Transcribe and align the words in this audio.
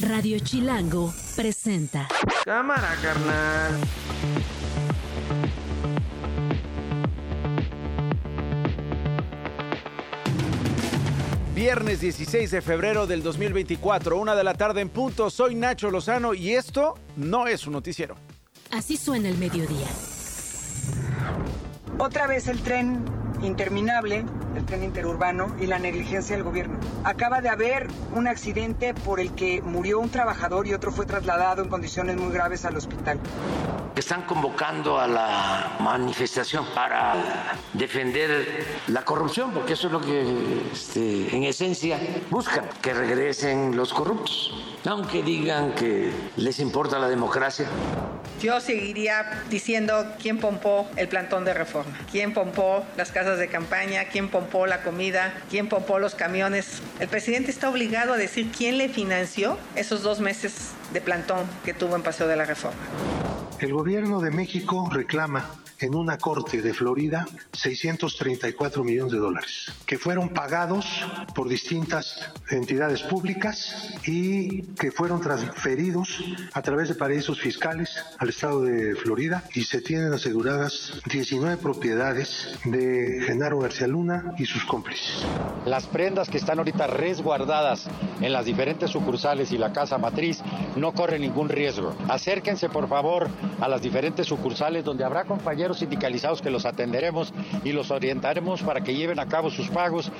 Radio 0.00 0.38
Chilango 0.40 1.14
presenta. 1.34 2.06
Cámara, 2.44 2.94
carnal. 3.00 3.80
Viernes 11.54 12.02
16 12.02 12.50
de 12.50 12.60
febrero 12.60 13.06
del 13.06 13.22
2024, 13.22 14.18
una 14.18 14.34
de 14.34 14.44
la 14.44 14.52
tarde 14.52 14.82
en 14.82 14.90
punto. 14.90 15.30
Soy 15.30 15.54
Nacho 15.54 15.90
Lozano 15.90 16.34
y 16.34 16.52
esto 16.52 16.98
no 17.16 17.46
es 17.46 17.66
un 17.66 17.72
noticiero. 17.72 18.16
Así 18.72 18.98
suena 18.98 19.30
el 19.30 19.38
mediodía. 19.38 19.88
Otra 21.98 22.26
vez 22.26 22.48
el 22.48 22.60
tren 22.60 23.02
interminable, 23.46 24.24
el 24.56 24.64
tren 24.64 24.82
interurbano 24.82 25.54
y 25.60 25.66
la 25.66 25.78
negligencia 25.78 26.36
del 26.36 26.44
gobierno. 26.44 26.78
Acaba 27.04 27.40
de 27.40 27.48
haber 27.48 27.86
un 28.14 28.28
accidente 28.28 28.94
por 28.94 29.20
el 29.20 29.32
que 29.34 29.62
murió 29.62 30.00
un 30.00 30.10
trabajador 30.10 30.66
y 30.66 30.74
otro 30.74 30.92
fue 30.92 31.06
trasladado 31.06 31.62
en 31.62 31.68
condiciones 31.68 32.16
muy 32.16 32.32
graves 32.32 32.64
al 32.64 32.76
hospital. 32.76 33.18
Están 33.96 34.24
convocando 34.26 35.00
a 35.00 35.06
la 35.06 35.76
manifestación 35.80 36.66
para 36.74 37.14
defender 37.72 38.66
la 38.88 39.02
corrupción, 39.06 39.52
porque 39.52 39.72
eso 39.72 39.86
es 39.86 39.92
lo 39.94 40.02
que 40.02 40.60
este, 40.70 41.34
en 41.34 41.44
esencia 41.44 41.98
buscan, 42.28 42.68
que 42.82 42.92
regresen 42.92 43.74
los 43.74 43.94
corruptos, 43.94 44.52
aunque 44.84 45.22
digan 45.22 45.74
que 45.74 46.12
les 46.36 46.60
importa 46.60 46.98
la 46.98 47.08
democracia. 47.08 47.66
Yo 48.42 48.60
seguiría 48.60 49.44
diciendo 49.48 50.12
quién 50.20 50.36
pompó 50.40 50.86
el 50.96 51.08
plantón 51.08 51.46
de 51.46 51.54
reforma, 51.54 51.98
quién 52.12 52.34
pompó 52.34 52.84
las 52.98 53.10
casas 53.12 53.38
de 53.38 53.48
campaña, 53.48 54.04
quién 54.12 54.28
pompó 54.28 54.66
la 54.66 54.82
comida, 54.82 55.32
quién 55.48 55.70
pompó 55.70 55.98
los 55.98 56.14
camiones. 56.14 56.82
El 57.00 57.08
presidente 57.08 57.50
está 57.50 57.70
obligado 57.70 58.12
a 58.12 58.18
decir 58.18 58.52
quién 58.54 58.76
le 58.76 58.90
financió 58.90 59.56
esos 59.74 60.02
dos 60.02 60.20
meses 60.20 60.72
de 60.92 61.00
plantón 61.00 61.46
que 61.64 61.72
tuvo 61.72 61.96
en 61.96 62.02
Paseo 62.02 62.28
de 62.28 62.36
la 62.36 62.44
Reforma. 62.44 62.76
El 63.58 63.72
gobierno 63.72 64.20
de 64.20 64.30
México 64.30 64.86
reclama 64.92 65.46
en 65.80 65.94
una 65.94 66.18
corte 66.18 66.62
de 66.62 66.72
Florida 66.72 67.26
634 67.52 68.84
millones 68.84 69.12
de 69.12 69.18
dólares, 69.18 69.72
que 69.84 69.98
fueron 69.98 70.30
pagados 70.30 70.86
por 71.34 71.48
distintas 71.48 72.30
entidades 72.50 73.02
públicas 73.02 73.94
y 74.06 74.62
que 74.74 74.90
fueron 74.90 75.20
transferidos 75.20 76.22
a 76.52 76.62
través 76.62 76.88
de 76.88 76.94
paraísos 76.94 77.40
fiscales 77.40 77.96
al 78.18 78.28
estado 78.28 78.62
de 78.62 78.94
Florida 78.94 79.44
y 79.54 79.64
se 79.64 79.80
tienen 79.80 80.12
aseguradas 80.12 80.92
19 81.10 81.56
propiedades 81.58 82.56
de 82.64 83.22
Genaro 83.26 83.58
García 83.58 83.86
Luna 83.86 84.34
y 84.38 84.46
sus 84.46 84.64
cómplices. 84.64 85.24
Las 85.66 85.86
prendas 85.86 86.28
que 86.28 86.38
están 86.38 86.58
ahorita 86.58 86.86
resguardadas 86.86 87.88
en 88.20 88.32
las 88.32 88.44
diferentes 88.44 88.90
sucursales 88.90 89.52
y 89.52 89.58
la 89.58 89.72
casa 89.72 89.98
matriz 89.98 90.40
no 90.76 90.92
corren 90.92 91.22
ningún 91.22 91.48
riesgo. 91.48 91.94
Acérquense 92.08 92.68
por 92.68 92.88
favor 92.88 93.28
a 93.60 93.68
las 93.68 93.82
diferentes 93.82 94.26
sucursales 94.26 94.84
donde 94.84 95.04
habrá 95.04 95.24
compañeros 95.24 95.65
sindicalizados 95.74 96.42
que 96.42 96.50
los 96.50 96.64
atenderemos 96.66 97.32
y 97.64 97.72
los 97.72 97.90
orientaremos 97.90 98.62
para 98.62 98.82
que 98.82 98.94
lleven 98.94 99.18
a 99.18 99.26
cabo 99.26 99.50
sus 99.50 99.68
pagos. 99.68 100.10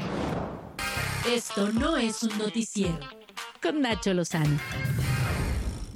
Esto 1.29 1.73
no 1.73 1.97
es 1.97 2.23
un 2.23 2.39
noticiero. 2.39 3.01
Con 3.61 3.81
Nacho 3.81 4.15
Lozano. 4.15 4.59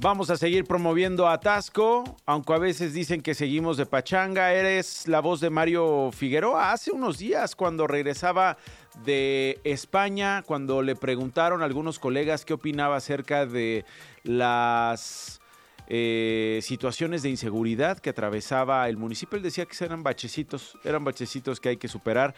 Vamos 0.01 0.31
a 0.31 0.35
seguir 0.35 0.65
promoviendo 0.65 1.29
a 1.29 1.39
Tasco, 1.39 2.17
aunque 2.25 2.53
a 2.53 2.57
veces 2.57 2.91
dicen 2.91 3.21
que 3.21 3.35
seguimos 3.35 3.77
de 3.77 3.85
pachanga. 3.85 4.51
Eres 4.51 5.07
la 5.07 5.19
voz 5.19 5.39
de 5.41 5.51
Mario 5.51 6.09
Figueroa. 6.11 6.71
Hace 6.71 6.91
unos 6.91 7.19
días, 7.19 7.55
cuando 7.55 7.85
regresaba 7.85 8.57
de 9.05 9.59
España, 9.63 10.43
cuando 10.47 10.81
le 10.81 10.95
preguntaron 10.95 11.61
a 11.61 11.65
algunos 11.65 11.99
colegas 11.99 12.45
qué 12.45 12.53
opinaba 12.53 12.95
acerca 12.95 13.45
de 13.45 13.85
las 14.23 15.40
eh, 15.87 16.59
situaciones 16.61 17.23
de 17.23 17.29
inseguridad 17.29 17.99
que 17.99 18.09
atravesaba 18.09 18.87
el 18.87 18.97
municipio. 18.97 19.37
Él 19.37 19.43
decía 19.43 19.65
que 19.65 19.83
eran 19.83 20.03
bachecitos, 20.03 20.77
eran 20.83 21.03
bachecitos 21.03 21.59
que 21.59 21.69
hay 21.69 21.77
que 21.77 21.87
superar. 21.87 22.33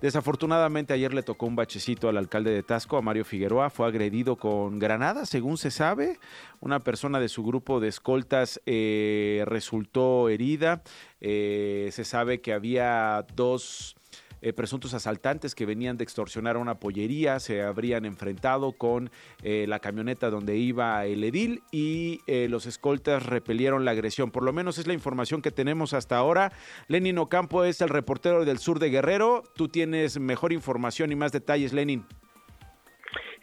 Desafortunadamente 0.00 0.92
ayer 0.92 1.14
le 1.14 1.22
tocó 1.22 1.46
un 1.46 1.56
bachecito 1.56 2.08
al 2.08 2.18
alcalde 2.18 2.50
de 2.50 2.62
Tasco, 2.62 2.96
a 2.96 3.02
Mario 3.02 3.24
Figueroa, 3.24 3.70
fue 3.70 3.86
agredido 3.86 4.36
con 4.36 4.78
granadas, 4.78 5.28
según 5.28 5.56
se 5.56 5.70
sabe. 5.70 6.18
Una 6.60 6.80
persona 6.80 7.20
de 7.20 7.28
su 7.28 7.42
grupo 7.44 7.80
de 7.80 7.88
escoltas 7.88 8.60
eh, 8.66 9.44
resultó 9.46 10.28
herida. 10.28 10.82
Eh, 11.20 11.88
se 11.92 12.04
sabe 12.04 12.40
que 12.40 12.52
había 12.52 13.24
dos 13.34 13.96
eh, 14.44 14.52
presuntos 14.52 14.92
asaltantes 14.92 15.54
que 15.54 15.64
venían 15.64 15.96
de 15.96 16.04
extorsionar 16.04 16.56
a 16.56 16.58
una 16.58 16.74
pollería 16.74 17.40
se 17.40 17.62
habrían 17.62 18.04
enfrentado 18.04 18.72
con 18.72 19.08
eh, 19.42 19.64
la 19.66 19.78
camioneta 19.78 20.28
donde 20.28 20.58
iba 20.58 21.06
el 21.06 21.24
edil 21.24 21.62
y 21.72 22.20
eh, 22.26 22.46
los 22.50 22.66
escoltas 22.66 23.24
repelieron 23.24 23.86
la 23.86 23.92
agresión. 23.92 24.30
Por 24.30 24.42
lo 24.42 24.52
menos 24.52 24.76
es 24.76 24.86
la 24.86 24.92
información 24.92 25.40
que 25.40 25.50
tenemos 25.50 25.94
hasta 25.94 26.18
ahora. 26.18 26.52
Lenin 26.88 27.16
Ocampo 27.16 27.64
es 27.64 27.80
el 27.80 27.88
reportero 27.88 28.44
del 28.44 28.58
sur 28.58 28.80
de 28.80 28.90
Guerrero. 28.90 29.44
Tú 29.56 29.68
tienes 29.68 30.20
mejor 30.20 30.52
información 30.52 31.10
y 31.10 31.16
más 31.16 31.32
detalles, 31.32 31.72
Lenin. 31.72 32.04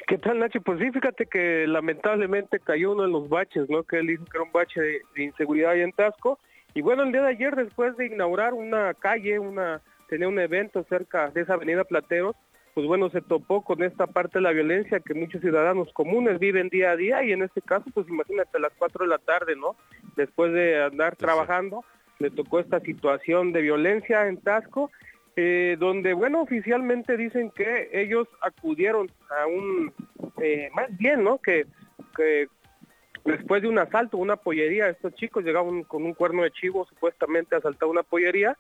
¿Qué 0.06 0.19
tal, 0.19 0.38
Nacho? 0.38 0.62
Pues 0.62 0.78
sí, 0.78 0.91
fíjate 0.91 1.25
que 1.25 1.66
lamentablemente 1.66 2.59
cayó 2.59 2.91
uno 2.91 3.01
de 3.01 3.09
los 3.09 3.28
baches, 3.28 3.68
¿no? 3.72 3.81
Que 3.81 3.97
él 3.97 4.06
dijo 4.06 4.25
que 4.25 4.38
era 4.38 4.44
un 4.44 4.51
bache 4.51 4.79
de, 4.79 5.01
de 5.16 5.23
inseguridad 5.23 5.72
ahí 5.72 5.81
en 5.81 5.94
Tasco. 5.94 6.38
Y 6.75 6.81
bueno, 6.81 7.01
el 7.01 7.12
día 7.12 7.23
de 7.23 7.29
ayer, 7.29 7.56
después 7.56 7.97
de 7.97 8.06
inaugurar 8.06 8.53
una 8.53 8.94
calle, 8.94 9.39
una 9.39 9.81
tenía 10.12 10.28
un 10.28 10.40
evento 10.40 10.86
cerca 10.90 11.30
de 11.30 11.40
esa 11.40 11.54
avenida 11.54 11.86
Plateros, 11.86 12.36
pues 12.74 12.86
bueno, 12.86 13.10
se 13.12 13.22
topó 13.22 13.64
con 13.64 13.82
esta 13.82 14.08
parte 14.08 14.40
de 14.40 14.44
la 14.44 14.52
violencia 14.52 15.00
que 15.00 15.14
muchos 15.14 15.40
ciudadanos 15.40 15.88
comunes 15.94 16.38
viven 16.38 16.68
día 16.68 16.92
a 16.92 16.98
día 16.98 17.24
y 17.24 17.32
en 17.32 17.44
este 17.44 17.62
caso, 17.62 17.86
pues 17.94 18.10
imagínate 18.10 18.58
a 18.58 18.60
las 18.60 18.74
4 18.78 19.06
de 19.06 19.10
la 19.10 19.20
tarde, 19.20 19.56
¿no? 19.56 19.78
Después 20.18 20.52
de 20.52 20.84
andar 20.84 21.16
trabajando, 21.16 21.86
le 22.20 22.30
tocó 22.30 22.60
esta 22.60 22.82
situación 22.82 23.54
de 23.54 23.62
violencia 23.62 24.28
en 24.28 24.36
Tasco, 24.36 24.92
eh, 25.38 25.78
donde, 25.80 26.12
bueno, 26.12 26.42
oficialmente 26.42 27.16
dicen 27.16 27.50
que 27.50 27.90
ellos 27.94 28.28
acudieron 28.42 29.10
a 29.30 29.48
un, 29.48 29.94
eh, 30.42 30.70
más 30.74 30.90
bien, 30.98 31.24
¿no? 31.24 31.38
Que, 31.38 31.68
que 32.18 32.50
después 33.24 33.62
de 33.62 33.70
un 33.70 33.80
asalto, 33.80 34.18
una 34.18 34.36
pollería, 34.36 34.90
estos 34.90 35.16
chicos 35.16 35.46
llegaban 35.46 35.84
con 35.84 36.04
un 36.04 36.14
cuerno 36.14 36.44
de 36.44 36.52
chivo 36.52 36.86
supuestamente 36.86 37.56
a 37.56 37.60
asaltar 37.60 37.88
una 37.88 38.04
pollería 38.04 38.58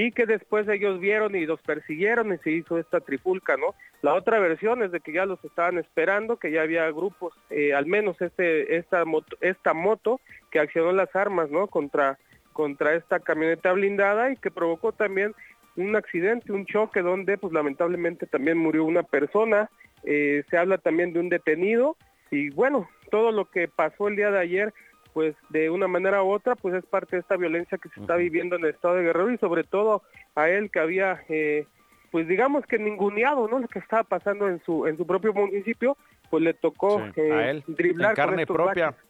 y 0.00 0.12
que 0.12 0.26
después 0.26 0.68
ellos 0.68 1.00
vieron 1.00 1.34
y 1.34 1.44
los 1.44 1.60
persiguieron 1.60 2.32
y 2.32 2.38
se 2.38 2.52
hizo 2.52 2.78
esta 2.78 3.00
trifulca, 3.00 3.56
¿no? 3.56 3.74
La 4.00 4.14
otra 4.14 4.38
versión 4.38 4.84
es 4.84 4.92
de 4.92 5.00
que 5.00 5.12
ya 5.12 5.26
los 5.26 5.44
estaban 5.44 5.76
esperando, 5.76 6.36
que 6.36 6.52
ya 6.52 6.62
había 6.62 6.88
grupos, 6.92 7.34
eh, 7.50 7.74
al 7.74 7.86
menos 7.86 8.20
este, 8.22 8.76
esta 8.76 9.04
moto, 9.04 9.36
esta 9.40 9.74
moto 9.74 10.20
que 10.52 10.60
accionó 10.60 10.92
las 10.92 11.16
armas, 11.16 11.50
¿no? 11.50 11.66
Contra, 11.66 12.16
contra 12.52 12.94
esta 12.94 13.18
camioneta 13.18 13.72
blindada 13.72 14.30
y 14.30 14.36
que 14.36 14.52
provocó 14.52 14.92
también 14.92 15.34
un 15.74 15.96
accidente, 15.96 16.52
un 16.52 16.64
choque 16.64 17.02
donde 17.02 17.36
pues 17.36 17.52
lamentablemente 17.52 18.26
también 18.26 18.56
murió 18.56 18.84
una 18.84 19.02
persona, 19.02 19.68
eh, 20.04 20.44
se 20.48 20.58
habla 20.58 20.78
también 20.78 21.12
de 21.12 21.18
un 21.18 21.28
detenido 21.28 21.96
y 22.30 22.50
bueno, 22.50 22.88
todo 23.10 23.32
lo 23.32 23.46
que 23.46 23.66
pasó 23.66 24.06
el 24.06 24.14
día 24.14 24.30
de 24.30 24.38
ayer 24.38 24.74
pues 25.12 25.34
de 25.50 25.70
una 25.70 25.88
manera 25.88 26.22
u 26.22 26.30
otra 26.30 26.56
pues 26.56 26.74
es 26.74 26.84
parte 26.86 27.16
de 27.16 27.20
esta 27.20 27.36
violencia 27.36 27.78
que 27.78 27.88
se 27.90 28.00
está 28.00 28.16
viviendo 28.16 28.56
en 28.56 28.64
el 28.64 28.70
estado 28.70 28.94
de 28.94 29.02
Guerrero 29.02 29.32
y 29.32 29.38
sobre 29.38 29.64
todo 29.64 30.02
a 30.34 30.48
él 30.48 30.70
que 30.70 30.80
había 30.80 31.22
eh, 31.28 31.66
pues 32.10 32.26
digamos 32.28 32.64
que 32.66 32.78
ninguneado 32.78 33.48
no 33.48 33.58
lo 33.58 33.68
que 33.68 33.78
estaba 33.78 34.04
pasando 34.04 34.48
en 34.48 34.62
su 34.64 34.86
en 34.86 34.96
su 34.96 35.06
propio 35.06 35.32
municipio 35.32 35.96
pues 36.30 36.42
le 36.42 36.54
tocó 36.54 36.98
sí, 37.14 37.20
eh, 37.20 37.32
a 37.32 37.50
él, 37.50 37.64
driblar 37.66 38.10
en 38.10 38.16
carne 38.16 38.46
con 38.46 38.56
propia. 38.56 38.90
baches. 38.90 39.04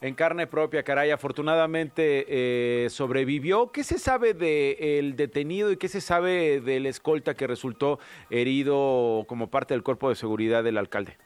En 0.00 0.14
carne 0.14 0.48
propia, 0.48 0.82
caray, 0.82 1.12
afortunadamente 1.12 2.24
eh, 2.26 2.90
sobrevivió. 2.90 3.70
¿Qué 3.70 3.84
se 3.84 4.00
sabe 4.00 4.34
del 4.34 5.14
detenido 5.14 5.70
y 5.70 5.76
qué 5.76 5.86
se 5.86 6.00
sabe 6.00 6.60
del 6.60 6.86
escolta 6.86 7.34
que 7.34 7.46
resultó 7.46 8.00
herido 8.28 9.24
como 9.28 9.48
parte 9.48 9.74
del 9.74 9.84
cuerpo 9.84 10.08
de 10.08 10.16
seguridad 10.16 10.64
del 10.64 10.78
alcalde? 10.78 11.18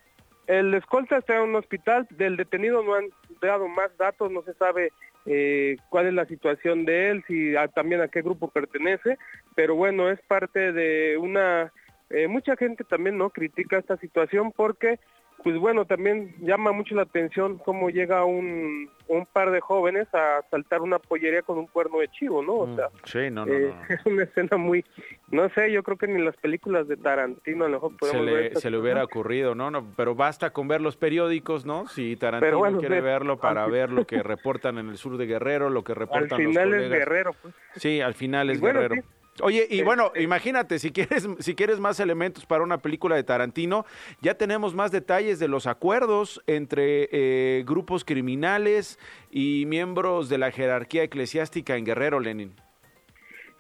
El 0.47 0.73
escolta 0.75 1.19
está 1.19 1.37
en 1.37 1.51
un 1.51 1.57
hospital, 1.57 2.07
del 2.11 2.37
detenido 2.37 2.83
no 2.83 2.95
han 2.95 3.07
dado 3.41 3.67
más 3.69 3.97
datos, 3.99 4.31
no 4.31 4.43
se 4.43 4.55
sabe 4.55 4.93
eh, 5.27 5.77
cuál 5.89 6.07
es 6.07 6.15
la 6.15 6.25
situación 6.27 6.85
de 6.85 7.11
él, 7.11 7.25
si 7.27 7.55
también 7.75 8.01
a 8.01 8.09
qué 8.09 8.23
grupo 8.23 8.49
pertenece, 8.49 9.19
pero 9.57 9.75
bueno, 9.75 10.09
es 10.09 10.21
parte 10.23 10.73
de 10.73 11.17
una... 11.17 11.73
eh, 12.11 12.29
mucha 12.29 12.57
gente 12.57 12.85
también 12.85 13.19
no 13.19 13.31
critica 13.31 13.79
esta 13.79 13.97
situación 13.97 14.53
porque, 14.53 15.01
pues 15.43 15.59
bueno, 15.59 15.85
también 15.85 16.35
llama 16.41 16.73
mucho 16.73 16.95
la 16.95 17.03
atención 17.03 17.59
cómo 17.59 17.91
llega 17.91 18.25
un, 18.25 18.91
un 19.09 19.27
par 19.27 19.51
de 19.51 19.61
jóvenes 19.61 20.09
a 20.13 20.43
saltar 20.51 20.81
una 20.83 20.99
pollería 20.99 21.43
con 21.43 21.59
un 21.59 21.67
cuerno 21.67 21.99
de 22.01 22.09
chivo, 22.09 22.43
¿no? 22.43 22.55
O 22.55 22.75
sea, 22.77 22.89
Sí, 23.05 23.31
no, 23.31 23.47
no, 23.47 23.53
eh, 23.53 23.73
no. 23.73 23.83
es 23.95 24.07
una 24.07 24.25
escena 24.25 24.57
muy, 24.57 24.85
no 25.31 25.49
sé, 25.51 25.71
yo 25.71 25.83
creo 25.83 25.97
que 25.97 26.07
ni 26.09 26.15
en 26.15 26.25
las 26.25 26.37
películas 26.39 26.89
de 26.89 26.97
Tarantino 26.97 27.65
a 27.65 27.69
lo 27.69 27.75
mejor 27.75 27.93
Se 27.93 27.99
podemos 27.99 28.27
ver 28.27 28.35
le, 28.35 28.47
esta 28.49 28.61
se 28.61 28.71
le 28.71 28.79
hubiera 28.79 29.05
ocurrido, 29.05 29.55
¿no? 29.55 29.71
no 29.71 29.85
Pero 29.97 30.15
basta 30.15 30.51
con 30.51 30.67
ver 30.69 30.81
los 30.81 30.97
periódicos, 30.97 31.65
¿no? 31.67 31.87
Si 31.87 32.17
Tarantino 32.17 32.59
bueno, 32.59 32.79
quiere 32.79 32.97
ve- 32.97 33.03
verlo 33.03 33.37
para 33.37 33.65
al- 33.65 33.71
ver 33.71 33.91
lo 33.93 34.05
que 34.07 34.23
reportan 34.23 34.79
en 34.79 34.89
el 34.89 34.97
sur 34.97 35.17
de 35.17 35.27
Guerrero, 35.27 35.71
lo 35.71 35.85
que 35.85 35.93
Al 35.93 35.99
reportan 35.99 36.43
los 36.43 36.55
final 36.55 36.75
es 36.75 36.91
guerrero, 36.91 37.33
pues. 37.41 37.55
Sí, 37.77 38.01
al 38.01 38.15
final 38.15 38.49
Y 38.49 38.55
es 38.55 38.61
bueno, 38.61 38.81
Guerrero. 38.81 39.03
sí, 39.03 39.09
Oye, 39.43 39.67
y 39.69 39.83
bueno, 39.83 40.13
imagínate, 40.17 40.79
si 40.79 40.93
quieres, 40.93 41.29
si 41.41 41.55
quieres 41.55 41.79
más 41.79 42.01
elementos 42.01 42.47
para 42.47 42.63
una 42.63 42.79
película 42.79 43.17
de 43.17 43.25
Tarantino, 43.25 43.85
ya 44.21 44.35
tenemos 44.35 44.75
más 44.75 44.93
detalles 44.93 45.39
de 45.39 45.49
los 45.49 45.67
acuerdos 45.67 46.43
entre 46.47 47.09
eh, 47.13 47.65
grupos 47.67 48.05
criminales 48.05 48.99
y 49.31 49.65
miembros 49.67 50.29
de 50.29 50.39
la 50.39 50.51
jerarquía 50.51 51.03
eclesiástica 51.03 51.77
en 51.77 51.85
Guerrero, 51.85 52.21
Lenin. 52.21 52.55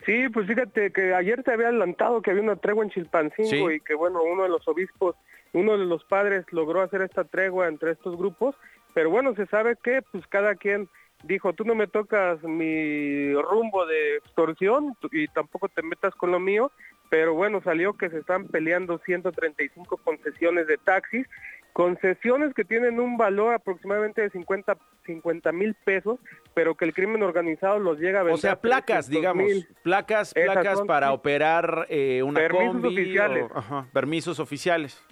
Sí, 0.06 0.28
pues 0.32 0.46
fíjate 0.46 0.92
que 0.92 1.14
ayer 1.14 1.42
te 1.42 1.52
había 1.52 1.66
adelantado 1.66 2.22
que 2.22 2.30
había 2.30 2.42
una 2.42 2.56
tregua 2.56 2.84
en 2.84 2.90
Chilpancingo 2.90 3.72
y 3.72 3.80
que 3.80 3.94
bueno, 3.94 4.22
uno 4.22 4.44
de 4.44 4.48
los 4.48 4.66
obispos, 4.68 5.16
uno 5.52 5.76
de 5.76 5.84
los 5.84 6.04
padres 6.04 6.46
logró 6.52 6.80
hacer 6.80 7.02
esta 7.02 7.24
tregua 7.24 7.66
entre 7.66 7.90
estos 7.90 8.16
grupos, 8.16 8.54
pero 8.94 9.10
bueno, 9.10 9.34
se 9.34 9.46
sabe 9.46 9.76
que 9.82 10.02
pues 10.12 10.24
cada 10.28 10.54
quien 10.54 10.88
dijo, 11.24 11.52
tú 11.52 11.64
no 11.64 11.74
me 11.74 11.86
tocas 11.86 12.42
mi 12.42 13.32
rumbo 13.34 13.86
de 13.86 14.16
extorsión 14.16 14.96
y 15.12 15.28
tampoco 15.28 15.68
te 15.68 15.82
metas 15.82 16.14
con 16.14 16.30
lo 16.30 16.40
mío, 16.40 16.70
pero 17.08 17.34
bueno, 17.34 17.60
salió 17.62 17.94
que 17.94 18.10
se 18.10 18.18
están 18.18 18.46
peleando 18.46 18.98
135 18.98 19.96
concesiones 19.98 20.66
de 20.66 20.76
taxis, 20.76 21.26
concesiones 21.72 22.54
que 22.54 22.64
tienen 22.64 23.00
un 23.00 23.16
valor 23.16 23.54
aproximadamente 23.54 24.22
de 24.22 24.30
50 24.30 25.52
mil 25.52 25.74
pesos, 25.84 26.18
pero 26.54 26.74
que 26.74 26.84
el 26.84 26.94
crimen 26.94 27.22
organizado 27.22 27.78
los 27.78 27.98
llega 27.98 28.20
a 28.20 28.22
vender. 28.22 28.34
O 28.34 28.38
sea, 28.38 28.60
placas, 28.60 29.08
digamos, 29.08 29.66
placas, 29.82 30.32
placas 30.32 30.80
para 30.82 31.12
operar 31.12 31.86
eh, 31.90 32.22
una 32.22 32.40
permisos 32.40 32.84
oficiales. 32.84 33.46
permisos 33.92 34.40
oficiales 34.40 35.06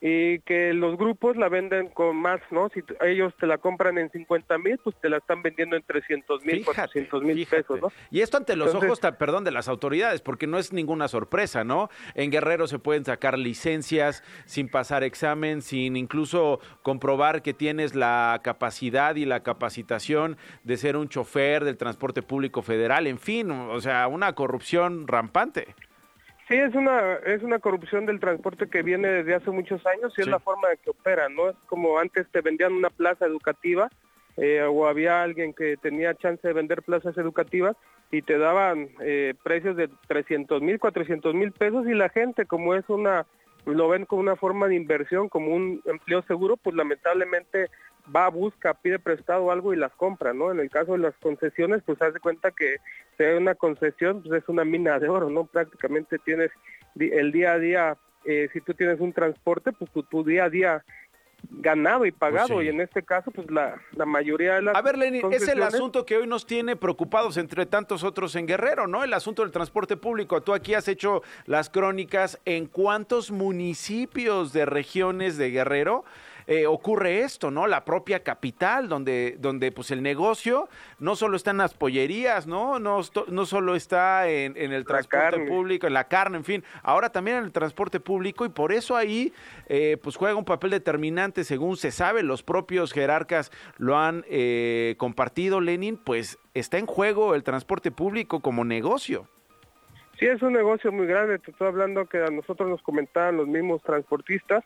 y 0.00 0.38
que 0.40 0.72
los 0.74 0.96
grupos 0.96 1.36
la 1.36 1.48
venden 1.48 1.88
con 1.88 2.16
más, 2.16 2.40
¿no? 2.50 2.68
Si 2.68 2.82
ellos 3.00 3.34
te 3.38 3.46
la 3.46 3.58
compran 3.58 3.98
en 3.98 4.10
50 4.10 4.58
mil, 4.58 4.78
pues 4.78 4.94
te 5.00 5.08
la 5.08 5.16
están 5.16 5.42
vendiendo 5.42 5.76
en 5.76 5.82
300 5.82 6.44
mil, 6.44 6.64
400 6.64 7.22
mil 7.22 7.46
pesos, 7.46 7.80
¿no? 7.80 7.92
Y 8.10 8.20
esto 8.20 8.36
ante 8.36 8.54
los 8.54 8.74
ojos, 8.74 9.00
perdón, 9.18 9.44
de 9.44 9.50
las 9.50 9.68
autoridades, 9.68 10.20
porque 10.20 10.46
no 10.46 10.58
es 10.58 10.72
ninguna 10.72 11.08
sorpresa, 11.08 11.64
¿no? 11.64 11.88
En 12.14 12.30
Guerrero 12.30 12.68
se 12.68 12.78
pueden 12.78 13.04
sacar 13.04 13.38
licencias 13.38 14.22
sin 14.44 14.68
pasar 14.68 15.02
examen, 15.02 15.62
sin 15.62 15.96
incluso 15.96 16.60
comprobar 16.82 17.42
que 17.42 17.52
tienes 17.52 17.94
la 17.94 18.40
capacidad 18.44 19.16
y 19.16 19.24
la 19.24 19.42
capacitación 19.42 20.36
de 20.62 20.76
ser 20.76 20.96
un 20.96 21.08
chofer 21.08 21.64
del 21.64 21.76
transporte 21.76 22.22
público 22.22 22.62
federal, 22.62 23.06
en 23.06 23.18
fin, 23.18 23.50
o 23.50 23.80
sea, 23.80 24.06
una 24.06 24.34
corrupción 24.34 25.08
rampante. 25.08 25.74
Sí, 26.48 26.54
es 26.54 26.74
una, 26.74 27.16
es 27.26 27.42
una 27.42 27.58
corrupción 27.58 28.06
del 28.06 28.20
transporte 28.20 28.68
que 28.68 28.82
viene 28.82 29.08
desde 29.08 29.34
hace 29.34 29.50
muchos 29.50 29.84
años 29.86 30.14
y 30.16 30.22
es 30.22 30.28
la 30.28 30.38
forma 30.38 30.68
de 30.70 30.78
que 30.78 30.88
opera, 30.88 31.28
¿no? 31.28 31.50
Es 31.50 31.56
como 31.66 31.98
antes 31.98 32.26
te 32.30 32.40
vendían 32.40 32.72
una 32.72 32.88
plaza 32.88 33.26
educativa 33.26 33.90
eh, 34.38 34.62
o 34.62 34.86
había 34.86 35.22
alguien 35.22 35.52
que 35.52 35.76
tenía 35.76 36.14
chance 36.14 36.48
de 36.48 36.54
vender 36.54 36.82
plazas 36.82 37.18
educativas 37.18 37.76
y 38.10 38.22
te 38.22 38.38
daban 38.38 38.88
eh, 39.00 39.34
precios 39.42 39.76
de 39.76 39.90
300 40.06 40.62
mil, 40.62 40.78
400 40.78 41.34
mil 41.34 41.52
pesos 41.52 41.86
y 41.86 41.92
la 41.92 42.08
gente 42.08 42.46
como 42.46 42.74
es 42.74 42.88
una, 42.88 43.26
lo 43.66 43.88
ven 43.90 44.06
como 44.06 44.22
una 44.22 44.36
forma 44.36 44.68
de 44.68 44.76
inversión, 44.76 45.28
como 45.28 45.54
un 45.54 45.82
empleo 45.84 46.22
seguro, 46.22 46.56
pues 46.56 46.74
lamentablemente 46.74 47.68
va, 48.14 48.28
busca, 48.28 48.74
pide 48.74 48.98
prestado 48.98 49.50
algo 49.50 49.72
y 49.72 49.76
las 49.76 49.92
compra, 49.92 50.32
¿no? 50.32 50.50
En 50.50 50.60
el 50.60 50.70
caso 50.70 50.92
de 50.92 50.98
las 50.98 51.14
concesiones, 51.16 51.82
pues 51.84 52.00
haz 52.02 52.14
de 52.14 52.20
cuenta 52.20 52.50
que 52.50 52.76
si 53.16 53.24
hay 53.24 53.36
una 53.36 53.54
concesión, 53.54 54.22
pues 54.22 54.42
es 54.42 54.48
una 54.48 54.64
mina 54.64 54.98
de 54.98 55.08
oro, 55.08 55.30
¿no? 55.30 55.44
Prácticamente 55.44 56.18
tienes 56.18 56.50
el 56.98 57.32
día 57.32 57.52
a 57.52 57.58
día, 57.58 57.96
eh, 58.24 58.48
si 58.52 58.60
tú 58.60 58.74
tienes 58.74 59.00
un 59.00 59.12
transporte, 59.12 59.72
pues 59.72 59.90
tu, 60.08 60.24
día 60.24 60.44
a 60.44 60.50
día 60.50 60.84
ganado 61.50 62.04
y 62.04 62.10
pagado 62.10 62.54
pues 62.54 62.66
y 62.66 62.68
en 62.68 62.80
este 62.80 63.04
caso 63.04 63.30
pues 63.30 63.48
la, 63.48 63.80
la 63.92 64.04
mayoría 64.04 64.56
de 64.56 64.62
las 64.62 64.74
A 64.74 64.82
ver 64.82 64.98
Lenin, 64.98 65.32
es 65.32 65.46
el 65.46 65.62
asunto 65.62 66.04
que 66.04 66.16
hoy 66.16 66.26
nos 66.26 66.46
tiene 66.46 66.74
preocupados 66.74 67.36
entre 67.36 67.64
tantos 67.64 68.02
otros 68.02 68.34
en 68.34 68.46
Guerrero, 68.46 68.88
¿no? 68.88 69.04
El 69.04 69.14
asunto 69.14 69.42
del 69.42 69.52
transporte 69.52 69.96
público. 69.96 70.42
Tú 70.42 70.52
aquí 70.52 70.74
has 70.74 70.88
hecho 70.88 71.22
las 71.46 71.70
crónicas 71.70 72.40
en 72.44 72.66
cuántos 72.66 73.30
municipios 73.30 74.52
de 74.52 74.66
regiones 74.66 75.36
de 75.36 75.50
Guerrero 75.52 76.04
eh, 76.50 76.66
ocurre 76.66 77.20
esto, 77.20 77.50
¿no? 77.50 77.66
La 77.66 77.84
propia 77.84 78.22
capital, 78.22 78.88
donde, 78.88 79.36
donde 79.38 79.70
pues 79.70 79.90
el 79.90 80.02
negocio 80.02 80.70
no 80.98 81.14
solo 81.14 81.36
está 81.36 81.50
en 81.50 81.58
las 81.58 81.74
pollerías, 81.74 82.46
¿no? 82.46 82.78
No, 82.78 83.00
no 83.28 83.44
solo 83.44 83.74
está 83.74 84.26
en, 84.30 84.56
el 84.56 84.86
transporte 84.86 85.40
público, 85.46 85.86
en 85.86 85.92
la 85.92 86.08
carne, 86.08 86.38
en 86.38 86.44
fin, 86.44 86.64
ahora 86.82 87.12
también 87.12 87.36
en 87.36 87.44
el 87.44 87.52
transporte 87.52 88.00
público 88.00 88.46
y 88.46 88.48
por 88.48 88.72
eso 88.72 88.96
ahí 88.96 89.34
eh, 89.66 89.98
pues 90.02 90.16
juega 90.16 90.36
un 90.36 90.46
papel 90.46 90.70
determinante, 90.70 91.44
según 91.44 91.76
se 91.76 91.90
sabe, 91.90 92.22
los 92.22 92.42
propios 92.42 92.94
jerarcas 92.94 93.52
lo 93.76 93.98
han 93.98 94.24
eh, 94.30 94.94
compartido, 94.96 95.60
Lenin, 95.60 95.98
pues 95.98 96.38
está 96.54 96.78
en 96.78 96.86
juego 96.86 97.34
el 97.34 97.44
transporte 97.44 97.90
público 97.90 98.40
como 98.40 98.64
negocio. 98.64 99.28
Sí, 100.18 100.24
es 100.24 100.40
un 100.40 100.54
negocio 100.54 100.90
muy 100.92 101.06
grande, 101.06 101.38
te 101.40 101.50
estoy 101.50 101.68
hablando 101.68 102.06
que 102.06 102.22
a 102.22 102.30
nosotros 102.30 102.70
nos 102.70 102.80
comentaban 102.80 103.36
los 103.36 103.46
mismos 103.46 103.82
transportistas 103.82 104.64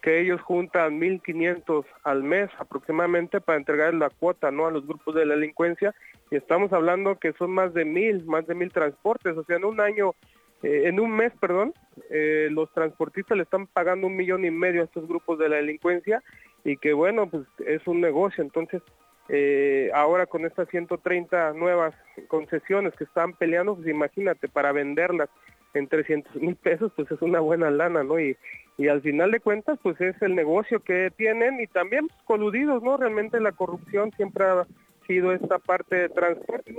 que 0.00 0.20
ellos 0.20 0.40
juntan 0.40 0.98
1.500 1.00 1.84
al 2.04 2.22
mes 2.22 2.48
aproximadamente 2.58 3.40
para 3.40 3.58
entregar 3.58 3.94
la 3.94 4.10
cuota 4.10 4.50
no 4.50 4.66
a 4.66 4.70
los 4.70 4.86
grupos 4.86 5.14
de 5.14 5.26
delincuencia. 5.26 5.94
Y 6.30 6.36
estamos 6.36 6.72
hablando 6.72 7.18
que 7.18 7.32
son 7.34 7.50
más 7.50 7.74
de 7.74 7.84
mil, 7.84 8.24
más 8.24 8.46
de 8.46 8.54
mil 8.54 8.72
transportes, 8.72 9.36
o 9.36 9.44
sea, 9.44 9.56
en 9.56 9.64
un 9.64 9.80
año, 9.80 10.14
eh, 10.62 10.82
en 10.86 11.00
un 11.00 11.10
mes, 11.10 11.32
perdón, 11.40 11.74
eh, 12.08 12.48
los 12.50 12.72
transportistas 12.72 13.36
le 13.36 13.42
están 13.42 13.66
pagando 13.66 14.06
un 14.06 14.16
millón 14.16 14.44
y 14.44 14.50
medio 14.50 14.82
a 14.82 14.84
estos 14.84 15.06
grupos 15.06 15.38
de 15.38 15.48
la 15.48 15.56
delincuencia 15.56 16.22
y 16.64 16.76
que 16.76 16.92
bueno, 16.92 17.28
pues 17.28 17.44
es 17.66 17.86
un 17.86 18.00
negocio, 18.00 18.44
entonces 18.44 18.82
eh, 19.28 19.90
ahora 19.94 20.26
con 20.26 20.44
estas 20.44 20.68
130 20.68 21.52
nuevas 21.52 21.94
concesiones 22.28 22.94
que 22.94 23.04
están 23.04 23.32
peleando, 23.32 23.76
pues 23.76 23.88
imagínate, 23.88 24.48
para 24.48 24.72
venderlas 24.72 25.28
en 25.74 25.88
300 25.88 26.34
mil 26.36 26.56
pesos, 26.56 26.92
pues 26.96 27.10
es 27.10 27.22
una 27.22 27.40
buena 27.40 27.70
lana, 27.70 28.02
¿no? 28.02 28.18
Y, 28.18 28.36
y 28.78 28.88
al 28.88 29.02
final 29.02 29.30
de 29.30 29.40
cuentas 29.40 29.78
pues 29.82 30.00
es 30.00 30.20
el 30.22 30.34
negocio 30.34 30.80
que 30.80 31.10
tienen 31.16 31.60
y 31.60 31.66
también 31.66 32.08
pues, 32.08 32.20
coludidos, 32.24 32.82
¿no? 32.82 32.96
Realmente 32.96 33.40
la 33.40 33.52
corrupción 33.52 34.10
siempre 34.16 34.44
ha 34.44 34.66
sido 35.06 35.32
esta 35.32 35.58
parte 35.58 35.96
de 35.96 36.08
transporte. 36.08 36.74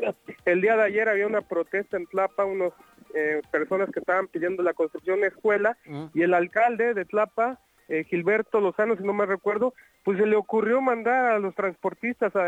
El 0.46 0.62
día 0.62 0.76
de 0.78 0.84
ayer 0.84 1.10
había 1.10 1.28
una 1.28 1.42
protesta 1.42 1.98
en 1.98 2.08
Tlapa, 2.08 2.46
unos 2.46 2.74
eh, 3.14 3.42
personas 3.52 3.90
que 3.92 4.00
estaban 4.00 4.28
pidiendo 4.28 4.64
la 4.64 4.74
construcción 4.74 5.22
de 5.22 5.28
escuela 5.28 5.78
mm. 5.86 6.06
y 6.14 6.22
el 6.22 6.34
alcalde 6.34 6.94
de 6.94 7.06
Tlapa 7.06 7.60
eh, 7.92 8.06
Gilberto 8.06 8.62
Lozano, 8.62 8.96
si 8.96 9.04
no 9.04 9.12
me 9.12 9.26
recuerdo, 9.26 9.74
pues 10.04 10.18
se 10.18 10.26
le 10.26 10.38
ocurrió 10.38 10.80
mandar 10.80 11.34
a 11.34 11.40
los 11.40 11.54
transportistas 11.56 12.34
a, 12.36 12.46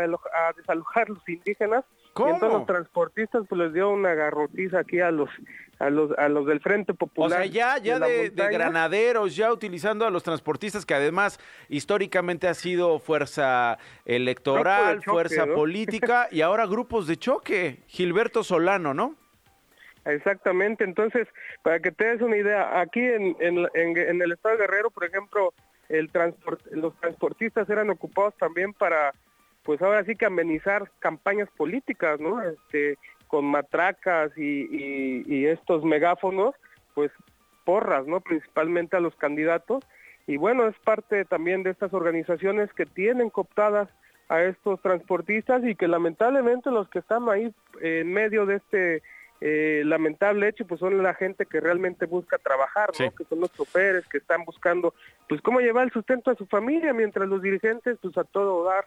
desalojar 0.56 1.10
los 1.10 1.28
indígenas. 1.28 1.84
Y 2.16 2.22
entonces 2.22 2.48
los 2.48 2.66
transportistas 2.66 3.42
pues 3.48 3.60
les 3.60 3.72
dio 3.74 3.90
una 3.90 4.14
garrotiza 4.14 4.78
aquí 4.80 5.00
a 5.00 5.10
los 5.10 5.28
a 5.80 5.90
los 5.90 6.16
a 6.16 6.28
los 6.28 6.46
del 6.46 6.60
Frente 6.60 6.94
Popular. 6.94 7.40
O 7.40 7.42
sea, 7.42 7.46
ya 7.46 7.76
ya 7.78 7.98
de, 7.98 8.30
granaderos, 8.30 9.36
ya 9.36 9.52
utilizando 9.52 10.06
a 10.06 10.10
los 10.10 10.22
transportistas 10.22 10.86
que 10.86 10.94
además 10.94 11.38
históricamente 11.68 12.48
ha 12.48 12.54
sido 12.54 12.98
fuerza 12.98 13.78
electoral, 14.06 15.02
fuerza 15.02 15.44
política 15.46 16.28
y 16.30 16.40
ahora 16.40 16.66
grupos 16.66 17.06
de 17.06 17.18
choque. 17.18 17.82
Gilberto 17.88 18.44
Solano, 18.44 18.94
¿no? 18.94 19.16
Exactamente, 20.04 20.84
entonces, 20.84 21.26
para 21.62 21.80
que 21.80 21.90
te 21.90 22.04
des 22.04 22.20
una 22.20 22.36
idea, 22.36 22.80
aquí 22.80 23.00
en, 23.00 23.36
en, 23.40 24.22
el 24.22 24.32
estado 24.32 24.56
de 24.56 24.62
Guerrero, 24.62 24.90
por 24.90 25.04
ejemplo, 25.04 25.54
el 25.88 26.10
transport, 26.10 26.60
los 26.72 26.94
transportistas 27.00 27.68
eran 27.70 27.88
ocupados 27.88 28.34
también 28.36 28.74
para, 28.74 29.12
pues 29.62 29.80
ahora 29.80 30.04
sí 30.04 30.14
que 30.14 30.26
amenizar 30.26 30.90
campañas 30.98 31.48
políticas, 31.56 32.20
¿no? 32.20 32.42
Este, 32.42 32.98
con 33.28 33.46
matracas 33.46 34.30
y, 34.36 35.24
y, 35.26 35.46
estos 35.46 35.84
megáfonos, 35.84 36.54
pues 36.94 37.10
porras, 37.64 38.06
¿no? 38.06 38.20
Principalmente 38.20 38.96
a 38.96 39.00
los 39.00 39.16
candidatos. 39.16 39.84
Y 40.26 40.36
bueno, 40.36 40.68
es 40.68 40.78
parte 40.80 41.24
también 41.24 41.62
de 41.62 41.70
estas 41.70 41.92
organizaciones 41.94 42.72
que 42.74 42.86
tienen 42.86 43.30
cooptadas 43.30 43.88
a 44.28 44.42
estos 44.42 44.80
transportistas 44.82 45.64
y 45.64 45.74
que 45.74 45.88
lamentablemente 45.88 46.70
los 46.70 46.88
que 46.88 46.98
están 46.98 47.28
ahí 47.28 47.52
en 47.80 48.12
medio 48.12 48.46
de 48.46 48.56
este 48.56 49.02
eh, 49.46 49.82
lamentable 49.84 50.48
hecho, 50.48 50.66
pues 50.66 50.80
son 50.80 51.02
la 51.02 51.12
gente 51.12 51.44
que 51.44 51.60
realmente 51.60 52.06
busca 52.06 52.38
trabajar, 52.38 52.92
¿no? 52.98 53.14
Que 53.14 53.24
son 53.24 53.40
los 53.40 53.52
choferes 53.52 54.06
que 54.06 54.16
están 54.16 54.42
buscando, 54.46 54.94
pues 55.28 55.42
cómo 55.42 55.60
llevar 55.60 55.84
el 55.84 55.92
sustento 55.92 56.30
a 56.30 56.34
su 56.34 56.46
familia, 56.46 56.94
mientras 56.94 57.28
los 57.28 57.42
dirigentes, 57.42 57.98
pues 58.00 58.16
a 58.16 58.24
todo 58.24 58.64
dar 58.64 58.86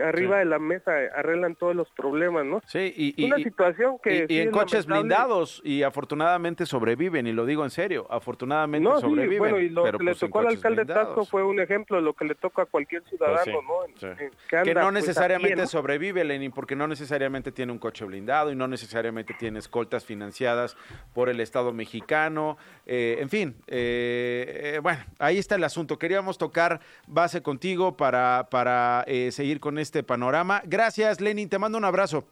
arriba 0.04 0.38
de 0.38 0.44
la 0.44 0.58
mesa 0.58 0.92
arreglan 1.14 1.54
todos 1.54 1.74
los 1.74 1.90
problemas, 1.90 2.44
¿no? 2.44 2.60
Sí, 2.66 3.14
y, 3.16 3.24
una 3.24 3.36
situación 3.36 3.98
que... 4.02 4.26
Y, 4.28 4.40
en 4.40 4.50
coches 4.50 4.86
blindados 4.86 5.60
y 5.64 5.82
afortunadamente 5.82 6.66
sobreviven, 6.66 7.26
y 7.26 7.32
lo 7.32 7.46
digo 7.46 7.64
en 7.64 7.70
serio, 7.70 8.06
afortunadamente 8.10 8.88
sobreviven. 9.00 9.38
bueno, 9.38 9.58
y 9.58 9.68
lo 9.68 9.84
que 9.84 9.92
le 9.92 9.98
pues, 9.98 10.18
tocó 10.18 10.40
al 10.40 10.48
alcalde 10.48 10.84
Tasco 10.84 11.24
fue 11.24 11.42
un 11.42 11.60
ejemplo 11.60 11.96
de 11.96 12.02
lo 12.02 12.14
que 12.14 12.24
le 12.24 12.34
toca 12.34 12.62
a 12.62 12.66
cualquier 12.66 13.02
pues 13.02 13.16
ciudadano, 13.16 13.62
¿no? 13.62 14.10
que, 14.48 14.74
no 14.74 14.82
pues, 14.82 14.92
necesariamente 14.92 15.66
sobrevive, 15.66 16.24
Lenin, 16.24 16.52
porque 16.52 16.76
no 16.76 16.86
necesariamente 16.86 17.52
tiene 17.52 17.72
un 17.72 17.78
coche 17.78 18.04
blindado 18.04 18.52
y 18.52 18.56
no 18.56 18.68
necesariamente 18.68 19.34
tiene 19.34 19.58
escoltas 19.58 20.04
financiadas 20.04 20.76
por 21.14 21.28
el 21.28 21.40
Estado 21.40 21.72
mexicano, 21.72 22.56
eh, 22.86 23.18
en 23.20 23.28
fin, 23.28 23.56
eh, 23.66 24.74
eh, 24.76 24.80
bueno, 24.80 25.00
ahí 25.18 25.38
está 25.38 25.56
el 25.56 25.64
asunto. 25.64 25.98
Queríamos 25.98 26.38
tocar 26.38 26.80
base 27.06 27.42
contigo 27.42 27.96
para, 27.96 28.48
para 28.50 29.04
seguir 29.30 29.60
con 29.60 29.78
este 29.78 29.85
panorama. 30.02 30.62
Gracias, 30.64 31.20
Lenin, 31.20 31.48
te 31.48 31.58
mando 31.58 31.78
un 31.78 31.84
abrazo. 31.84 32.24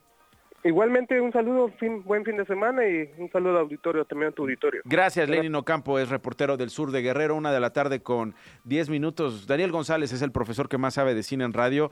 Igualmente, 0.65 1.21
un 1.21 1.31
saludo, 1.31 1.69
fin, 1.79 2.03
buen 2.05 2.25
fin 2.25 2.39
de 2.39 2.47
semana 2.47 2.89
y 2.89 3.11
un 3.19 3.31
saludo 3.31 3.51
al 3.51 3.65
auditorio, 3.65 4.07
también 4.07 4.31
a 4.31 4.35
tu 4.35 4.45
auditorio. 4.45 4.81
Gracias, 4.87 5.29
Lenin 5.29 5.55
Ocampo, 5.57 5.99
es 5.99 6.09
reportero 6.09 6.57
del 6.57 6.71
sur 6.71 6.91
de 6.91 7.03
Guerrero, 7.03 7.35
una 7.35 7.53
de 7.53 7.61
la 7.61 7.75
tarde 7.75 8.01
con 8.01 8.35
10 8.65 8.89
minutos. 8.89 9.47
Daniel 9.47 9.71
González 9.71 10.11
es 10.13 10.23
el 10.23 10.33
profesor 10.33 10.71
que 10.71 10.79
más 10.79 10.95
sabe 10.95 11.15
de 11.15 11.23
cine 11.23 11.45
en 11.45 11.53
radio. 11.53 11.91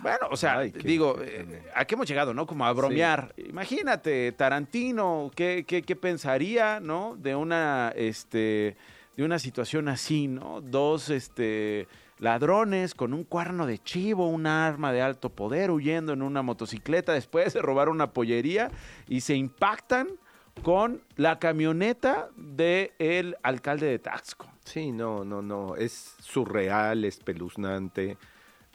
Bueno, 0.00 0.28
o 0.30 0.36
sea, 0.36 0.60
digo, 0.60 1.18
eh, 1.22 1.62
¿a 1.74 1.84
qué 1.84 1.94
hemos 1.94 2.08
llegado, 2.08 2.32
no? 2.32 2.46
Como 2.46 2.64
a 2.64 2.72
bromear. 2.72 3.34
Imagínate, 3.36 4.32
Tarantino, 4.32 5.30
¿qué, 5.36 5.64
qué, 5.68 5.82
qué 5.82 5.94
pensaría, 5.94 6.80
no? 6.80 7.16
De 7.16 7.36
una, 7.36 7.92
este, 7.94 8.78
de 9.14 9.24
una 9.24 9.38
situación 9.38 9.88
así, 9.88 10.26
¿no? 10.26 10.62
Dos, 10.62 11.10
este 11.10 11.86
ladrones 12.18 12.94
con 12.94 13.12
un 13.12 13.24
cuerno 13.24 13.66
de 13.66 13.78
chivo, 13.78 14.28
un 14.28 14.46
arma 14.46 14.92
de 14.92 15.02
alto 15.02 15.30
poder, 15.30 15.70
huyendo 15.70 16.12
en 16.12 16.22
una 16.22 16.42
motocicleta 16.42 17.12
después 17.12 17.54
de 17.54 17.62
robar 17.62 17.88
una 17.88 18.12
pollería 18.12 18.70
y 19.08 19.20
se 19.20 19.34
impactan 19.34 20.08
con 20.62 21.02
la 21.16 21.38
camioneta 21.38 22.28
del 22.36 22.92
el 22.98 23.36
alcalde 23.42 23.86
de 23.86 23.98
Taxco. 23.98 24.48
Sí, 24.64 24.92
no, 24.92 25.24
no, 25.24 25.42
no, 25.42 25.76
es 25.76 26.14
surreal, 26.20 27.04
espeluznante 27.04 28.16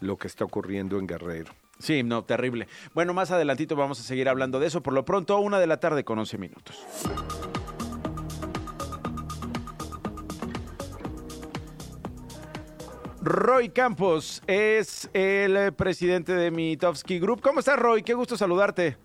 lo 0.01 0.17
que 0.17 0.27
está 0.27 0.46
ocurriendo 0.46 1.00
en 1.00 1.08
Guerrero. 1.08 1.51
Sí, 1.79 2.03
no, 2.03 2.24
terrible. 2.24 2.67
Bueno, 2.93 3.13
más 3.13 3.31
adelantito 3.31 3.75
vamos 3.75 4.00
a 4.01 4.03
seguir 4.03 4.27
hablando 4.27 4.60
de 4.60 4.67
eso. 4.67 4.84
Por 4.84 4.93
lo 4.93 5.05
pronto, 5.05 5.39
una 5.39 5.60
de 5.60 5.67
la 5.67 5.79
tarde 5.79 6.03
con 6.03 6.19
11 6.19 6.38
minutos. 6.38 6.86
Roy 13.22 13.70
Campos 13.70 14.42
es 14.48 15.10
el 15.14 15.74
presidente 15.74 16.34
de 16.34 16.52
Mitofsky 16.52 17.20
Group. 17.20 17.42
¿Cómo 17.42 17.60
estás, 17.60 17.78
Roy? 17.78 18.02
Qué 18.02 18.14
gusto 18.14 18.38
saludarte. 18.38 18.98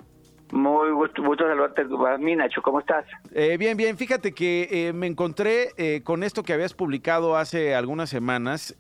Muy 0.53 0.93
gusto, 0.93 1.23
gusto 1.23 1.45
saludarte 1.45 1.83
a 1.83 2.19
mí, 2.19 2.37
Nacho. 2.37 2.61
¿Cómo 2.63 2.81
estás? 2.81 3.05
Eh, 3.33 3.57
bien, 3.59 3.77
bien. 3.77 3.97
Fíjate 3.97 4.33
que 4.33 4.69
eh, 4.71 4.93
me 4.93 5.07
encontré 5.07 5.71
eh, 5.77 6.03
con 6.05 6.23
esto 6.23 6.43
que 6.43 6.53
habías 6.53 6.75
publicado 6.75 7.37
hace 7.37 7.75
algunas 7.75 8.11
semanas 8.11 8.75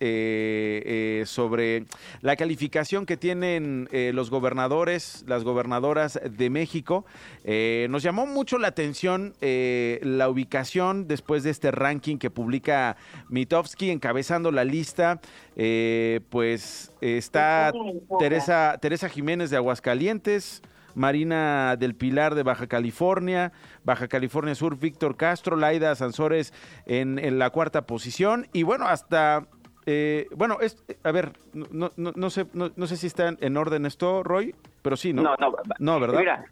sobre 1.26 1.84
la 2.20 2.36
calificación 2.36 3.06
que 3.06 3.16
tienen 3.16 3.88
los 4.12 4.30
gobernadores, 4.30 5.24
las 5.26 5.44
gobernadoras 5.44 6.20
de 6.22 6.50
México. 6.50 7.04
nos 7.44 8.02
llamó 8.02 8.26
mucho 8.26 8.58
la 8.58 8.68
atención 8.68 9.34
la 9.40 10.28
ubicación 10.28 11.08
después 11.08 11.42
de 11.42 11.50
este 11.50 11.70
ranking 11.70 12.18
que 12.18 12.30
publica 12.30 12.96
Mitofsky 13.28 13.90
encabezando 13.90 14.50
la 14.50 14.64
lista. 14.64 15.20
pues 15.54 16.92
está 17.00 17.72
Teresa, 18.18 18.78
Teresa 18.80 19.08
Jiménez 19.08 19.50
de 19.50 19.56
Aguascalientes. 19.56 20.62
Marina 20.94 21.76
del 21.76 21.94
Pilar 21.94 22.34
de 22.34 22.42
Baja 22.42 22.66
California, 22.66 23.52
Baja 23.84 24.08
California 24.08 24.54
Sur, 24.54 24.78
Víctor 24.78 25.16
Castro, 25.16 25.56
Laida 25.56 25.94
Sansores 25.94 26.52
en, 26.86 27.18
en 27.18 27.38
la 27.38 27.50
cuarta 27.50 27.86
posición 27.86 28.46
y 28.52 28.62
bueno, 28.62 28.86
hasta 28.86 29.46
eh, 29.86 30.28
bueno, 30.34 30.58
es, 30.60 30.82
a 31.02 31.12
ver, 31.12 31.32
no, 31.52 31.90
no, 31.96 32.12
no 32.14 32.30
sé, 32.30 32.46
no, 32.54 32.70
no, 32.74 32.86
sé 32.86 32.96
si 32.96 33.06
está 33.06 33.34
en 33.38 33.56
orden 33.56 33.84
esto, 33.84 34.22
Roy, 34.22 34.54
pero 34.80 34.96
sí, 34.96 35.12
¿no? 35.12 35.22
No, 35.22 35.36
no, 35.38 35.54
no 35.78 36.00
¿verdad? 36.00 36.18
Mira, 36.18 36.44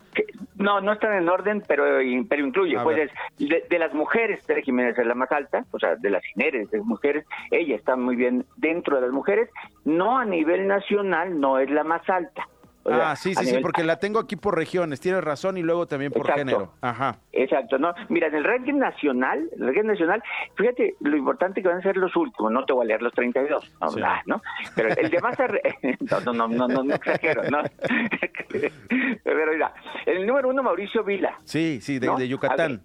no, 0.57 0.81
no 0.83 0.93
están 0.93 1.15
en 1.15 1.29
orden, 1.29 1.63
pero, 1.67 1.85
pero 2.29 2.47
incluye, 2.47 2.79
pues, 2.83 3.11
de, 3.39 3.65
de, 3.69 3.79
las 3.79 3.95
mujeres, 3.95 4.45
Tere 4.45 4.63
Jiménez 4.63 4.99
es 4.99 5.07
la 5.07 5.15
más 5.15 5.33
alta, 5.33 5.65
o 5.71 5.79
sea, 5.79 5.97
de 5.97 6.11
las 6.11 6.23
de 6.35 6.81
mujeres, 6.83 7.25
ella 7.51 7.75
está 7.75 7.97
muy 7.97 8.17
bien 8.17 8.45
dentro 8.57 8.97
de 8.97 9.03
las 9.03 9.13
mujeres, 9.13 9.49
no 9.85 10.19
a 10.19 10.27
nivel 10.27 10.67
nacional, 10.67 11.41
no 11.41 11.59
es 11.59 11.71
la 11.71 11.85
más 11.85 12.07
alta 12.11 12.47
ah, 12.85 13.15
sí, 13.17 13.35
sí, 13.35 13.47
sí, 13.47 13.59
porque 13.61 13.85
la 13.85 13.99
tengo 13.99 14.19
aquí 14.19 14.37
por 14.37 14.57
regiones, 14.57 15.01
tienes 15.01 15.23
razón, 15.23 15.57
y 15.57 15.63
luego 15.63 15.87
también 15.87 16.13
por 16.13 16.31
género. 16.33 16.75
Ajá. 16.81 17.17
Exacto, 17.33 17.79
¿no? 17.79 17.95
Mira, 18.09 18.29
en 18.29 18.35
el 18.35 18.45
ranking 18.45 18.75
nacional, 18.75 19.49
el 19.57 19.67
ranking 19.67 19.87
nacional, 19.87 20.23
fíjate 20.57 20.97
lo 21.01 21.17
importante 21.17 21.63
que 21.63 21.69
van 21.69 21.79
a 21.79 21.83
ser 21.83 21.97
los 21.97 22.15
últimos, 22.17 22.53
no 22.53 22.65
te 22.65 22.73
voy 22.73 22.85
a 22.85 22.89
leer 22.89 23.03
los 23.03 23.13
32, 23.13 23.73
no, 23.81 23.89
¿no? 24.27 24.43
Pero 24.75 24.89
el 24.89 25.11
de 25.11 25.21
más... 25.21 25.39
no, 26.27 26.33
no, 26.33 26.49
no, 26.49 26.69
no, 26.69 26.85
no, 26.85 26.95
exagero, 26.95 27.43
¿no? 27.51 27.63
Pero 29.25 29.53
mira, 29.53 29.73
el 30.07 30.27
número 30.27 30.49
uno, 30.49 30.63
Mauricio 30.63 31.03
Vila. 31.05 31.39
Sí, 31.45 31.81
sí, 31.81 31.99
de, 31.99 32.11
de 32.17 32.29
Yucatán 32.29 32.83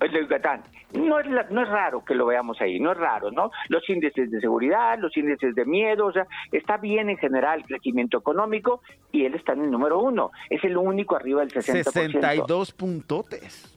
el 0.00 0.12
de 0.12 0.20
Yucatán. 0.22 0.62
No 0.92 1.18
es, 1.18 1.26
no 1.50 1.62
es 1.62 1.68
raro 1.68 2.04
que 2.04 2.14
lo 2.14 2.26
veamos 2.26 2.60
ahí, 2.60 2.78
no 2.78 2.92
es 2.92 2.98
raro, 2.98 3.30
¿no? 3.30 3.50
Los 3.68 3.88
índices 3.88 4.30
de 4.30 4.40
seguridad, 4.40 4.96
los 4.98 5.16
índices 5.16 5.54
de 5.54 5.64
miedo, 5.64 6.06
o 6.06 6.12
sea, 6.12 6.26
está 6.52 6.76
bien 6.76 7.10
en 7.10 7.16
general 7.16 7.60
el 7.60 7.66
crecimiento 7.66 8.18
económico 8.18 8.80
y 9.10 9.24
él 9.24 9.34
está 9.34 9.54
en 9.54 9.62
el 9.64 9.70
número 9.70 9.98
uno. 10.00 10.30
Es 10.50 10.62
el 10.62 10.76
único 10.76 11.16
arriba 11.16 11.40
del 11.40 11.52
60%. 11.52 11.82
62 11.82 12.72
puntotes. 12.72 13.74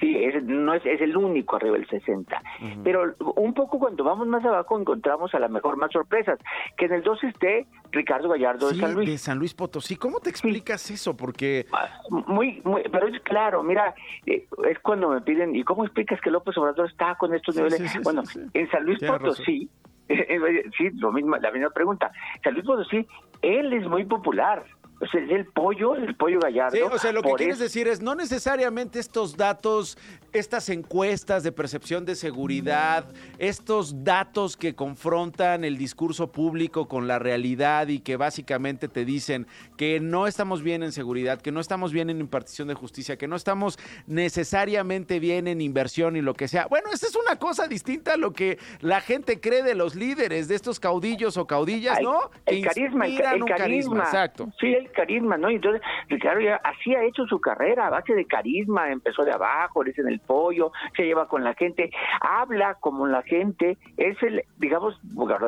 Sí, 0.00 0.16
es, 0.24 0.42
no 0.44 0.72
es, 0.72 0.84
es 0.86 1.00
el 1.02 1.16
único 1.16 1.56
arriba 1.56 1.76
del 1.76 1.86
60. 1.86 2.42
Pero 2.82 3.14
un 3.36 3.52
poco 3.52 3.78
cuando 3.78 4.02
vamos 4.02 4.26
más 4.26 4.44
abajo 4.44 4.80
encontramos 4.80 5.34
a 5.34 5.38
la 5.38 5.48
mejor 5.48 5.76
más 5.76 5.92
sorpresas, 5.92 6.38
que 6.78 6.86
en 6.86 6.94
el 6.94 7.02
2 7.02 7.24
esté 7.24 7.66
Ricardo 7.92 8.30
Gallardo 8.30 8.68
de 8.68 8.76
San 8.76 8.94
Luis. 8.94 9.08
de 9.08 9.18
San 9.18 9.38
Luis 9.38 9.54
Potosí. 9.54 9.96
¿Cómo 9.96 10.20
te 10.20 10.30
explicas 10.30 10.90
eso? 10.90 11.16
Porque... 11.16 11.66
Ah, 11.72 11.88
muy, 12.08 12.62
muy, 12.64 12.82
pero 12.90 13.08
es 13.08 13.20
claro, 13.22 13.62
mira, 13.62 13.94
eh, 14.24 14.46
es 14.68 14.78
cuando 14.78 15.10
me 15.10 15.20
piden, 15.20 15.54
¿y 15.54 15.64
cómo 15.64 15.84
explicas 15.84 16.20
que 16.20 16.30
López 16.30 16.56
Obrador 16.56 16.88
está 16.88 17.16
con 17.16 17.34
estos 17.34 17.56
niveles? 17.56 18.02
bueno, 18.02 18.22
en 18.54 18.70
San 18.70 18.84
Luis 18.84 18.98
Potosí, 19.00 19.68
sí, 20.08 20.90
lo 20.94 21.12
mismo, 21.12 21.36
la 21.36 21.50
misma 21.50 21.70
pregunta. 21.70 22.10
San 22.42 22.54
Luis 22.54 22.64
Potosí, 22.64 23.06
él 23.42 23.72
es 23.74 23.86
muy 23.86 24.04
popular 24.04 24.64
el 25.12 25.46
pollo, 25.46 25.96
el 25.96 26.14
pollo 26.14 26.38
gallardo. 26.40 26.76
Sí, 26.76 26.82
o 26.82 26.98
sea, 26.98 27.12
lo 27.12 27.22
que 27.22 27.32
quieres 27.32 27.58
decir 27.58 27.88
es, 27.88 28.00
no 28.00 28.14
necesariamente 28.14 28.98
estos 28.98 29.36
datos, 29.36 29.96
estas 30.32 30.68
encuestas 30.68 31.42
de 31.42 31.52
percepción 31.52 32.04
de 32.04 32.14
seguridad, 32.14 33.06
estos 33.38 34.04
datos 34.04 34.56
que 34.56 34.74
confrontan 34.74 35.64
el 35.64 35.76
discurso 35.76 36.30
público 36.30 36.88
con 36.88 37.08
la 37.08 37.18
realidad 37.18 37.88
y 37.88 38.00
que 38.00 38.16
básicamente 38.16 38.88
te 38.88 39.04
dicen 39.04 39.46
que 39.76 40.00
no 40.00 40.26
estamos 40.26 40.62
bien 40.62 40.82
en 40.82 40.92
seguridad, 40.92 41.40
que 41.40 41.52
no 41.52 41.60
estamos 41.60 41.92
bien 41.92 42.10
en 42.10 42.20
impartición 42.20 42.68
de 42.68 42.74
justicia, 42.74 43.16
que 43.16 43.28
no 43.28 43.36
estamos 43.36 43.78
necesariamente 44.06 45.18
bien 45.18 45.48
en 45.48 45.60
inversión 45.60 46.16
y 46.16 46.20
lo 46.20 46.34
que 46.34 46.48
sea. 46.48 46.66
Bueno, 46.66 46.90
esa 46.92 47.06
es 47.06 47.16
una 47.16 47.36
cosa 47.36 47.66
distinta 47.66 48.14
a 48.14 48.16
lo 48.16 48.32
que 48.32 48.58
la 48.80 49.00
gente 49.00 49.40
cree 49.40 49.62
de 49.62 49.74
los 49.74 49.94
líderes, 49.94 50.48
de 50.48 50.54
estos 50.54 50.78
caudillos 50.80 51.36
o 51.36 51.46
caudillas, 51.46 52.00
¿no? 52.00 52.30
El, 52.46 52.64
carisma, 52.64 53.06
el, 53.06 53.18
carisma, 53.18 53.56
carisma. 53.56 53.98
Exacto. 54.04 54.48
Sí, 54.60 54.72
el 54.72 54.90
carisma, 54.92 55.36
¿no? 55.36 55.50
Y 55.50 55.56
entonces 55.56 55.82
Ricardo 56.08 56.40
ya 56.40 56.56
así 56.56 56.94
ha 56.94 57.04
hecho 57.04 57.26
su 57.26 57.40
carrera 57.40 57.86
a 57.86 57.90
base 57.90 58.14
de 58.14 58.26
carisma, 58.26 58.90
empezó 58.90 59.24
de 59.24 59.32
abajo, 59.32 59.82
le 59.82 59.90
dicen 59.90 60.08
el 60.08 60.19
pollo, 60.26 60.72
se 60.96 61.04
lleva 61.04 61.28
con 61.28 61.44
la 61.44 61.54
gente, 61.54 61.90
habla 62.20 62.74
como 62.80 63.06
la 63.06 63.22
gente, 63.22 63.78
es 63.96 64.22
el, 64.22 64.42
digamos, 64.58 64.98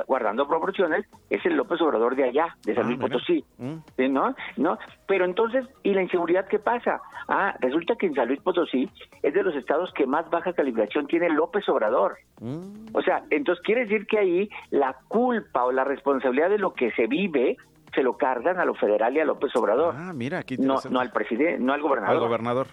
guardando 0.07 0.47
proporciones, 0.49 1.07
es 1.31 1.45
el 1.47 1.57
López 1.57 1.81
Obrador 1.81 2.17
de 2.17 2.25
allá, 2.25 2.57
de 2.65 2.75
San 2.75 2.85
ah, 2.85 2.87
Luis 2.89 2.99
Potosí, 2.99 3.45
mm. 3.59 4.13
¿no? 4.13 4.35
¿no? 4.57 4.79
Pero 5.07 5.25
entonces, 5.25 5.65
¿y 5.83 5.93
la 5.95 6.03
inseguridad 6.03 6.47
qué 6.49 6.59
pasa? 6.59 7.01
Ah, 7.29 7.55
resulta 7.61 7.95
que 7.97 8.07
en 8.07 8.15
San 8.15 8.29
Luis 8.29 8.41
Potosí 8.41 8.89
es 9.23 9.35
de 9.35 9.43
los 9.43 9.55
estados 9.55 9.93
que 9.95 10.07
más 10.07 10.29
baja 10.31 10.53
calificación 10.53 11.07
tiene 11.07 11.29
López 11.31 11.69
Obrador. 11.69 12.19
Mm. 12.41 12.87
O 12.93 13.03
sea, 13.03 13.23
entonces 13.31 13.63
quiere 13.65 13.83
decir 13.83 14.07
que 14.07 14.19
ahí 14.19 14.51
la 14.71 14.97
culpa 15.09 15.65
o 15.65 15.73
la 15.73 15.85
responsabilidad 15.85 16.51
de 16.51 16.59
lo 16.59 16.75
que 16.75 16.91
se 16.93 17.07
vive 17.07 17.57
se 17.95 18.03
lo 18.03 18.17
cargan 18.17 18.59
a 18.59 18.65
lo 18.65 18.75
federal 18.75 19.15
y 19.17 19.21
a 19.21 19.25
López 19.25 19.55
Obrador. 19.55 19.95
Ah, 19.97 20.13
mira, 20.15 20.39
aquí 20.39 20.57
no, 20.57 20.77
no 20.91 21.01
al 21.01 21.11
presidente, 21.11 21.59
no 21.59 21.73
al 21.73 21.83
gobernador. 21.83 22.17
Al 22.17 22.21
gobernador. 22.21 22.67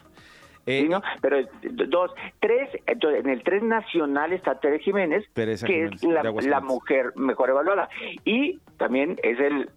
Eh, 0.70 0.88
¿no? 0.88 1.02
Pero 1.20 1.38
dos, 1.88 2.12
tres, 2.40 2.70
entonces, 2.86 3.26
en 3.26 3.32
el 3.32 3.42
tres 3.44 3.64
nacional 3.64 4.34
está 4.34 4.60
Tere 4.60 4.78
Jiménez, 4.78 5.26
que 5.34 5.86
es 5.86 6.04
la, 6.04 6.62
mujer 6.62 7.14
mejor 7.16 7.50
evaluada. 7.50 7.90
Y 8.24 8.60
también 8.78 9.18
es 9.24 9.40
el 9.40 9.70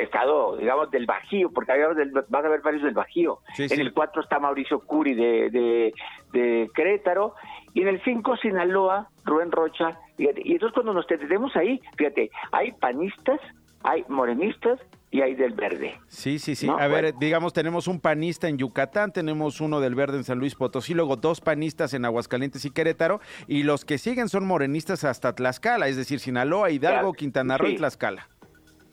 estado, 0.00 0.56
digamos, 0.56 0.90
del 0.90 1.06
Bajío, 1.06 1.50
porque 1.52 1.72
del, 1.72 2.10
vas 2.10 2.44
a 2.44 2.48
ver 2.48 2.62
varios 2.62 2.82
del 2.82 2.94
Bajío. 2.94 3.38
en 3.58 3.80
el 3.80 3.92
cuatro 3.92 4.22
está 4.22 4.40
Mauricio 4.40 4.80
Curi 4.80 5.14
de, 5.14 5.50
de, 5.50 5.94
de 6.32 6.70
Querétaro. 6.74 7.34
Y 7.72 7.82
en 7.82 7.88
el 7.88 8.02
cinco, 8.02 8.36
Sinaloa, 8.36 9.08
Rubén 9.24 9.52
Rocha. 9.52 9.96
Y 10.18 10.26
entonces 10.26 10.74
cuando 10.74 10.92
nos 10.92 11.06
tenemos 11.06 11.54
ahí, 11.54 11.80
fíjate, 11.96 12.30
hay 12.50 12.72
panistas, 12.72 13.40
hay 13.82 14.04
morenistas 14.08 14.80
y 15.10 15.22
hay 15.22 15.34
del 15.34 15.52
verde. 15.54 15.98
Sí, 16.06 16.38
sí, 16.38 16.54
sí. 16.54 16.68
A 16.68 16.86
ver, 16.86 17.14
digamos, 17.18 17.52
tenemos 17.52 17.88
un 17.88 18.00
panista 18.00 18.48
en 18.48 18.58
Yucatán, 18.58 19.12
tenemos 19.12 19.60
uno 19.60 19.80
del 19.80 19.94
verde 19.94 20.18
en 20.18 20.24
San 20.24 20.38
Luis 20.38 20.54
Potosí, 20.54 20.94
luego 20.94 21.16
dos 21.16 21.40
panistas 21.40 21.94
en 21.94 22.04
Aguascalientes 22.04 22.64
y 22.64 22.70
Querétaro, 22.70 23.20
y 23.48 23.64
los 23.64 23.84
que 23.84 23.98
siguen 23.98 24.28
son 24.28 24.46
morenistas 24.46 25.04
hasta 25.04 25.34
Tlaxcala, 25.34 25.88
es 25.88 25.96
decir, 25.96 26.20
Sinaloa, 26.20 26.70
Hidalgo, 26.70 27.12
Quintana 27.12 27.58
Roo 27.58 27.68
y 27.68 27.76
Tlaxcala. 27.76 28.28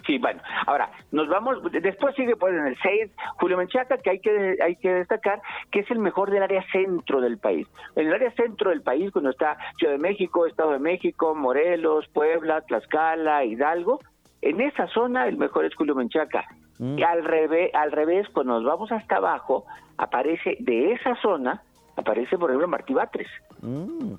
Sí, 0.07 0.17
bueno, 0.19 0.41
ahora 0.65 0.89
nos 1.11 1.27
vamos, 1.27 1.57
después 1.69 2.15
sigue 2.15 2.37
pues 2.37 2.53
en 2.53 2.65
el 2.65 2.77
6 2.81 3.11
Julio 3.41 3.57
Menchaca, 3.57 3.97
que 3.97 4.09
hay 4.09 4.19
que 4.19 4.55
hay 4.63 4.77
que 4.77 4.89
destacar 4.89 5.41
que 5.69 5.81
es 5.81 5.91
el 5.91 5.99
mejor 5.99 6.31
del 6.31 6.43
área 6.43 6.63
centro 6.71 7.19
del 7.19 7.37
país. 7.37 7.67
En 7.97 8.07
el 8.07 8.13
área 8.13 8.31
centro 8.31 8.69
del 8.69 8.81
país, 8.81 9.11
cuando 9.11 9.31
está 9.31 9.57
Ciudad 9.77 9.91
de 9.91 9.99
México, 9.99 10.47
Estado 10.47 10.71
de 10.71 10.79
México, 10.79 11.35
Morelos, 11.35 12.07
Puebla, 12.13 12.61
Tlaxcala, 12.61 13.43
Hidalgo, 13.43 13.99
en 14.41 14.61
esa 14.61 14.87
zona 14.87 15.27
el 15.27 15.37
mejor 15.37 15.65
es 15.65 15.75
Julio 15.75 15.95
Menchaca. 15.95 16.45
Y 16.79 17.01
al 17.01 17.23
revés, 17.23 17.71
al 17.73 17.91
revés, 17.91 18.27
cuando 18.31 18.53
nos 18.53 18.63
vamos 18.63 18.91
hasta 18.91 19.15
abajo, 19.15 19.65
aparece 19.97 20.57
de 20.59 20.91
esa 20.91 21.15
zona, 21.23 21.63
aparece 21.95 22.37
por 22.37 22.51
ejemplo 22.51 22.67
Martí 22.67 22.93
Batres. 22.93 23.27
Mm. 23.61 24.13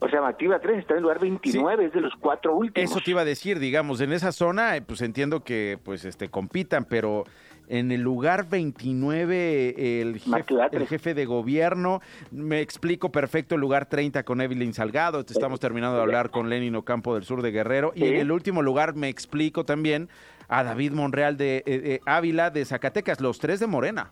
O 0.00 0.08
sea, 0.08 0.20
Martí 0.20 0.48
Batres 0.48 0.80
está 0.80 0.94
en 0.94 0.96
el 0.96 1.02
lugar 1.04 1.20
29, 1.20 1.84
es 1.84 1.92
de 1.92 2.00
los 2.00 2.12
cuatro 2.18 2.56
últimos. 2.56 2.90
Eso 2.90 3.00
te 3.04 3.12
iba 3.12 3.20
a 3.20 3.24
decir, 3.24 3.60
digamos, 3.60 4.00
en 4.00 4.12
esa 4.12 4.32
zona, 4.32 4.76
eh, 4.76 4.82
pues 4.82 5.00
entiendo 5.00 5.44
que 5.44 5.78
pues 5.84 6.04
este 6.04 6.28
compitan, 6.28 6.86
pero 6.86 7.22
en 7.72 7.90
el 7.90 8.02
lugar 8.02 8.50
29 8.50 10.00
el 10.02 10.18
jefe, 10.18 10.54
el 10.72 10.86
jefe 10.86 11.14
de 11.14 11.24
gobierno, 11.24 12.00
me 12.30 12.60
explico 12.60 13.10
perfecto 13.10 13.54
el 13.54 13.62
lugar 13.62 13.86
30 13.86 14.24
con 14.24 14.42
Evelyn 14.42 14.74
Salgado, 14.74 15.20
estamos 15.20 15.58
terminando 15.58 15.96
de 15.96 16.02
hablar 16.02 16.30
con 16.30 16.50
Lenin 16.50 16.76
Ocampo 16.76 17.14
del 17.14 17.24
sur 17.24 17.40
de 17.40 17.50
Guerrero, 17.50 17.92
y 17.94 18.04
en 18.04 18.16
el 18.16 18.30
último 18.30 18.60
lugar 18.60 18.94
me 18.94 19.08
explico 19.08 19.64
también 19.64 20.10
a 20.48 20.64
David 20.64 20.92
Monreal 20.92 21.38
de 21.38 21.62
eh, 21.64 22.00
Ávila 22.04 22.50
de 22.50 22.66
Zacatecas, 22.66 23.22
los 23.22 23.38
tres 23.38 23.58
de 23.58 23.66
Morena. 23.66 24.10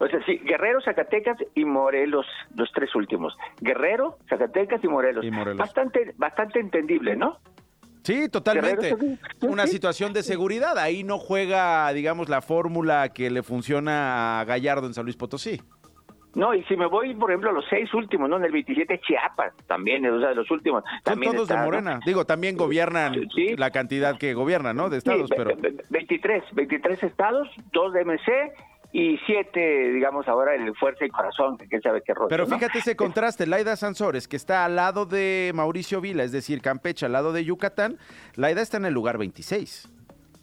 O 0.00 0.08
sea, 0.08 0.18
sí, 0.24 0.38
Guerrero, 0.38 0.80
Zacatecas 0.80 1.36
y 1.54 1.64
Morelos, 1.64 2.26
los 2.56 2.72
tres 2.72 2.92
últimos. 2.96 3.36
Guerrero, 3.60 4.16
Zacatecas 4.28 4.82
y 4.82 4.88
Morelos. 4.88 5.24
Bastante, 5.56 6.12
bastante 6.16 6.58
entendible, 6.58 7.14
¿no? 7.14 7.38
Sí, 8.02 8.28
totalmente. 8.28 8.96
Una 9.42 9.66
situación 9.66 10.12
de 10.12 10.22
seguridad. 10.22 10.78
Ahí 10.78 11.04
no 11.04 11.18
juega, 11.18 11.92
digamos, 11.92 12.28
la 12.28 12.40
fórmula 12.40 13.10
que 13.10 13.30
le 13.30 13.42
funciona 13.42 14.40
a 14.40 14.44
Gallardo 14.44 14.86
en 14.86 14.94
San 14.94 15.04
Luis 15.04 15.16
Potosí. 15.16 15.60
No, 16.34 16.54
y 16.54 16.62
si 16.64 16.76
me 16.76 16.86
voy, 16.86 17.12
por 17.14 17.30
ejemplo, 17.30 17.50
a 17.50 17.52
los 17.52 17.64
seis 17.68 17.92
últimos, 17.92 18.28
¿no? 18.30 18.36
En 18.36 18.44
el 18.44 18.52
27 18.52 19.00
Chiapas 19.00 19.52
también, 19.66 20.06
o 20.06 20.20
sea, 20.20 20.32
los 20.32 20.48
últimos. 20.50 20.84
También 21.02 21.32
Son 21.32 21.36
todos 21.38 21.48
de 21.48 21.56
Morena. 21.56 21.98
Digo, 22.06 22.24
también 22.24 22.56
gobiernan 22.56 23.16
la 23.56 23.70
cantidad 23.70 24.16
que 24.16 24.32
gobiernan, 24.32 24.76
¿no? 24.76 24.90
De 24.90 24.98
estados, 24.98 25.28
pero... 25.36 25.56
23, 25.88 26.44
23 26.52 27.02
estados, 27.02 27.48
dos 27.72 27.92
de 27.92 28.04
MC 28.04 28.52
y 28.92 29.18
siete, 29.26 29.92
digamos, 29.92 30.26
ahora 30.28 30.54
el 30.54 30.74
Fuerza 30.76 31.04
y 31.04 31.10
Corazón, 31.10 31.56
que 31.56 31.66
quién 31.66 31.80
sabe 31.82 32.02
qué 32.02 32.14
rollo. 32.14 32.28
Pero 32.28 32.46
fíjate 32.46 32.78
ese 32.78 32.96
contraste, 32.96 33.46
Laida 33.46 33.76
Sansores, 33.76 34.26
que 34.26 34.36
está 34.36 34.64
al 34.64 34.76
lado 34.76 35.06
de 35.06 35.52
Mauricio 35.54 36.00
Vila, 36.00 36.24
es 36.24 36.32
decir, 36.32 36.60
Campeche, 36.60 37.06
al 37.06 37.12
lado 37.12 37.32
de 37.32 37.44
Yucatán, 37.44 37.98
Laida 38.36 38.62
está 38.62 38.78
en 38.78 38.86
el 38.86 38.94
lugar 38.94 39.18
26. 39.18 39.88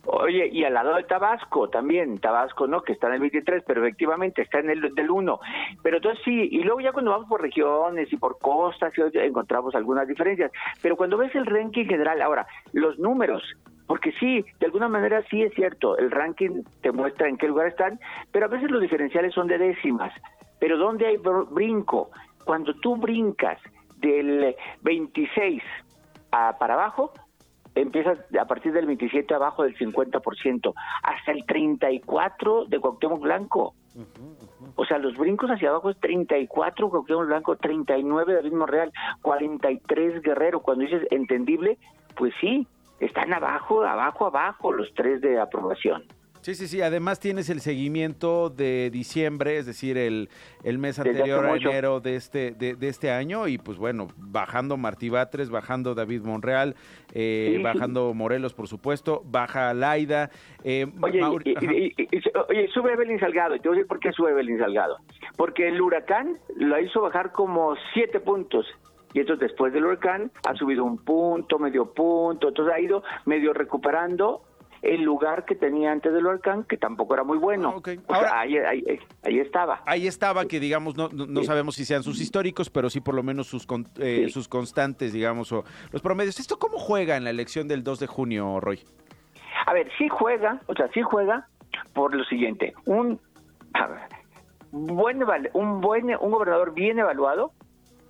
Oye, 0.10 0.48
y 0.48 0.64
al 0.64 0.74
lado 0.74 0.96
de 0.96 1.04
Tabasco 1.04 1.70
también, 1.70 2.20
Tabasco, 2.20 2.66
¿no? 2.66 2.82
Que 2.82 2.94
está 2.94 3.08
en 3.08 3.16
el 3.16 3.20
23, 3.20 3.64
pero 3.68 3.86
efectivamente 3.86 4.42
está 4.42 4.60
en 4.60 4.70
el 4.70 4.96
del 4.96 5.12
1. 5.12 5.40
Pero 5.84 5.98
entonces 5.98 6.24
sí, 6.24 6.48
y 6.50 6.64
luego 6.64 6.80
ya 6.80 6.94
cuando 6.94 7.12
vamos 7.12 7.28
por 7.28 7.42
regiones 7.42 8.12
y 8.14 8.16
por 8.16 8.40
costas, 8.40 8.94
encontramos 9.14 9.76
algunas 9.76 10.08
diferencias. 10.08 10.50
Pero 10.82 10.96
cuando 10.96 11.18
ves 11.18 11.36
el 11.36 11.46
ranking 11.46 11.86
general, 11.86 12.22
ahora, 12.22 12.48
los 12.72 12.98
números, 12.98 13.44
porque 13.88 14.12
sí, 14.20 14.46
de 14.60 14.66
alguna 14.66 14.90
manera 14.90 15.24
sí 15.30 15.42
es 15.42 15.54
cierto, 15.54 15.98
el 15.98 16.12
ranking 16.12 16.64
te 16.82 16.92
muestra 16.92 17.30
en 17.30 17.38
qué 17.38 17.48
lugar 17.48 17.68
están, 17.68 18.00
pero 18.32 18.46
a 18.46 18.50
veces 18.50 18.70
los 18.70 18.82
diferenciales 18.82 19.34
son 19.34 19.48
de 19.48 19.58
décimas. 19.58 20.14
Pero 20.60 20.78
¿dónde 20.78 21.08
hay 21.08 21.18
brinco? 21.52 22.12
Cuando 22.44 22.74
tú 22.76 22.98
brincas 22.98 23.60
del 23.98 24.56
26 24.82 25.64
a, 26.32 26.58
para 26.58 26.74
abajo, 26.74 27.14
empiezas 27.76 28.20
a 28.38 28.46
partir 28.46 28.74
del 28.74 28.88
27 28.88 29.34
abajo 29.34 29.64
del 29.64 29.78
50%, 29.78 30.74
hasta 31.04 31.32
el 31.32 31.46
34 31.46 32.66
de 32.66 32.80
Cuauhtémoc 32.80 33.22
Blanco. 33.22 33.74
O 34.76 34.86
sea, 34.86 34.98
los 35.00 35.18
brincos 35.18 35.50
hacia 35.50 35.70
abajo 35.70 35.90
es 35.90 36.00
34 36.00 36.90
Cuauhtémoc 36.90 37.28
Blanco, 37.28 37.56
39 37.56 38.34
de 38.34 38.42
ritmo 38.42 38.66
real, 38.66 38.92
43 39.22 40.22
Guerrero. 40.22 40.62
Cuando 40.62 40.84
dices 40.84 41.08
entendible, 41.10 41.78
pues 42.16 42.34
sí, 42.42 42.68
están 43.00 43.34
abajo, 43.34 43.84
abajo, 43.84 44.28
abajo 44.28 44.72
los 44.72 44.94
tres 44.94 45.22
de 45.22 45.40
aprobación. 45.40 46.04
Sí, 46.42 46.56
sí, 46.56 46.68
sí. 46.68 46.82
Además 46.82 47.20
tienes 47.20 47.50
el 47.50 47.60
seguimiento 47.60 48.50
de 48.50 48.90
diciembre, 48.90 49.58
es 49.58 49.66
decir, 49.66 49.98
el, 49.98 50.30
el 50.64 50.78
mes 50.78 50.98
anterior 50.98 51.46
a 51.46 51.56
enero 51.58 52.00
de 52.00 52.16
este, 52.16 52.52
de, 52.52 52.78
este 52.88 53.12
año. 53.12 53.50
Y 53.50 53.58
pues 53.58 53.78
bueno, 53.78 54.08
bajando 54.16 54.78
Martí 54.78 55.10
Batres, 55.10 55.50
bajando 55.50 55.94
David 55.94 56.22
Monreal, 56.22 56.76
eh, 57.14 57.60
bajando 57.62 58.14
Morelos, 58.14 58.54
por 58.54 58.70
supuesto, 58.70 59.24
baja 59.26 59.74
Laida. 59.74 60.30
Eh, 60.64 60.86
oye, 61.02 61.22
oye, 61.22 62.68
sube 62.74 62.94
Evelyn 62.94 63.20
Salgado. 63.20 63.60
Te 63.60 63.68
voy 63.68 63.76
a 63.76 63.80
decir 63.80 63.88
por 63.88 64.00
qué 64.00 64.14
sube 64.14 64.32
Evelyn 64.32 64.60
Salgado. 64.60 65.00
Porque 65.36 65.68
el 65.68 65.82
huracán 65.82 66.38
lo 66.56 66.80
hizo 66.80 67.02
bajar 67.02 67.34
como 67.34 67.76
siete 67.94 68.22
puntos 68.22 68.66
y 69.18 69.22
entonces 69.22 69.50
después 69.50 69.74
del 69.74 69.84
huracán 69.84 70.32
ha 70.48 70.54
subido 70.54 70.84
un 70.84 71.00
punto, 71.00 71.58
medio 71.58 71.92
punto, 71.92 72.50
entonces 72.50 72.72
ha 72.72 72.80
ido 72.80 73.02
medio 73.26 73.52
recuperando 73.52 74.44
el 74.84 75.02
lugar 75.02 75.44
que 75.44 75.56
tenía 75.56 75.92
antes 75.92 76.14
del 76.14 76.28
huracán, 76.28 76.66
que 76.66 76.78
tampoco 76.78 77.16
era 77.16 77.24
muy 77.24 77.40
bueno. 77.40 77.82
Ah, 78.10 78.42
ahí, 78.42 78.60
estaba. 79.40 79.82
Ahí 79.88 80.06
estaba, 80.06 80.46
que 80.46 80.60
digamos, 80.60 80.96
no, 80.96 81.10
no, 81.10 81.44
sabemos 81.44 81.74
si 81.74 81.84
sean 81.84 82.04
sus 82.04 82.22
históricos, 82.22 82.70
pero 82.70 82.92
sí 82.92 83.02
por 83.02 83.16
lo 83.16 83.24
menos 83.24 83.48
sus, 83.48 83.66
eh, 83.98 84.28
sus 84.30 84.48
constantes, 84.48 85.14
digamos, 85.14 85.52
o 85.52 85.64
los 85.92 86.04
promedios. 86.04 86.40
¿Esto 86.40 86.60
cómo 86.60 86.78
juega 86.78 87.18
en 87.18 87.24
la 87.24 87.32
elección 87.32 87.68
del 87.68 87.84
2 87.84 88.00
de 88.02 88.06
junio, 88.06 88.60
Roy? 88.60 88.82
A 89.66 89.74
ver, 89.74 89.90
sí 89.98 90.10
juega, 90.10 90.62
o 90.68 90.76
sea, 90.76 90.92
sí 90.94 91.02
juega 91.02 91.48
por 91.94 92.14
lo 92.14 92.24
siguiente. 92.26 92.76
Un, 92.86 93.20
buen, 94.70 95.24
un, 95.54 95.82
buen, 95.82 96.06
un 96.06 96.32
gobernador 96.32 96.76
bien 96.76 97.00
evaluado 97.00 97.52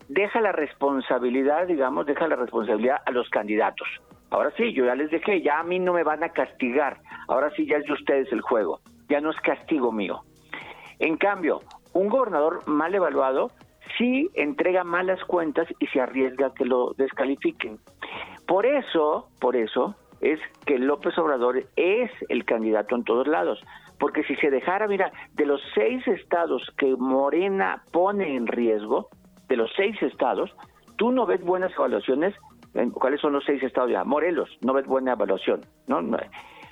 deja 0.07 0.41
la 0.41 0.51
responsabilidad, 0.51 1.67
digamos, 1.67 2.05
deja 2.05 2.27
la 2.27 2.35
responsabilidad 2.35 2.97
a 3.05 3.11
los 3.11 3.29
candidatos. 3.29 3.87
Ahora 4.29 4.51
sí, 4.57 4.73
yo 4.73 4.85
ya 4.85 4.95
les 4.95 5.09
dejé, 5.09 5.41
ya 5.41 5.59
a 5.59 5.63
mí 5.63 5.79
no 5.79 5.93
me 5.93 6.03
van 6.03 6.23
a 6.23 6.29
castigar. 6.29 6.97
Ahora 7.27 7.49
sí, 7.55 7.65
ya 7.65 7.77
es 7.77 7.85
de 7.85 7.93
ustedes 7.93 8.31
el 8.31 8.41
juego. 8.41 8.79
Ya 9.09 9.21
no 9.21 9.31
es 9.31 9.37
castigo 9.37 9.91
mío. 9.91 10.21
En 10.99 11.17
cambio, 11.17 11.61
un 11.93 12.09
gobernador 12.09 12.67
mal 12.67 12.93
evaluado 12.93 13.51
sí 13.97 14.29
entrega 14.33 14.83
malas 14.83 15.23
cuentas 15.25 15.67
y 15.79 15.87
se 15.87 16.01
arriesga 16.01 16.47
a 16.47 16.53
que 16.53 16.65
lo 16.65 16.93
descalifiquen. 16.97 17.79
Por 18.45 18.65
eso, 18.65 19.29
por 19.39 19.55
eso 19.55 19.95
es 20.21 20.39
que 20.65 20.79
López 20.79 21.17
Obrador 21.17 21.63
es 21.75 22.11
el 22.29 22.43
candidato 22.45 22.95
en 22.95 23.03
todos 23.03 23.27
lados. 23.27 23.61
Porque 23.99 24.23
si 24.23 24.35
se 24.35 24.51
dejara, 24.51 24.87
mira, 24.87 25.11
de 25.33 25.45
los 25.45 25.61
seis 25.73 26.05
estados 26.07 26.61
que 26.77 26.95
Morena 26.97 27.83
pone 27.91 28.35
en 28.35 28.47
riesgo, 28.47 29.09
de 29.47 29.55
los 29.55 29.71
seis 29.75 30.01
estados, 30.01 30.55
tú 30.97 31.11
no 31.11 31.25
ves 31.25 31.43
buenas 31.43 31.71
evaluaciones. 31.73 32.35
¿Cuáles 32.93 33.21
son 33.21 33.33
los 33.33 33.43
seis 33.45 33.63
estados 33.63 33.91
ya? 33.91 34.03
Morelos, 34.03 34.49
no 34.61 34.73
ves 34.73 34.85
buena 34.85 35.13
evaluación. 35.13 35.61
¿no? 35.87 36.01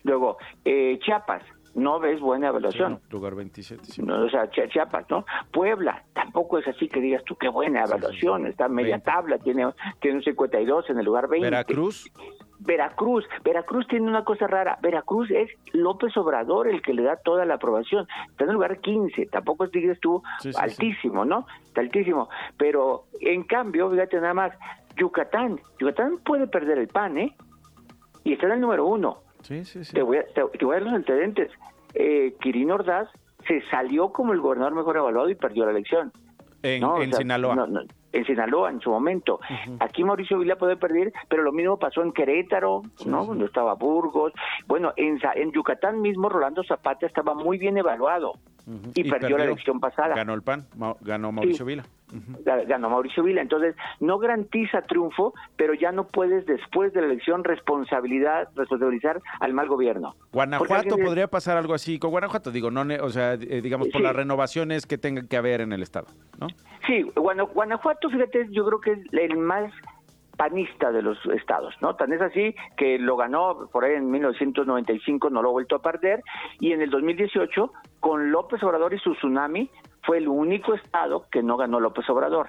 Luego, 0.03 0.37
eh, 0.65 0.99
Chiapas, 0.99 1.43
no 1.75 1.99
ves 1.99 2.19
buena 2.21 2.47
evaluación. 2.47 2.99
lugar 3.11 3.35
27. 3.35 4.01
No, 4.01 4.25
o 4.25 4.29
sea, 4.29 4.49
Chiapas, 4.49 5.05
¿no? 5.09 5.25
Puebla, 5.51 6.03
tampoco 6.13 6.57
es 6.57 6.67
así 6.67 6.87
que 6.87 7.01
digas 7.01 7.23
tú 7.25 7.35
qué 7.35 7.49
buena 7.49 7.83
evaluación, 7.83 8.47
está 8.47 8.67
media 8.69 8.99
tabla, 8.99 9.37
tiene, 9.37 9.67
tiene 9.99 10.17
un 10.17 10.23
52 10.23 10.89
en 10.89 10.99
el 10.99 11.05
lugar 11.05 11.27
20. 11.27 11.45
Veracruz. 11.45 12.09
Veracruz, 12.59 13.25
Veracruz 13.43 13.85
tiene 13.87 14.07
una 14.07 14.23
cosa 14.23 14.47
rara, 14.47 14.79
Veracruz 14.81 15.29
es 15.29 15.51
López 15.73 16.15
Obrador 16.15 16.69
el 16.69 16.81
que 16.81 16.93
le 16.93 17.03
da 17.03 17.17
toda 17.17 17.45
la 17.45 17.55
aprobación, 17.55 18.07
está 18.29 18.45
en 18.45 18.51
el 18.51 18.55
lugar 18.55 18.79
15, 18.79 19.25
tampoco 19.25 19.67
digas 19.67 19.99
tú 19.99 20.23
altísimo, 20.57 21.25
¿no? 21.25 21.45
Está 21.65 21.81
altísimo, 21.81 22.29
pero 22.57 23.03
en 23.19 23.43
cambio, 23.43 23.91
fíjate 23.91 24.21
nada 24.21 24.33
más, 24.33 24.53
Yucatán, 24.95 25.59
Yucatán 25.79 26.19
puede 26.23 26.47
perder 26.47 26.77
el 26.77 26.87
pan, 26.87 27.17
¿eh? 27.17 27.35
Y 28.23 28.33
está 28.33 28.47
en 28.47 28.53
el 28.53 28.61
número 28.61 28.87
uno. 28.87 29.24
Sí, 29.45 29.63
sí, 29.63 29.83
sí. 29.83 29.93
Te 29.93 30.01
voy 30.01 30.17
a, 30.17 30.25
te, 30.25 30.41
voy 30.43 30.75
a 30.75 30.79
dar 30.79 30.81
los 30.83 30.93
antecedentes. 30.93 31.51
Eh, 31.93 32.35
Quirino 32.41 32.75
Ordaz 32.75 33.09
se 33.47 33.61
salió 33.69 34.09
como 34.09 34.33
el 34.33 34.41
gobernador 34.41 34.73
mejor 34.73 34.97
evaluado 34.97 35.29
y 35.29 35.35
perdió 35.35 35.65
la 35.65 35.71
elección. 35.71 36.11
En, 36.63 36.83
en 36.83 37.13
Sinaloa 37.13 37.67
en 38.15 38.25
Sinaloa 38.25 38.69
en 38.69 38.79
su 38.79 38.89
momento. 38.89 39.39
Aquí 39.79 40.03
Mauricio 40.03 40.39
Vila 40.39 40.55
puede 40.55 40.77
perder, 40.77 41.11
pero 41.27 41.43
lo 41.43 41.51
mismo 41.51 41.77
pasó 41.77 42.01
en 42.01 42.13
Querétaro, 42.13 42.81
¿no? 43.05 43.25
Cuando 43.25 43.45
estaba 43.45 43.75
Burgos. 43.75 44.31
Bueno, 44.67 44.93
en, 44.95 45.19
en 45.35 45.51
Yucatán 45.51 46.01
mismo 46.01 46.29
Rolando 46.29 46.63
Zapata 46.63 47.05
estaba 47.05 47.33
muy 47.33 47.57
bien 47.57 47.77
evaluado 47.77 48.39
y, 48.95 49.09
perdió, 49.09 49.37
la 49.37 49.43
elección 49.43 49.79
pasada. 49.79 50.15
Ganó 50.15 50.33
el 50.33 50.41
PAN, 50.41 50.65
ganó 51.01 51.31
Mauricio 51.31 51.65
Vila. 51.65 51.83
Ganó 52.67 52.89
Mauricio 52.89 53.23
Vila. 53.23 53.41
Entonces, 53.41 53.75
no 53.99 54.19
garantiza 54.19 54.81
triunfo, 54.83 55.33
pero 55.55 55.73
ya 55.73 55.91
no 55.91 56.07
puedes 56.07 56.45
después 56.45 56.93
de 56.93 57.01
la 57.01 57.07
elección 57.07 57.43
responsabilidad, 57.43 58.49
responsabilizar 58.55 59.21
al 59.39 59.53
mal 59.53 59.67
gobierno. 59.67 60.15
Guanajuato 60.31 60.97
podría 60.97 61.27
pasar 61.27 61.57
algo 61.57 61.73
así 61.73 61.99
con 61.99 62.11
Guanajuato, 62.11 62.51
digo, 62.51 62.71
no, 62.71 62.85
o 63.03 63.09
sea, 63.09 63.33
eh, 63.33 63.61
digamos 63.61 63.89
por 63.89 64.01
las 64.01 64.15
renovaciones 64.15 64.85
que 64.85 64.97
tenga 64.97 65.27
que 65.27 65.37
haber 65.37 65.61
en 65.61 65.73
el 65.73 65.81
estado, 65.81 66.07
¿no? 66.39 66.47
Sí, 66.85 67.03
Guanajuato, 67.15 68.09
fíjate, 68.09 68.47
yo 68.51 68.65
creo 68.65 68.81
que 68.81 68.91
es 68.91 68.99
el 69.11 69.37
más 69.37 69.71
panista 70.35 70.91
de 70.91 71.01
los 71.01 71.17
estados, 71.27 71.73
¿no? 71.81 71.95
Tan 71.95 72.13
es 72.13 72.21
así 72.21 72.55
que 72.77 72.99
lo 72.99 73.15
ganó 73.15 73.69
por 73.71 73.85
ahí 73.85 73.95
en 73.95 74.11
1995, 74.11 75.29
no 75.29 75.41
lo 75.41 75.49
ha 75.49 75.51
vuelto 75.53 75.75
a 75.75 75.81
perder, 75.81 76.21
y 76.59 76.73
en 76.73 76.81
el 76.81 76.89
2018, 76.89 77.71
con 77.99 78.31
López 78.31 78.61
Obrador 78.63 78.93
y 78.93 78.99
su 78.99 79.13
tsunami, 79.13 79.69
fue 80.05 80.17
el 80.17 80.27
único 80.27 80.73
estado 80.73 81.25
que 81.31 81.43
no 81.43 81.57
ganó 81.57 81.79
López 81.79 82.09
Obrador. 82.09 82.47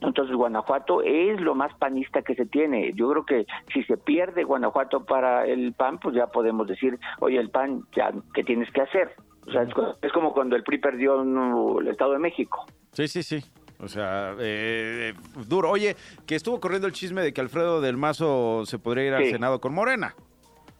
Entonces 0.00 0.34
Guanajuato 0.36 1.02
es 1.02 1.40
lo 1.40 1.54
más 1.54 1.74
panista 1.74 2.22
que 2.22 2.34
se 2.34 2.46
tiene. 2.46 2.92
Yo 2.94 3.10
creo 3.10 3.26
que 3.26 3.46
si 3.72 3.82
se 3.84 3.96
pierde 3.96 4.44
Guanajuato 4.44 5.04
para 5.04 5.46
el 5.46 5.72
PAN, 5.72 5.98
pues 5.98 6.14
ya 6.14 6.28
podemos 6.28 6.68
decir, 6.68 6.98
oye, 7.20 7.38
el 7.38 7.50
PAN, 7.50 7.82
ya, 7.96 8.12
¿qué 8.32 8.44
tienes 8.44 8.70
que 8.70 8.82
hacer? 8.82 9.14
O 9.46 9.50
sea, 9.50 9.62
es, 9.62 10.12
como 10.12 10.32
cuando 10.32 10.56
el 10.56 10.62
PRI 10.62 10.78
perdió 10.78 11.22
en 11.22 11.80
el 11.80 11.88
Estado 11.88 12.12
de 12.12 12.18
México. 12.18 12.66
Sí, 12.92 13.08
sí, 13.08 13.22
sí. 13.22 13.42
O 13.80 13.88
sea, 13.88 14.34
eh, 14.38 15.14
duro. 15.46 15.70
Oye, 15.70 15.96
que 16.26 16.34
estuvo 16.34 16.60
corriendo 16.60 16.86
el 16.86 16.92
chisme 16.92 17.22
de 17.22 17.32
que 17.32 17.40
Alfredo 17.40 17.80
del 17.80 17.96
Mazo 17.96 18.66
se 18.66 18.78
podría 18.78 19.06
ir 19.06 19.14
al 19.14 19.24
Senado 19.26 19.60
con 19.60 19.72
Morena. 19.72 20.14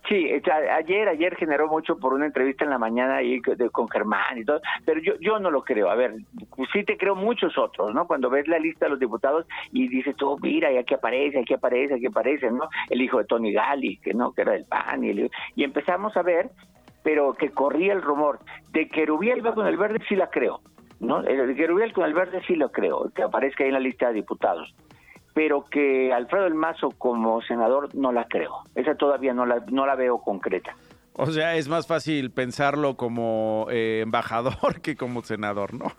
Sí, 0.08 0.32
ayer, 0.72 1.06
ayer 1.06 1.36
generó 1.36 1.68
mucho 1.68 1.98
por 1.98 2.14
una 2.14 2.24
entrevista 2.24 2.64
en 2.64 2.70
la 2.70 2.78
mañana 2.78 3.16
ahí 3.16 3.42
con 3.72 3.88
Germán 3.90 4.38
y 4.38 4.44
todo, 4.44 4.60
pero 4.86 5.02
yo, 5.02 5.14
yo 5.20 5.38
no 5.38 5.50
lo 5.50 5.62
creo. 5.62 5.90
A 5.90 5.96
ver, 5.96 6.14
sí 6.72 6.82
te 6.84 6.96
creo 6.96 7.14
muchos 7.14 7.58
otros, 7.58 7.92
¿no? 7.94 8.06
Cuando 8.06 8.30
ves 8.30 8.48
la 8.48 8.58
lista 8.58 8.86
de 8.86 8.92
los 8.92 9.00
diputados 9.00 9.46
y 9.70 9.86
dices 9.88 10.16
tú, 10.16 10.30
oh, 10.30 10.38
mira, 10.40 10.72
y 10.72 10.78
aquí 10.78 10.94
aparece, 10.94 11.40
aquí 11.40 11.52
aparece, 11.52 11.94
aquí 11.94 12.06
aparece, 12.06 12.50
¿no? 12.50 12.70
El 12.88 13.02
hijo 13.02 13.18
de 13.18 13.24
Tony 13.24 13.52
Gali, 13.52 13.98
que 13.98 14.14
no, 14.14 14.32
que 14.32 14.42
era 14.42 14.52
del 14.52 14.64
PAN, 14.64 15.04
y, 15.04 15.28
y 15.56 15.64
empezamos 15.64 16.16
a 16.16 16.22
ver, 16.22 16.48
pero 17.02 17.34
que 17.34 17.50
corría 17.50 17.92
el 17.92 18.00
rumor 18.00 18.38
de 18.72 18.88
que 18.88 19.04
Rubiel 19.04 19.38
iba 19.38 19.54
con 19.54 19.66
el 19.66 19.76
verde, 19.76 20.00
sí 20.08 20.16
la 20.16 20.30
creo, 20.30 20.60
¿no? 21.00 21.20
El 21.20 21.54
que 21.54 21.66
Rubiel 21.66 21.92
con 21.92 22.06
el 22.06 22.14
verde 22.14 22.40
sí 22.46 22.54
lo 22.54 22.72
creo, 22.72 23.10
que 23.14 23.24
aparezca 23.24 23.62
ahí 23.62 23.68
en 23.68 23.74
la 23.74 23.80
lista 23.80 24.08
de 24.08 24.14
diputados 24.14 24.74
pero 25.38 25.62
que 25.62 26.12
Alfredo 26.12 26.46
El 26.48 26.54
Mazo 26.54 26.90
como 26.98 27.40
senador 27.42 27.94
no 27.94 28.10
la 28.10 28.26
creo. 28.26 28.64
Esa 28.74 28.96
todavía 28.96 29.32
no 29.32 29.46
la, 29.46 29.62
no 29.70 29.86
la 29.86 29.94
veo 29.94 30.18
concreta. 30.18 30.74
O 31.12 31.26
sea, 31.26 31.54
es 31.54 31.68
más 31.68 31.86
fácil 31.86 32.32
pensarlo 32.32 32.96
como 32.96 33.68
eh, 33.70 34.00
embajador 34.02 34.80
que 34.82 34.96
como 34.96 35.22
senador, 35.22 35.74
¿no? 35.74 35.92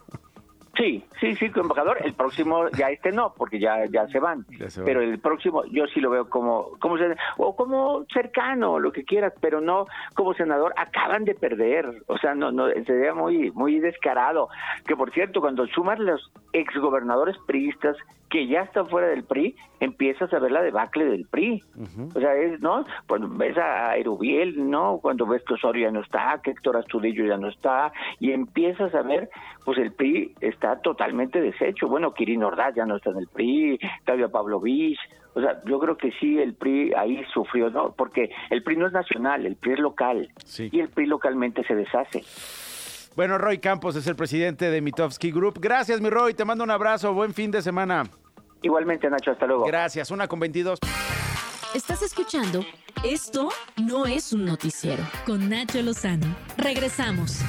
Sí, 0.75 1.06
sí, 1.21 1.36
sí, 1.36 1.49
como 1.52 1.67
embajador. 1.67 1.99
El 2.04 2.15
próximo, 2.15 2.67
ya 2.71 2.89
este 2.89 3.13
no, 3.13 3.34
porque 3.34 3.60
ya, 3.60 3.86
ya 3.86 4.10
se 4.10 4.19
van. 4.19 4.45
Pero 4.84 5.02
el 5.02 5.19
próximo, 5.19 5.63
yo 5.71 5.88
sí 5.88 6.02
lo 6.02 6.10
veo 6.10 6.30
como, 6.30 6.71
como 6.80 6.95
o 7.38 7.56
como 7.56 8.06
cercano, 8.13 8.78
lo 8.78 8.91
que 8.91 9.06
quieras, 9.06 9.32
pero 9.39 9.62
no 9.62 9.86
como 10.15 10.34
senador. 10.34 10.73
Acaban 10.75 11.23
de 11.23 11.36
perder, 11.36 12.04
o 12.08 12.17
sea, 12.17 12.36
no, 12.36 12.52
no, 12.52 12.67
sería 12.86 13.13
muy, 13.13 13.52
muy 13.52 13.80
descarado. 13.80 14.49
Que 14.86 14.97
por 14.97 15.13
cierto, 15.13 15.39
cuando 15.39 15.65
suman 15.67 16.06
los 16.06 16.30
exgobernadores 16.52 17.38
priistas 17.47 17.95
que 18.30 18.48
ya 18.48 18.62
están 18.62 18.88
fuera 18.88 19.08
del 19.08 19.24
PRI, 19.24 19.56
empiezas 19.80 20.32
a 20.34 20.39
ver 20.39 20.52
la 20.52 20.62
debacle 20.62 21.06
del 21.06 21.26
PRI. 21.26 21.63
O 22.15 22.20
sea, 22.20 22.36
es, 22.36 22.62
¿no? 22.62 22.86
Cuando 23.08 23.28
ves 23.30 23.58
a 23.58 23.96
Erubiel, 23.98 24.70
¿no? 24.70 25.00
Cuando 25.02 25.26
ves 25.26 25.44
que 25.48 25.56
Osorio 25.56 25.88
ya 25.88 25.92
no 25.92 26.02
está, 26.02 26.39
que 26.44 26.52
Héctor 26.52 26.78
Astudillo 26.78 27.26
ya 27.26 27.38
no 27.38 27.50
está, 27.50 27.92
y 28.20 28.32
empiezas 28.32 28.94
a 28.94 29.02
ver, 29.02 29.30
pues 29.65 29.78
el 29.78 29.94
PRI 29.94 30.34
está 30.42 30.80
totalmente 30.82 31.42
deshecho. 31.42 31.88
Bueno, 31.88 32.13
Kirin 32.13 32.44
Ordaz 32.44 32.76
ya 32.76 32.86
no 32.86 32.98
está 32.98 33.10
en 33.12 33.18
el 33.18 33.28
PRI, 33.28 33.80
Claudio 34.06 34.30
Pavlovich, 34.30 35.00
o 35.34 35.42
sea, 35.42 35.62
yo 35.65 35.80
creo 35.80 35.96
que 35.96 36.12
sí, 36.20 36.39
el 36.39 36.56
PRI 36.56 36.94
ahí 36.94 37.24
sufrió, 37.34 37.70
¿no? 37.70 37.94
Porque 37.96 38.30
el 38.50 38.63
PRI 38.63 38.78
no 38.78 38.88
es 38.88 38.94
nacional, 38.94 39.46
el 39.46 39.56
PRI 39.56 39.74
es 39.74 39.80
local, 39.80 40.30
y 40.58 40.80
el 40.80 40.89
PRI 40.89 41.06
localmente 41.06 41.63
se 41.63 41.76
deshace. 41.76 42.24
Bueno, 43.15 43.38
Roy 43.38 43.60
Campos 43.60 43.95
es 43.95 44.08
el 44.08 44.15
presidente 44.15 44.69
de 44.69 44.82
Mitofsky 44.82 45.32
Group. 45.32 45.60
Gracias, 45.60 46.00
mi 46.02 46.10
Roy. 46.10 46.34
Te 46.34 46.45
mando 46.45 46.63
un 46.63 46.72
abrazo. 46.72 47.13
Buen 47.13 47.34
fin 47.34 47.52
de 47.52 47.62
semana. 47.62 48.04
Igualmente, 48.62 49.10
Nacho. 49.10 49.32
Hasta 49.32 49.45
luego. 49.45 49.65
Gracias. 49.65 50.12
Una 50.12 50.28
con 50.28 50.39
22. 50.39 50.80
Estás 51.74 52.02
escuchando 52.02 52.65
Esto 53.04 53.50
no 53.78 54.08
es 54.08 54.34
un 54.34 54.45
noticiero 54.45 55.04
con 55.26 55.50
Nacho 55.50 55.82
Lozano. 55.82 56.36
Regresamos. 56.58 57.41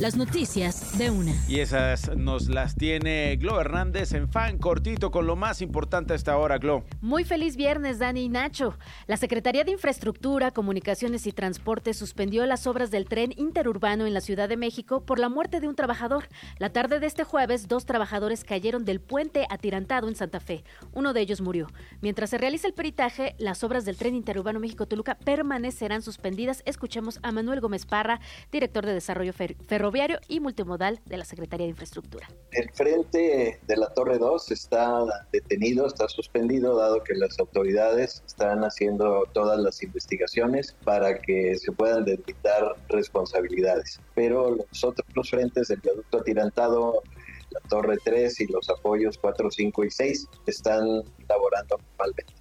Las 0.00 0.16
noticias 0.16 0.96
de 0.96 1.10
una. 1.10 1.34
Y 1.46 1.58
esas 1.58 2.16
nos 2.16 2.48
las 2.48 2.74
tiene 2.74 3.36
Glo 3.36 3.60
Hernández 3.60 4.14
en 4.14 4.30
fan 4.30 4.56
cortito 4.56 5.10
con 5.10 5.26
lo 5.26 5.36
más 5.36 5.60
importante 5.60 6.14
a 6.14 6.16
esta 6.16 6.38
hora, 6.38 6.56
Glo. 6.56 6.84
Muy 7.02 7.22
feliz 7.24 7.54
viernes, 7.54 7.98
Dani 7.98 8.22
y 8.22 8.28
Nacho. 8.30 8.78
La 9.06 9.18
Secretaría 9.18 9.62
de 9.62 9.72
Infraestructura, 9.72 10.52
Comunicaciones 10.52 11.26
y 11.26 11.32
Transporte 11.32 11.92
suspendió 11.92 12.46
las 12.46 12.66
obras 12.66 12.90
del 12.90 13.04
tren 13.04 13.34
interurbano 13.36 14.06
en 14.06 14.14
la 14.14 14.22
Ciudad 14.22 14.48
de 14.48 14.56
México 14.56 15.04
por 15.04 15.18
la 15.18 15.28
muerte 15.28 15.60
de 15.60 15.68
un 15.68 15.76
trabajador. 15.76 16.28
La 16.58 16.70
tarde 16.70 16.98
de 16.98 17.06
este 17.06 17.24
jueves, 17.24 17.68
dos 17.68 17.84
trabajadores 17.84 18.42
cayeron 18.42 18.86
del 18.86 19.02
puente 19.02 19.46
atirantado 19.50 20.08
en 20.08 20.16
Santa 20.16 20.40
Fe. 20.40 20.64
Uno 20.94 21.12
de 21.12 21.20
ellos 21.20 21.42
murió. 21.42 21.66
Mientras 22.00 22.30
se 22.30 22.38
realiza 22.38 22.66
el 22.66 22.72
peritaje, 22.72 23.34
las 23.36 23.62
obras 23.64 23.84
del 23.84 23.98
tren 23.98 24.14
interurbano 24.14 24.60
México-Toluca 24.60 25.18
permanecerán 25.18 26.00
suspendidas. 26.00 26.62
Escuchemos 26.64 27.20
a 27.22 27.32
Manuel 27.32 27.60
Gómez 27.60 27.84
Parra, 27.84 28.18
director 28.50 28.86
de 28.86 28.94
Desarrollo 28.94 29.34
Ferroviario 29.34 29.89
y 30.28 30.40
multimodal 30.40 31.00
de 31.04 31.16
la 31.16 31.24
Secretaría 31.24 31.66
de 31.66 31.70
Infraestructura. 31.70 32.28
El 32.52 32.70
frente 32.70 33.60
de 33.66 33.76
la 33.76 33.92
Torre 33.92 34.18
2 34.18 34.50
está 34.50 35.04
detenido, 35.32 35.86
está 35.86 36.08
suspendido, 36.08 36.76
dado 36.76 37.02
que 37.02 37.14
las 37.14 37.38
autoridades 37.38 38.22
están 38.26 38.62
haciendo 38.64 39.24
todas 39.32 39.58
las 39.58 39.82
investigaciones 39.82 40.76
para 40.84 41.20
que 41.20 41.56
se 41.58 41.72
puedan 41.72 42.04
delimitar 42.04 42.74
responsabilidades. 42.88 44.00
Pero 44.14 44.56
los 44.56 44.84
otros 44.84 45.30
frentes 45.30 45.68
del 45.68 45.80
viaducto 45.80 46.18
atirantado 46.18 47.02
la 47.50 47.60
Torre 47.68 47.96
3 48.04 48.40
y 48.40 48.46
los 48.46 48.70
apoyos 48.70 49.18
4, 49.18 49.50
5 49.50 49.84
y 49.84 49.90
6 49.90 50.28
están 50.46 50.86
laborando 51.28 51.78
normalmente. 51.78 52.34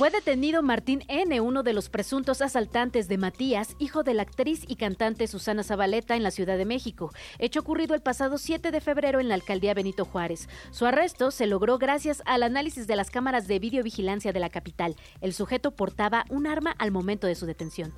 Fue 0.00 0.08
detenido 0.08 0.62
Martín 0.62 1.04
N., 1.08 1.42
uno 1.42 1.62
de 1.62 1.74
los 1.74 1.90
presuntos 1.90 2.40
asaltantes 2.40 3.06
de 3.06 3.18
Matías, 3.18 3.76
hijo 3.78 4.02
de 4.02 4.14
la 4.14 4.22
actriz 4.22 4.64
y 4.66 4.76
cantante 4.76 5.26
Susana 5.26 5.62
Zabaleta 5.62 6.16
en 6.16 6.22
la 6.22 6.30
Ciudad 6.30 6.56
de 6.56 6.64
México, 6.64 7.12
hecho 7.38 7.60
ocurrido 7.60 7.94
el 7.94 8.00
pasado 8.00 8.38
7 8.38 8.70
de 8.70 8.80
febrero 8.80 9.20
en 9.20 9.28
la 9.28 9.34
alcaldía 9.34 9.74
Benito 9.74 10.06
Juárez. 10.06 10.48
Su 10.70 10.86
arresto 10.86 11.30
se 11.30 11.46
logró 11.46 11.76
gracias 11.76 12.22
al 12.24 12.44
análisis 12.44 12.86
de 12.86 12.96
las 12.96 13.10
cámaras 13.10 13.46
de 13.46 13.58
videovigilancia 13.58 14.32
de 14.32 14.40
la 14.40 14.48
capital. 14.48 14.96
El 15.20 15.34
sujeto 15.34 15.72
portaba 15.72 16.24
un 16.30 16.46
arma 16.46 16.74
al 16.78 16.92
momento 16.92 17.26
de 17.26 17.34
su 17.34 17.44
detención. 17.44 17.92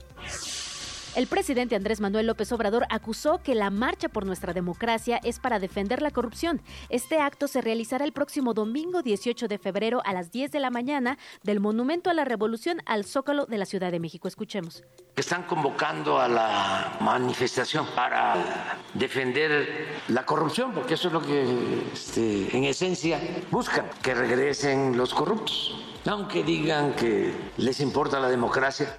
El 1.14 1.27
presidente 1.27 1.77
Andrés 1.77 2.01
Manuel 2.01 2.27
López 2.27 2.51
Obrador 2.53 2.87
acusó 2.88 3.42
que 3.42 3.55
la 3.55 3.68
marcha 3.68 4.09
por 4.09 4.25
nuestra 4.25 4.55
democracia 4.55 5.20
es 5.22 5.40
para 5.40 5.59
defender 5.59 6.01
la 6.01 6.11
corrupción. 6.11 6.62
Este 6.88 7.20
acto 7.20 7.48
se 7.48 7.61
realizará 7.61 8.07
el 8.07 8.12
próximo 8.12 8.55
domingo 8.55 9.03
18 9.03 9.46
de 9.46 9.59
febrero 9.59 10.01
a 10.07 10.14
las 10.14 10.31
10 10.31 10.51
de 10.53 10.61
la 10.61 10.70
mañana 10.70 11.18
del 11.42 11.61
Monumento 11.61 12.09
a 12.09 12.14
la 12.14 12.25
Revolución 12.25 12.81
al 12.87 13.05
Zócalo 13.05 13.44
de 13.44 13.59
la 13.59 13.66
Ciudad 13.66 13.92
de 13.92 14.01
México. 14.01 14.27
Escuchemos. 14.27 14.85
Están 15.14 15.42
convocando 15.42 16.18
a 16.18 16.29
la 16.29 16.96
manifestación 17.01 17.85
para 17.94 18.79
defender 18.94 19.88
la 20.09 20.25
corrupción, 20.25 20.72
porque 20.72 20.94
eso 20.94 21.09
es 21.09 21.12
lo 21.12 21.20
que 21.20 21.90
este, 21.92 22.57
en 22.57 22.64
esencia 22.64 23.20
buscan, 23.51 23.90
que 24.03 24.14
regresen 24.14 24.96
los 24.96 25.12
corruptos. 25.12 25.79
Aunque 26.07 26.42
digan 26.42 26.94
que 26.94 27.35
les 27.59 27.81
importa 27.81 28.18
la 28.18 28.31
democracia, 28.31 28.98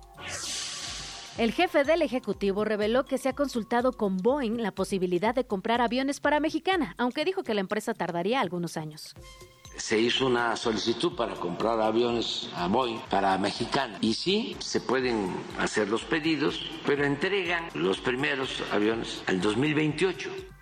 el 1.38 1.52
jefe 1.52 1.84
del 1.84 2.02
Ejecutivo 2.02 2.64
reveló 2.64 3.06
que 3.06 3.18
se 3.18 3.30
ha 3.30 3.34
consultado 3.34 3.92
con 3.94 4.18
Boeing 4.18 4.62
la 4.62 4.72
posibilidad 4.72 5.34
de 5.34 5.46
comprar 5.46 5.82
aviones 5.82 6.20
para 6.20 6.40
Mexicana, 6.40 6.94
aunque 6.98 7.26
dijo 7.26 7.44
que 7.44 7.54
la 7.54 7.62
empresa 7.62 7.94
tardaría 7.94 8.40
algunos 8.40 8.78
años 8.78 9.16
se 9.76 10.00
hizo 10.00 10.28
una 10.28 10.56
solicitud 10.56 11.16
para 11.16 11.34
comprar 11.34 11.80
aviones 11.82 12.50
a 12.56 12.68
Boeing 12.68 13.00
para 13.10 13.38
Mexicana. 13.38 13.98
Y 14.02 14.14
sí, 14.14 14.56
se 14.60 14.80
pueden 14.80 15.34
hacer 15.58 15.90
los 15.90 16.04
pedidos, 16.04 16.60
pero 16.86 17.06
entregan 17.06 17.70
los 17.74 18.00
primeros 18.00 18.62
aviones 18.72 19.24
al 19.28 19.42
2028. 19.42 20.53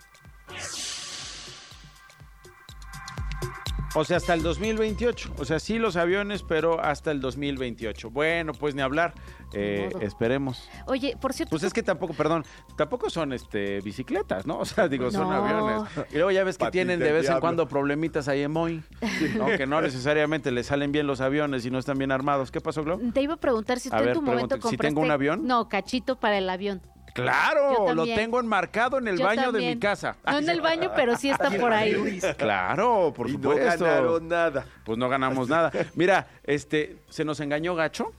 O 3.94 4.06
sea, 4.06 4.18
hasta 4.18 4.34
el 4.34 4.42
2028. 4.42 5.34
O 5.38 5.46
sea, 5.46 5.60
sí 5.60 5.78
los 5.78 5.96
aviones, 5.96 6.44
pero 6.44 6.82
hasta 6.82 7.12
el 7.12 7.20
2028. 7.20 8.10
Bueno, 8.10 8.54
pues 8.54 8.74
ni 8.74 8.82
hablar. 8.82 9.14
Eh, 9.54 9.90
esperemos. 10.00 10.70
Oye, 10.88 11.18
por 11.20 11.34
cierto. 11.34 11.50
Pues 11.50 11.64
es 11.64 11.74
que 11.74 11.84
tampoco, 11.84 12.14
perdón, 12.14 12.46
tampoco 12.78 13.10
son 13.10 13.34
este 13.34 13.82
bicicletas, 13.82 14.46
¿no? 14.48 14.60
O 14.62 14.66
sea, 14.66 14.88
digo, 14.88 15.12
son 15.12 15.32
aviones. 15.32 15.90
Y 16.12 16.16
luego 16.16 16.32
ya 16.32 16.44
ves 16.44 16.58
que 16.58 16.70
tienen 16.72 17.00
de 17.00 17.12
vez 17.12 17.28
en 17.28 17.40
cuando 17.40 17.68
problemitas 17.68 18.28
ahí 18.28 18.44
en 18.44 18.52
Moy, 18.52 18.84
que 19.58 19.68
no 19.68 19.82
necesariamente 19.82 20.52
les 20.52 20.68
salen 20.68 20.92
bien 20.92 21.08
los 21.08 21.20
aviones 21.20 21.66
y 21.66 21.72
no 21.72 21.80
están 21.80 21.98
bien 21.98 22.12
armados. 22.12 22.52
¿Qué 22.52 22.62
pasó, 22.62 22.84
Glo? 22.84 23.00
Te 23.14 23.22
iba 23.22 23.34
a 23.34 23.38
preguntar 23.38 23.80
si 23.80 23.90
tú 23.90 23.96
en 23.98 24.14
tu 24.14 24.22
momento 24.22 24.56
compraste... 24.56 24.70
¿Si 24.70 24.78
tengo 24.78 25.02
un 25.02 25.12
avión? 25.12 25.46
No, 25.48 25.68
cachito 25.68 26.20
para 26.20 26.38
el 26.38 26.50
avión. 26.50 26.82
Claro, 27.14 27.94
lo 27.94 28.06
tengo 28.06 28.40
enmarcado 28.40 28.98
en 28.98 29.08
el 29.08 29.18
baño 29.18 29.52
de 29.52 29.60
mi 29.60 29.80
casa. 29.80 30.16
No 30.26 30.38
en 30.38 30.50
el 30.50 30.62
baño, 30.62 30.92
pero 30.96 31.18
sí 31.18 31.30
está 31.30 31.50
por 31.60 31.74
ahí. 31.74 32.20
Claro, 32.38 33.14
por 33.16 33.30
supuesto. 33.30 33.86
No 33.86 33.92
ganaron 33.92 34.28
nada. 34.28 34.66
Pues 34.84 34.98
no 34.98 35.10
ganamos 35.10 35.50
nada. 35.50 35.72
Mira, 35.96 36.28
este, 36.44 36.98
se 37.10 37.26
nos 37.26 37.40
engañó 37.40 37.76
gacho. 37.76 38.12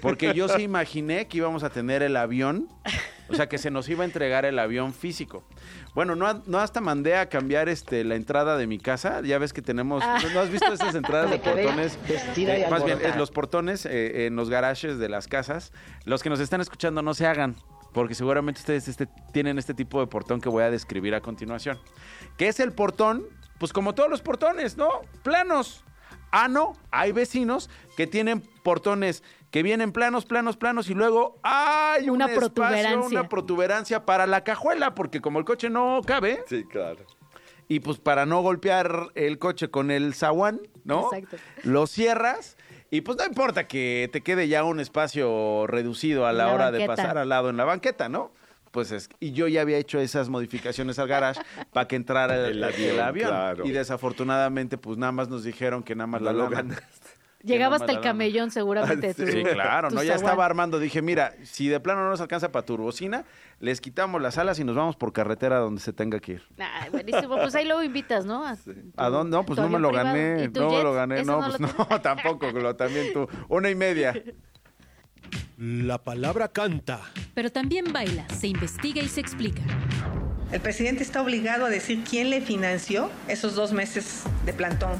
Porque 0.00 0.34
yo 0.34 0.48
sí 0.48 0.62
imaginé 0.62 1.26
que 1.26 1.38
íbamos 1.38 1.64
a 1.64 1.70
tener 1.70 2.02
el 2.02 2.16
avión, 2.16 2.68
o 3.28 3.34
sea, 3.34 3.48
que 3.48 3.58
se 3.58 3.70
nos 3.70 3.88
iba 3.88 4.02
a 4.02 4.04
entregar 4.04 4.44
el 4.44 4.58
avión 4.58 4.94
físico. 4.94 5.44
Bueno, 5.94 6.16
no, 6.16 6.42
no 6.46 6.58
hasta 6.58 6.80
mandé 6.80 7.16
a 7.16 7.28
cambiar 7.28 7.68
este 7.68 8.04
la 8.04 8.16
entrada 8.16 8.56
de 8.56 8.66
mi 8.66 8.78
casa. 8.78 9.20
Ya 9.22 9.38
ves 9.38 9.52
que 9.52 9.62
tenemos, 9.62 10.02
ah. 10.04 10.18
¿no 10.32 10.40
has 10.40 10.50
visto 10.50 10.72
esas 10.72 10.94
entradas 10.94 11.30
de 11.30 11.38
portones? 11.40 11.98
Eh, 12.36 12.66
más 12.70 12.84
bien, 12.84 12.98
los 13.16 13.30
portones 13.30 13.86
eh, 13.86 14.26
en 14.26 14.36
los 14.36 14.50
garajes 14.50 14.98
de 14.98 15.08
las 15.08 15.28
casas. 15.28 15.72
Los 16.04 16.22
que 16.22 16.30
nos 16.30 16.40
están 16.40 16.60
escuchando 16.60 17.02
no 17.02 17.14
se 17.14 17.26
hagan 17.26 17.56
porque 17.94 18.14
seguramente 18.14 18.60
ustedes 18.60 18.88
este, 18.88 19.06
tienen 19.32 19.58
este 19.58 19.72
tipo 19.72 20.00
de 20.00 20.06
portón 20.06 20.40
que 20.40 20.50
voy 20.50 20.64
a 20.64 20.70
describir 20.70 21.14
a 21.14 21.20
continuación. 21.22 21.78
Que 22.36 22.48
es 22.48 22.60
el 22.60 22.72
portón 22.72 23.24
pues 23.58 23.72
como 23.72 23.94
todos 23.94 24.10
los 24.10 24.20
portones, 24.20 24.76
¿no? 24.76 24.88
Planos. 25.22 25.84
Ah, 26.32 26.48
no, 26.48 26.72
hay 26.90 27.12
vecinos 27.12 27.70
que 27.96 28.08
tienen 28.08 28.42
portones 28.64 29.22
que 29.52 29.62
vienen 29.62 29.92
planos, 29.92 30.26
planos, 30.26 30.56
planos 30.56 30.90
y 30.90 30.94
luego 30.94 31.38
hay 31.44 32.10
Una 32.10 32.24
un 32.26 32.32
espacio, 32.32 32.40
protuberancia. 32.52 33.20
una 33.20 33.28
protuberancia 33.28 34.04
para 34.04 34.26
la 34.26 34.42
cajuela, 34.42 34.96
porque 34.96 35.20
como 35.20 35.38
el 35.38 35.44
coche 35.44 35.70
no 35.70 36.00
cabe, 36.04 36.42
Sí, 36.48 36.64
claro. 36.64 37.06
y 37.68 37.78
pues 37.78 37.98
para 38.00 38.26
no 38.26 38.42
golpear 38.42 39.10
el 39.14 39.38
coche 39.38 39.70
con 39.70 39.92
el 39.92 40.12
zaguán, 40.12 40.60
¿no? 40.82 41.08
Exacto. 41.14 41.36
Lo 41.62 41.86
cierras 41.86 42.56
y 42.94 43.00
pues 43.00 43.18
no 43.18 43.24
importa 43.26 43.66
que 43.66 44.08
te 44.12 44.20
quede 44.20 44.46
ya 44.46 44.62
un 44.62 44.78
espacio 44.78 45.66
reducido 45.66 46.26
a 46.26 46.32
la, 46.32 46.46
La 46.46 46.52
hora 46.54 46.70
de 46.70 46.86
pasar 46.86 47.18
al 47.18 47.28
lado 47.28 47.50
en 47.50 47.56
la 47.56 47.64
banqueta, 47.64 48.08
¿no? 48.08 48.30
Pues 48.70 48.92
es, 48.92 49.08
y 49.20 49.32
yo 49.32 49.48
ya 49.48 49.62
había 49.62 49.78
hecho 49.78 49.98
esas 49.98 50.28
modificaciones 50.28 50.98
al 50.98 51.08
garage 51.08 51.40
para 51.72 51.88
que 51.88 51.96
entrara 51.96 52.36
el, 52.48 52.62
El 52.62 52.74
el 52.74 53.00
avión. 53.00 53.28
claro. 53.30 53.66
Y 53.66 53.70
desafortunadamente, 53.72 54.78
pues 54.78 54.96
nada 54.96 55.12
más 55.12 55.28
nos 55.28 55.42
dijeron 55.42 55.82
que 55.82 55.94
nada 55.96 56.06
más 56.06 56.22
la 56.22 56.32
lo 56.32 56.44
lana. 56.44 56.56
ganaste. 56.56 57.08
Llegaba 57.44 57.76
hasta 57.76 57.92
el 57.92 58.00
camellón 58.00 58.50
seguramente. 58.50 59.10
Ah, 59.10 59.14
tu- 59.14 59.26
Sí, 59.26 59.42
claro, 59.42 59.90
¿no? 59.90 60.02
Ya 60.02 60.14
estaba 60.14 60.44
armando. 60.46 60.78
Dije, 60.78 61.02
mira, 61.02 61.34
si 61.42 61.68
de 61.68 61.78
plano 61.80 62.02
no 62.04 62.10
nos 62.10 62.20
alcanza 62.20 62.50
para 62.50 62.64
turbocina, 62.64 63.24
les 63.60 63.80
quitamos 63.80 64.22
las 64.22 64.38
alas 64.38 64.58
y 64.58 64.64
nos 64.64 64.74
vamos 64.76 64.96
por 64.96 65.12
carretera 65.12 65.58
donde 65.58 65.80
se 65.80 65.92
tenga 65.92 66.20
que 66.20 66.32
ir. 66.32 66.42
Ay, 66.58 66.90
buenísimo. 66.90 67.36
Pues 67.36 67.54
ahí 67.54 67.64
luego 67.66 67.82
invitas, 67.82 68.24
¿no? 68.24 68.44
A, 68.46 68.56
¿A 68.96 69.08
dónde? 69.10 69.36
No, 69.36 69.44
pues 69.44 69.58
no 69.58 69.68
me 69.68 69.78
lo 69.78 69.88
privado. 69.90 70.08
gané. 70.14 70.44
¿Y 70.44 70.48
tu 70.48 70.60
No 70.60 70.68
me 70.70 70.74
jet? 70.76 70.84
lo 70.84 70.92
gané. 70.94 71.20
¿Eso 71.20 71.30
No, 71.32 71.40
no 71.40 71.46
pues 71.48 71.60
lo 71.60 71.86
no, 71.90 72.00
tampoco. 72.02 72.50
Lo, 72.50 72.74
también 72.76 73.12
tú. 73.12 73.28
Una 73.48 73.68
y 73.70 73.74
media. 73.74 74.14
La 75.58 75.98
palabra 75.98 76.48
canta. 76.48 77.00
Pero 77.34 77.50
también 77.52 77.92
baila, 77.92 78.26
se 78.30 78.48
investiga 78.48 79.02
y 79.02 79.08
se 79.08 79.20
explica. 79.20 79.62
El 80.50 80.60
presidente 80.60 81.02
está 81.02 81.22
obligado 81.22 81.64
a 81.66 81.70
decir 81.70 82.02
quién 82.08 82.30
le 82.30 82.40
financió 82.40 83.10
esos 83.28 83.54
dos 83.54 83.72
meses 83.72 84.24
de 84.46 84.52
plantón. 84.52 84.92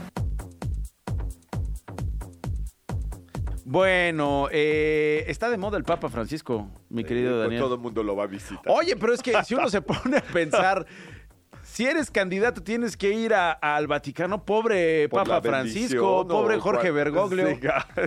Bueno, 3.65 4.49
eh, 4.53 5.25
está 5.29 5.49
de 5.49 5.57
moda 5.57 5.79
el 5.79 5.85
Papa 5.85 6.09
Francisco, 6.11 6.69
mi 6.91 7.03
querido 7.05 7.39
Daniel. 7.39 7.61
Todo 7.63 7.75
el 7.77 7.81
mundo 7.81 8.03
lo 8.03 8.15
va 8.15 8.25
a 8.25 8.27
visitar. 8.27 8.63
Oye, 8.67 8.95
pero 8.97 9.15
es 9.15 9.23
que 9.23 9.33
si 9.45 9.55
uno 9.55 9.69
se 9.71 9.81
pone 9.83 10.19
a 10.19 10.23
pensar, 10.23 10.85
si 11.63 11.87
eres 11.87 12.11
candidato 12.11 12.63
tienes 12.63 12.95
que 12.95 13.11
ir 13.13 13.33
a- 13.33 13.53
al 13.53 13.87
Vaticano, 13.87 14.45
pobre 14.45 15.09
Por 15.09 15.27
Papa 15.27 15.41
Francisco, 15.41 16.29
pobre 16.29 16.59
Jorge 16.61 16.91
Bergoglio. 16.91 17.59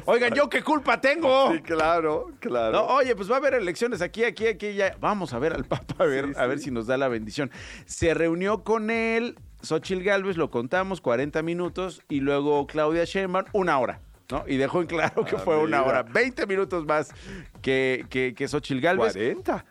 Oigan, 0.05 0.33
¿yo 0.35 0.47
qué 0.47 0.61
culpa 0.61 1.01
tengo? 1.01 1.51
Sí, 1.51 1.61
claro, 1.61 2.27
claro. 2.39 2.71
No, 2.73 2.85
oye, 2.95 3.15
pues 3.15 3.29
va 3.29 3.35
a 3.35 3.37
haber 3.39 3.55
elecciones 3.55 4.03
aquí, 4.03 4.23
aquí, 4.25 4.45
aquí, 4.45 4.73
ya. 4.75 4.95
Vamos 4.99 5.33
a 5.33 5.39
ver 5.39 5.53
al 5.53 5.65
Papa, 5.65 5.95
a 6.03 6.05
ver, 6.05 6.27
Sí, 6.27 6.33
a 6.37 6.45
ver 6.45 6.59
sí. 6.59 6.65
si 6.65 6.71
nos 6.71 6.85
da 6.85 6.97
la 6.97 7.07
bendición. 7.07 7.49
Se 7.87 8.13
reunió 8.13 8.63
con 8.63 8.91
él, 8.91 9.35
Xochil 9.63 10.03
Gálvez, 10.03 10.37
lo 10.37 10.51
contamos, 10.51 11.01
40 11.01 11.41
minutos, 11.41 12.03
y 12.09 12.19
luego 12.19 12.67
Claudia 12.67 13.05
Sheinbaum, 13.05 13.45
una 13.53 13.79
hora. 13.79 14.01
¿No? 14.29 14.43
Y 14.47 14.57
dejó 14.57 14.81
en 14.81 14.87
claro 14.87 15.23
que 15.25 15.35
Ah, 15.35 15.39
fue 15.39 15.57
una 15.57 15.79
mira. 15.79 15.83
hora, 15.83 16.03
20 16.03 16.45
minutos 16.47 16.85
más 16.85 17.11
que, 17.61 18.05
que, 18.09 18.33
que 18.35 18.47
Xochil 18.47 18.81
Gálvez. 18.81 19.13
40. 19.13 19.65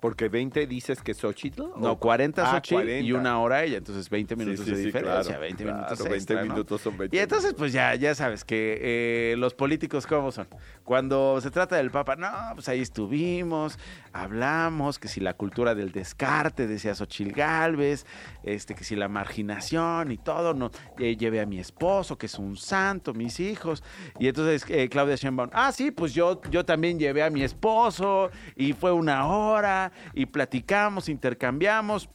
Porque 0.00 0.28
20 0.28 0.66
dices 0.66 1.02
que 1.02 1.14
Xochitl. 1.14 1.62
No, 1.76 1.92
¿o? 1.92 1.98
40 1.98 2.42
Ah, 2.42 2.54
Xochitl 2.56 2.82
y 2.82 3.10
40. 3.10 3.18
una 3.18 3.38
hora 3.40 3.62
ella, 3.64 3.76
entonces 3.78 4.08
20 4.08 4.34
minutos 4.36 4.64
sí, 4.64 4.70
de 4.70 4.76
sí, 4.78 4.84
diferencia, 4.86 5.22
claro, 5.22 5.40
20 5.40 5.62
claro, 5.62 5.76
minutos 5.78 5.98
20 5.98 6.16
extra, 6.16 6.36
¿no? 6.44 6.52
minutos 6.52 6.80
son 6.80 6.96
20 6.98 7.16
Y 7.16 7.20
entonces, 7.20 7.54
pues 7.54 7.72
ya, 7.72 7.94
ya 7.94 8.14
sabes 8.14 8.44
que 8.44 8.78
eh, 8.80 9.34
los 9.36 9.54
políticos, 9.54 10.06
¿cómo 10.06 10.32
son? 10.32 10.48
Cuando 10.84 11.40
se 11.40 11.50
trata 11.50 11.76
del 11.76 11.90
Papa, 11.90 12.16
no, 12.16 12.28
pues 12.54 12.68
ahí 12.68 12.80
estuvimos, 12.80 13.78
hablamos, 14.12 14.98
que 14.98 15.08
si 15.08 15.20
la 15.20 15.34
cultura 15.34 15.74
del 15.74 15.92
descarte, 15.92 16.66
decía 16.66 16.94
Xochil 16.94 17.32
Gálvez, 17.32 18.06
este, 18.42 18.74
que 18.74 18.84
si 18.84 18.96
la 18.96 19.08
marginación 19.08 20.12
y 20.12 20.18
todo, 20.18 20.54
no, 20.54 20.70
eh, 20.98 21.16
llevé 21.16 21.40
a 21.40 21.46
mi 21.46 21.58
esposo, 21.58 22.16
que 22.16 22.26
es 22.26 22.38
un 22.38 22.56
santo, 22.56 23.12
mis 23.14 23.38
hijos. 23.40 23.82
Y 24.18 24.28
entonces 24.28 24.64
eh, 24.68 24.88
Claudia 24.88 25.16
Sheinbaum, 25.16 25.50
ah, 25.52 25.72
sí, 25.72 25.90
pues 25.90 26.14
yo, 26.14 26.40
yo 26.50 26.64
también 26.64 26.98
llevé 26.98 27.22
a 27.22 27.30
mi 27.30 27.42
esposo 27.42 28.30
y 28.56 28.72
fue 28.72 28.92
una 28.92 29.26
hora 29.26 29.89
y 30.14 30.26
platicamos, 30.26 31.08
intercambiamos. 31.08 32.10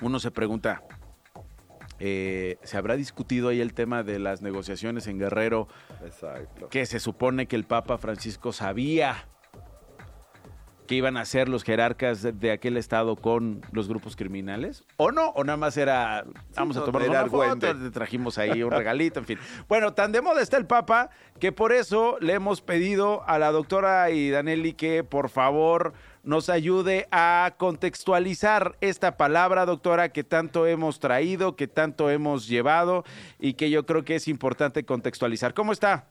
Uno 0.00 0.18
se 0.18 0.30
pregunta, 0.30 0.82
eh, 1.98 2.56
¿se 2.62 2.76
habrá 2.76 2.96
discutido 2.96 3.48
ahí 3.48 3.60
el 3.60 3.74
tema 3.74 4.02
de 4.02 4.18
las 4.18 4.40
negociaciones 4.40 5.06
en 5.06 5.18
Guerrero 5.18 5.68
Exacto. 6.02 6.68
que 6.70 6.86
se 6.86 6.98
supone 6.98 7.46
que 7.46 7.56
el 7.56 7.64
Papa 7.64 7.98
Francisco 7.98 8.52
sabía 8.52 9.26
que 10.90 10.96
iban 10.96 11.16
a 11.16 11.20
hacer 11.20 11.48
los 11.48 11.62
jerarcas 11.62 12.20
de, 12.40 12.50
aquel 12.50 12.76
estado 12.76 13.14
con 13.14 13.60
los 13.70 13.86
grupos 13.86 14.16
criminales? 14.16 14.82
¿O 14.96 15.12
no? 15.12 15.28
¿O 15.28 15.44
nada 15.44 15.56
más 15.56 15.76
era, 15.76 16.24
vamos 16.56 16.76
a 16.78 16.84
tomar 16.84 17.08
una 17.08 17.26
foto, 17.26 17.76
te 17.76 17.90
trajimos 17.92 18.38
ahí 18.38 18.64
un 18.64 18.72
regalito, 18.72 19.20
en 19.20 19.24
fin. 19.24 19.38
Bueno, 19.68 19.92
tan 19.92 20.10
de 20.10 20.20
moda 20.20 20.42
está 20.42 20.56
el 20.56 20.66
Papa 20.66 21.10
que 21.38 21.52
por 21.52 21.72
eso 21.72 22.16
le 22.20 22.32
hemos 22.32 22.60
pedido 22.60 23.22
a 23.28 23.38
la 23.38 23.52
doctora 23.52 24.10
y 24.10 24.30
Danelli 24.30 24.72
que 24.72 25.04
por 25.04 25.28
favor 25.28 25.92
nos 26.22 26.50
ayude 26.50 27.08
a 27.10 27.54
contextualizar 27.56 28.76
esta 28.80 29.16
palabra, 29.16 29.64
doctora, 29.66 30.10
que 30.10 30.24
tanto 30.24 30.66
hemos 30.66 31.00
traído, 31.00 31.56
que 31.56 31.66
tanto 31.68 32.10
hemos 32.10 32.46
llevado 32.48 33.04
y 33.38 33.54
que 33.54 33.70
yo 33.70 33.86
creo 33.86 34.04
que 34.04 34.16
es 34.16 34.28
importante 34.28 34.84
contextualizar. 34.84 35.54
¿Cómo 35.54 35.72
está? 35.72 36.04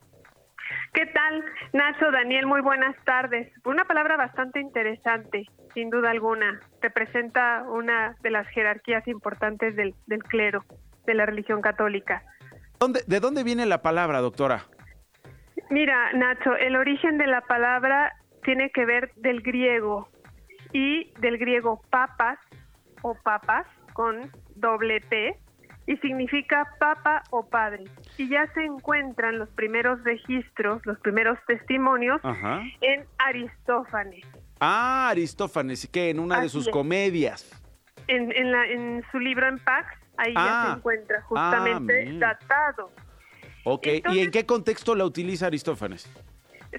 ¿Qué 0.93 1.05
tal, 1.07 1.43
Nacho, 1.73 2.11
Daniel? 2.11 2.45
Muy 2.45 2.61
buenas 2.61 2.95
tardes. 3.05 3.51
Una 3.65 3.85
palabra 3.85 4.17
bastante 4.17 4.59
interesante, 4.59 5.47
sin 5.73 5.89
duda 5.89 6.11
alguna. 6.11 6.59
Representa 6.81 7.63
una 7.69 8.15
de 8.21 8.29
las 8.31 8.47
jerarquías 8.49 9.07
importantes 9.07 9.75
del, 9.75 9.95
del 10.07 10.23
clero, 10.23 10.63
de 11.05 11.13
la 11.15 11.25
religión 11.25 11.61
católica. 11.61 12.23
¿Dónde- 12.79 13.03
¿De 13.07 13.19
dónde 13.19 13.43
viene 13.43 13.65
la 13.65 13.81
palabra, 13.81 14.19
doctora? 14.19 14.65
Mira, 15.69 16.13
Nacho, 16.13 16.55
el 16.55 16.75
origen 16.75 17.17
de 17.17 17.27
la 17.27 17.41
palabra 17.41 18.13
tiene 18.43 18.69
que 18.71 18.85
ver 18.85 19.11
del 19.15 19.41
griego 19.41 20.09
y 20.73 21.11
del 21.19 21.37
griego 21.37 21.81
papas 21.89 22.37
o 23.01 23.15
papas 23.23 23.65
con 23.93 24.31
doble 24.55 25.01
P 25.01 25.35
y 25.87 25.97
significa 25.97 26.67
papa 26.79 27.23
o 27.31 27.47
padre. 27.49 27.85
Y 28.17 28.29
ya 28.29 28.45
se 28.53 28.63
encuentran 28.63 29.39
los 29.39 29.49
primeros 29.49 30.03
registros, 30.03 30.85
los 30.85 30.99
primeros 30.99 31.39
testimonios 31.47 32.19
Ajá. 32.23 32.61
en 32.81 33.05
Aristófanes. 33.17 34.25
Ah, 34.59 35.09
Aristófanes, 35.09 35.87
que 35.87 36.09
en 36.11 36.19
una 36.19 36.41
de 36.41 36.49
sus 36.49 36.67
es. 36.67 36.71
comedias. 36.73 37.49
En, 38.07 38.31
en, 38.35 38.51
la- 38.51 38.67
en 38.67 39.03
su 39.11 39.19
libro 39.19 39.47
en 39.47 39.57
Pax, 39.59 39.87
ahí 40.17 40.33
ya 40.33 40.61
Ah. 40.61 40.65
se 40.73 40.77
encuentra 40.77 41.21
justamente 41.23 42.01
Ah, 42.01 42.11
mira. 42.11 42.27
datado. 42.39 42.91
Ok, 43.63 43.87
¿y 44.11 44.19
en 44.19 44.31
qué 44.31 44.45
contexto 44.45 44.95
la 44.95 45.05
utiliza 45.05 45.47
Aristófanes? 45.47 46.07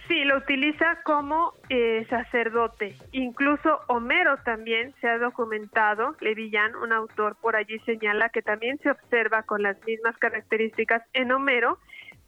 Sí, 0.07 0.25
lo 0.25 0.37
utiliza 0.39 1.01
como 1.05 1.53
eh, 1.69 2.07
sacerdote. 2.09 2.95
Incluso 3.11 3.81
Homero 3.89 4.37
también 4.45 4.95
se 5.01 5.09
ha 5.09 5.19
documentado, 5.19 6.17
Levillán, 6.21 6.77
un 6.77 6.93
autor 6.93 7.37
por 7.41 7.57
allí 7.57 7.79
señala 7.81 8.29
que 8.29 8.41
también 8.41 8.79
se 8.79 8.91
observa 8.91 9.43
con 9.43 9.63
las 9.63 9.77
mismas 9.85 10.17
características 10.19 11.03
en 11.13 11.33
Homero 11.33 11.79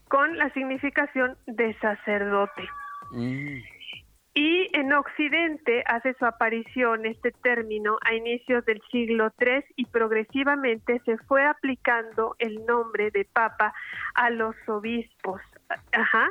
con 0.08 0.36
la 0.36 0.50
significación 0.50 1.36
de 1.46 1.74
sacerdote. 1.78 2.68
Y 4.34 4.68
en 4.72 4.92
Occidente 4.92 5.84
hace 5.86 6.14
su 6.14 6.24
aparición 6.24 7.06
este 7.06 7.30
término 7.30 7.98
a 8.02 8.14
inicios 8.14 8.64
del 8.64 8.82
siglo 8.90 9.30
III 9.38 9.64
y 9.76 9.84
progresivamente 9.86 11.00
se 11.04 11.18
fue 11.18 11.44
aplicando 11.44 12.34
el 12.38 12.64
nombre 12.66 13.10
de 13.10 13.24
papa 13.26 13.72
a 14.14 14.30
los 14.30 14.56
obispos. 14.66 15.40
Ajá. 15.92 16.30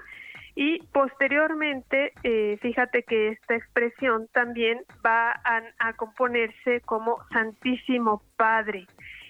Y 0.56 0.80
posteriormente, 0.88 2.14
eh, 2.24 2.58
fíjate 2.62 3.04
que 3.04 3.30
esta 3.30 3.56
expresión 3.56 4.28
también 4.34 4.82
va 5.06 5.32
a, 5.32 5.62
a 5.80 5.94
componerse 5.94 6.82
como 6.82 7.18
Santísimo 7.32 8.24
Padre. 8.36 8.86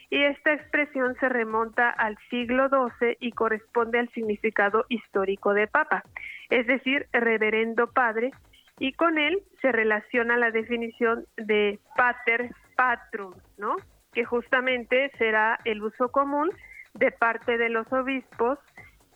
Y 0.09 0.23
esta 0.23 0.53
expresión 0.53 1.15
se 1.19 1.29
remonta 1.29 1.89
al 1.89 2.17
siglo 2.29 2.67
XII 2.69 3.17
y 3.19 3.31
corresponde 3.31 3.99
al 3.99 4.09
significado 4.09 4.85
histórico 4.89 5.53
de 5.53 5.67
Papa, 5.67 6.03
es 6.49 6.67
decir, 6.67 7.07
Reverendo 7.13 7.87
Padre, 7.91 8.31
y 8.77 8.93
con 8.93 9.17
él 9.17 9.41
se 9.61 9.71
relaciona 9.71 10.37
la 10.37 10.51
definición 10.51 11.25
de 11.37 11.79
Pater 11.95 12.49
Patrum, 12.75 13.35
¿no? 13.57 13.75
Que 14.11 14.25
justamente 14.25 15.11
será 15.17 15.59
el 15.65 15.81
uso 15.81 16.09
común 16.09 16.49
de 16.93 17.11
parte 17.11 17.57
de 17.57 17.69
los 17.69 17.85
obispos 17.93 18.59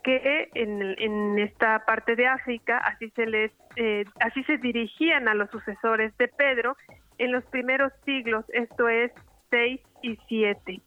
que 0.06 0.50
en, 0.54 0.96
en 1.00 1.40
esta 1.40 1.84
parte 1.84 2.16
de 2.16 2.28
África 2.28 2.78
así 2.78 3.10
se 3.16 3.26
les 3.26 3.52
eh, 3.76 4.06
así 4.20 4.44
se 4.44 4.58
dirigían 4.58 5.28
a 5.28 5.34
los 5.34 5.50
sucesores 5.50 6.16
de 6.18 6.28
Pedro 6.28 6.78
en 7.18 7.32
los 7.32 7.44
primeros 7.46 7.92
siglos, 8.06 8.46
esto 8.54 8.88
es 8.88 9.12
6 9.50 9.82
y 10.04 10.20
7. 10.28 10.82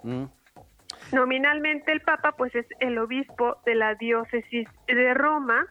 Nominalmente 1.12 1.90
el 1.90 2.00
Papa 2.00 2.33
pues 2.33 2.54
es 2.54 2.66
el 2.78 2.96
obispo 2.98 3.57
de 3.66 3.74
la 3.74 3.96
diócesis 3.96 4.68
de 4.87 5.14
Roma 5.14 5.66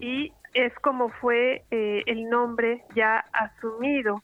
y 0.00 0.32
es 0.54 0.72
como 0.76 1.10
fue 1.10 1.64
eh, 1.70 2.02
el 2.06 2.30
nombre 2.30 2.84
ya 2.94 3.22
asumido 3.32 4.22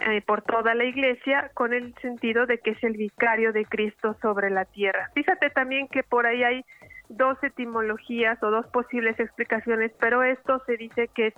eh, 0.00 0.22
por 0.22 0.42
toda 0.42 0.74
la 0.74 0.84
iglesia 0.84 1.50
con 1.54 1.74
el 1.74 1.94
sentido 2.00 2.46
de 2.46 2.58
que 2.58 2.70
es 2.70 2.82
el 2.82 2.94
vicario 2.94 3.52
de 3.52 3.66
Cristo 3.66 4.16
sobre 4.22 4.48
la 4.48 4.64
tierra. 4.64 5.10
Fíjate 5.14 5.50
también 5.50 5.88
que 5.88 6.02
por 6.02 6.26
ahí 6.26 6.42
hay 6.42 6.64
dos 7.08 7.42
etimologías 7.42 8.42
o 8.42 8.50
dos 8.50 8.66
posibles 8.68 9.18
explicaciones, 9.20 9.92
pero 10.00 10.22
esto 10.22 10.62
se 10.66 10.76
dice 10.76 11.08
que 11.08 11.28
es 11.28 11.34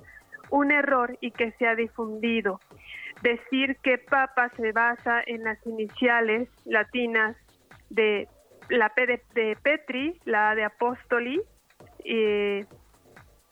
un 0.51 0.71
error 0.71 1.17
y 1.21 1.31
que 1.31 1.53
se 1.53 1.67
ha 1.67 1.75
difundido. 1.75 2.61
Decir 3.23 3.77
que 3.83 3.99
Papa 3.99 4.51
se 4.57 4.73
basa 4.73 5.23
en 5.27 5.45
las 5.45 5.65
iniciales 5.67 6.49
latinas 6.65 7.37
de 7.91 8.29
la 8.69 8.91
P 8.91 9.07
de, 9.07 9.57
Petri, 9.63 10.21
la 10.25 10.55
de 10.55 10.65
Apostoli, 10.65 11.41
eh, 12.05 12.65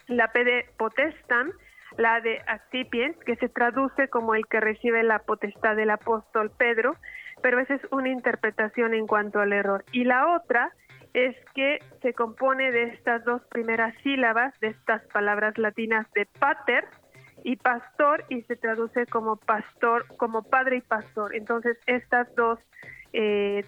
la 0.08 0.28
P 0.28 0.44
de 0.44 0.66
Potestam, 0.76 1.52
la 1.96 2.20
de 2.20 2.40
Accipiens, 2.46 3.16
que 3.24 3.36
se 3.36 3.48
traduce 3.48 4.08
como 4.08 4.34
el 4.34 4.46
que 4.46 4.60
recibe 4.60 5.02
la 5.02 5.20
potestad 5.20 5.76
del 5.76 5.90
apóstol 5.90 6.50
Pedro, 6.56 6.96
pero 7.42 7.58
esa 7.60 7.74
es 7.74 7.82
una 7.90 8.08
interpretación 8.08 8.94
en 8.94 9.06
cuanto 9.06 9.40
al 9.40 9.52
error. 9.52 9.84
Y 9.92 10.04
la 10.04 10.36
otra 10.36 10.72
es 11.16 11.34
que 11.54 11.78
se 12.02 12.12
compone 12.12 12.70
de 12.70 12.82
estas 12.92 13.24
dos 13.24 13.40
primeras 13.46 13.94
sílabas, 14.02 14.52
de 14.60 14.68
estas 14.68 15.02
palabras 15.06 15.56
latinas 15.56 16.06
de 16.12 16.26
pater 16.26 16.84
y 17.42 17.56
pastor, 17.56 18.22
y 18.28 18.42
se 18.42 18.54
traduce 18.56 19.06
como 19.06 19.36
pastor, 19.36 20.04
como 20.18 20.42
padre 20.42 20.76
y 20.76 20.80
pastor. 20.82 21.34
Entonces, 21.34 21.78
estas 21.86 22.32
dos 22.34 22.58
eh, 23.14 23.64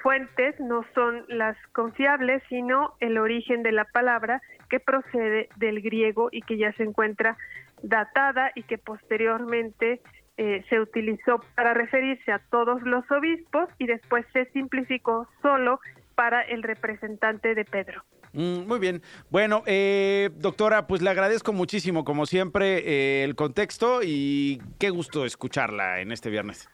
fuentes 0.00 0.60
no 0.60 0.84
son 0.94 1.24
las 1.26 1.56
confiables, 1.72 2.40
sino 2.48 2.94
el 3.00 3.18
origen 3.18 3.64
de 3.64 3.72
la 3.72 3.84
palabra 3.84 4.40
que 4.70 4.78
procede 4.78 5.48
del 5.56 5.82
griego 5.82 6.28
y 6.30 6.42
que 6.42 6.56
ya 6.56 6.72
se 6.74 6.84
encuentra 6.84 7.36
datada 7.82 8.52
y 8.54 8.62
que 8.62 8.78
posteriormente 8.78 10.00
eh, 10.36 10.64
se 10.68 10.78
utilizó 10.78 11.40
para 11.56 11.74
referirse 11.74 12.30
a 12.30 12.38
todos 12.38 12.80
los 12.82 13.10
obispos 13.10 13.68
y 13.80 13.86
después 13.86 14.24
se 14.32 14.44
simplificó 14.52 15.26
solo 15.42 15.80
para 16.14 16.42
el 16.42 16.62
representante 16.62 17.54
de 17.54 17.64
Pedro. 17.64 18.04
Mm, 18.32 18.66
muy 18.66 18.78
bien. 18.78 19.02
Bueno, 19.30 19.62
eh, 19.66 20.30
doctora, 20.36 20.86
pues 20.86 21.02
le 21.02 21.10
agradezco 21.10 21.52
muchísimo, 21.52 22.04
como 22.04 22.26
siempre, 22.26 22.78
eh, 22.78 23.24
el 23.24 23.34
contexto 23.34 24.00
y 24.02 24.60
qué 24.78 24.90
gusto 24.90 25.24
escucharla 25.26 26.00
en 26.00 26.12
este 26.12 26.30
viernes. 26.30 26.68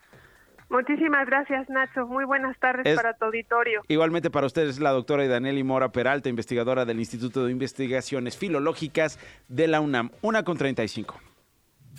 Muchísimas 0.70 1.26
gracias, 1.26 1.68
Nacho. 1.70 2.06
Muy 2.06 2.26
buenas 2.26 2.58
tardes 2.58 2.94
para 2.94 3.14
tu 3.14 3.24
auditorio. 3.24 3.80
Igualmente 3.88 4.30
para 4.30 4.46
ustedes, 4.46 4.78
la 4.78 4.90
doctora 4.90 5.24
Idaneli 5.24 5.64
Mora 5.64 5.92
Peralta, 5.92 6.28
investigadora 6.28 6.84
del 6.84 6.98
Instituto 6.98 7.46
de 7.46 7.52
Investigaciones 7.52 8.36
Filológicas 8.36 9.18
de 9.48 9.66
la 9.66 9.80
UNAM. 9.80 10.10
Una 10.20 10.44
con 10.44 10.58
35. 10.58 11.18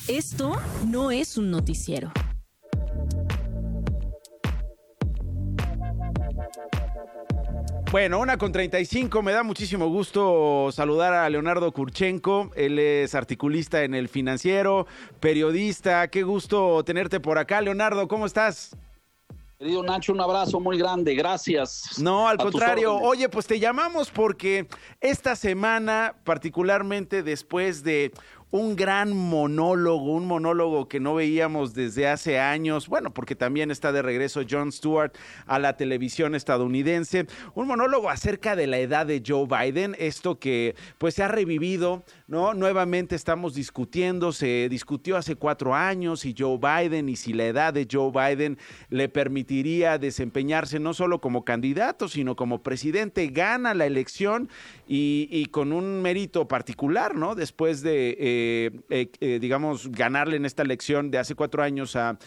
Esto 0.08 0.54
no 0.88 1.10
es 1.10 1.38
un 1.38 1.50
noticiero. 1.50 2.12
Bueno, 7.92 8.20
una 8.20 8.38
con 8.38 8.52
35. 8.52 9.24
Me 9.24 9.32
da 9.32 9.42
muchísimo 9.42 9.88
gusto 9.88 10.70
saludar 10.72 11.12
a 11.16 11.28
Leonardo 11.28 11.72
Kurchenko. 11.72 12.52
Él 12.56 12.78
es 12.78 13.16
articulista 13.16 13.84
en 13.84 13.96
el 13.96 14.10
financiero, 14.10 14.86
periodista. 15.20 16.08
Qué 16.10 16.22
gusto 16.22 16.84
tenerte 16.84 17.20
por 17.20 17.40
acá. 17.40 17.62
Leonardo, 17.62 18.08
¿cómo 18.08 18.28
estás? 18.28 18.78
Querido 19.58 19.82
Nacho, 19.82 20.14
un 20.14 20.22
abrazo 20.22 20.60
muy 20.60 20.78
grande, 20.78 21.16
gracias. 21.16 22.00
No, 22.00 22.30
al 22.30 22.38
contrario. 22.38 22.96
Oye, 22.96 23.28
pues 23.28 23.48
te 23.48 23.60
llamamos 23.60 24.12
porque 24.12 24.68
esta 25.02 25.36
semana, 25.36 26.16
particularmente 26.24 27.24
después 27.24 27.84
de 27.84 28.14
un 28.52 28.76
gran 28.76 29.16
monólogo, 29.16 30.14
un 30.14 30.26
monólogo 30.26 30.88
que 30.88 31.00
no 31.00 31.16
veíamos 31.16 31.74
desde 31.74 32.08
hace 32.08 32.40
años, 32.40 32.88
bueno, 32.88 33.14
porque 33.14 33.36
también 33.36 33.72
está 33.72 33.92
de 33.92 34.02
regreso 34.02 34.42
Jon 34.50 34.72
Stewart 34.72 35.12
a 35.46 35.60
la 35.60 35.78
televisión 35.78 36.36
estadounidense, 36.36 37.28
un 37.54 37.68
monólogo 37.68 38.10
acerca 38.10 38.56
de 38.56 38.68
la 38.68 38.80
edad 38.80 39.06
de 39.06 39.22
Joe 39.26 39.46
Biden, 39.48 39.96
esto 40.00 40.40
que 40.40 40.76
pues 40.98 41.16
se 41.16 41.24
ha 41.24 41.28
revivido, 41.28 42.04
¿no? 42.28 42.54
Nuevamente 42.54 43.16
estamos 43.16 43.54
discutiendo, 43.54 44.32
se 44.32 44.68
discutió 44.70 45.18
hace 45.18 45.36
cuatro 45.36 45.76
años 45.76 46.22
si 46.22 46.34
Joe 46.38 46.58
Biden 46.58 47.10
y 47.10 47.16
si 47.16 47.34
la 47.34 47.46
edad 47.46 47.74
de 47.74 47.88
Joe 47.90 48.12
Biden 48.12 48.58
le 48.90 49.10
permitiría 49.10 49.98
desempeñarse 49.98 50.80
no 50.80 50.94
solo 50.94 51.22
como 51.22 51.46
candidato, 51.46 52.08
sino 52.08 52.36
como 52.36 52.64
presidente, 52.64 53.28
gana 53.28 53.74
la 53.74 53.86
elección 53.86 54.50
y, 54.92 55.46
con 55.48 55.72
un 55.72 56.02
mérito 56.02 56.48
particular, 56.48 57.16
¿no? 57.16 57.36
Después 57.36 57.84
de... 57.84 58.10
Eh, 58.10 58.18
eh, 58.20 58.72
eh, 58.90 59.12
eh, 59.20 59.40
digamos, 59.40 59.92
ganarle 59.92 60.38
en 60.38 60.46
esta 60.46 60.64
elección 60.64 61.12
de 61.12 61.20
hace 61.20 61.36
cuatro 61.36 61.62
años 61.62 61.96
a... 61.96 62.18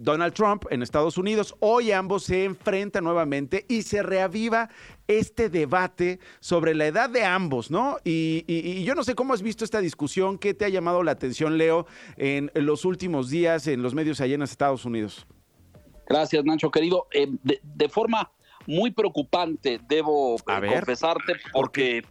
Donald 0.00 0.32
Trump 0.32 0.64
en 0.70 0.82
Estados 0.84 1.18
Unidos. 1.18 1.56
Hoy 1.58 1.90
ambos 1.90 2.22
se 2.22 2.44
enfrentan 2.44 3.02
nuevamente 3.02 3.66
y 3.68 3.82
se 3.82 4.00
reaviva 4.00 4.70
este 5.08 5.48
debate 5.48 6.20
sobre 6.38 6.72
la 6.72 6.86
edad 6.86 7.10
de 7.10 7.24
ambos, 7.24 7.68
¿no? 7.68 7.96
Y, 8.04 8.84
yo 8.84 8.94
no 8.94 9.02
sé 9.02 9.16
cómo 9.16 9.34
has 9.34 9.42
visto 9.42 9.64
esta 9.64 9.80
discusión, 9.80 10.38
qué 10.38 10.54
te 10.54 10.66
ha 10.66 10.68
llamado 10.68 11.02
la 11.02 11.10
atención, 11.10 11.58
Leo, 11.58 11.86
en 12.16 12.48
los 12.54 12.84
últimos 12.84 13.28
días 13.28 13.66
en 13.66 13.82
los 13.82 13.92
medios 13.92 14.20
allá 14.20 14.36
en 14.36 14.42
Estados 14.42 14.84
Unidos. 14.84 15.26
Gracias, 16.08 16.44
Nacho, 16.44 16.70
querido. 16.70 17.08
de, 17.12 17.88
forma 17.88 18.30
muy 18.68 18.90
preocupante, 18.90 19.80
debo 19.88 20.36
confesarte, 20.44 21.32
porque 21.54 22.04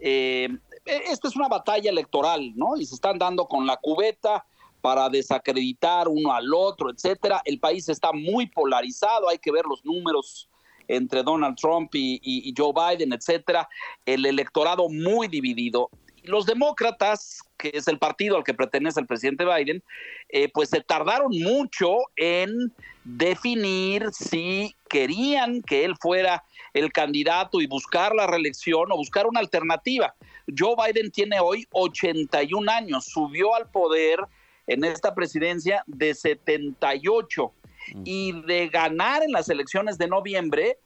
e, 0.00 0.48
esta 0.86 1.28
es 1.28 1.36
una 1.36 1.46
batalla 1.46 1.90
electoral, 1.90 2.52
¿no? 2.56 2.74
Y 2.78 2.86
se 2.86 2.94
están 2.94 3.18
dando 3.18 3.46
con 3.46 3.66
la 3.66 3.76
cubeta 3.76 4.46
para 4.80 5.10
desacreditar 5.10 6.08
uno 6.08 6.32
al 6.32 6.54
otro, 6.54 6.90
etcétera. 6.90 7.42
El 7.44 7.60
país 7.60 7.86
está 7.90 8.12
muy 8.12 8.46
polarizado, 8.46 9.28
hay 9.28 9.38
que 9.38 9.52
ver 9.52 9.66
los 9.66 9.84
números 9.84 10.48
entre 10.88 11.22
Donald 11.22 11.56
Trump 11.56 11.90
y, 11.94 12.52
Joe 12.56 12.72
Biden, 12.72 13.12
etcétera. 13.12 13.68
El 14.06 14.24
electorado 14.24 14.88
muy 14.88 15.28
dividido. 15.28 15.90
Los 16.24 16.46
demócratas, 16.46 17.42
que 17.56 17.70
es 17.74 17.88
el 17.88 17.98
partido 17.98 18.36
al 18.36 18.44
que 18.44 18.54
pertenece 18.54 19.00
el 19.00 19.06
presidente 19.06 19.44
Biden, 19.44 19.82
eh, 20.28 20.48
pues 20.52 20.70
se 20.70 20.80
tardaron 20.80 21.30
mucho 21.30 21.96
en 22.16 22.72
definir 23.04 24.10
si 24.12 24.74
querían 24.88 25.62
que 25.62 25.84
él 25.84 25.96
fuera 26.00 26.44
el 26.74 26.92
candidato 26.92 27.60
y 27.60 27.66
buscar 27.66 28.14
la 28.14 28.26
reelección 28.26 28.92
o 28.92 28.96
buscar 28.96 29.26
una 29.26 29.40
alternativa. 29.40 30.14
Joe 30.56 30.74
Biden 30.76 31.10
tiene 31.10 31.40
hoy 31.40 31.66
81 31.70 32.70
años, 32.70 33.04
subió 33.06 33.54
al 33.54 33.70
poder 33.70 34.20
en 34.66 34.84
esta 34.84 35.14
presidencia 35.14 35.82
de 35.86 36.14
78 36.14 37.52
mm. 37.94 38.02
y 38.04 38.42
de 38.42 38.68
ganar 38.68 39.22
en 39.22 39.32
las 39.32 39.48
elecciones 39.48 39.98
de 39.98 40.08
noviembre, 40.08 40.78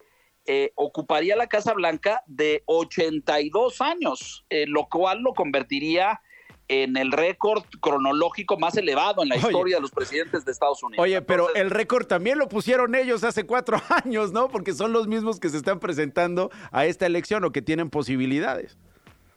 eh, 0.46 0.72
ocuparía 0.74 1.36
la 1.36 1.46
Casa 1.46 1.72
Blanca 1.72 2.22
de 2.26 2.62
82 2.66 3.80
años, 3.80 4.44
eh, 4.50 4.66
lo 4.66 4.86
cual 4.88 5.22
lo 5.22 5.32
convertiría 5.32 6.20
en 6.68 6.96
el 6.96 7.12
récord 7.12 7.62
cronológico 7.80 8.58
más 8.58 8.76
elevado 8.76 9.22
en 9.22 9.28
la 9.28 9.36
historia 9.36 9.76
de 9.76 9.82
los 9.82 9.90
presidentes 9.90 10.44
de 10.44 10.52
Estados 10.52 10.82
Unidos. 10.82 11.02
Oye, 11.02 11.20
pero 11.22 11.54
el 11.54 11.70
récord 11.70 12.06
también 12.06 12.38
lo 12.38 12.48
pusieron 12.48 12.94
ellos 12.94 13.22
hace 13.24 13.44
cuatro 13.44 13.78
años, 14.04 14.32
¿no? 14.32 14.48
Porque 14.48 14.72
son 14.72 14.92
los 14.92 15.06
mismos 15.06 15.40
que 15.40 15.48
se 15.48 15.56
están 15.56 15.78
presentando 15.78 16.50
a 16.72 16.86
esta 16.86 17.06
elección 17.06 17.44
o 17.44 17.52
que 17.52 17.62
tienen 17.62 17.90
posibilidades. 17.90 18.78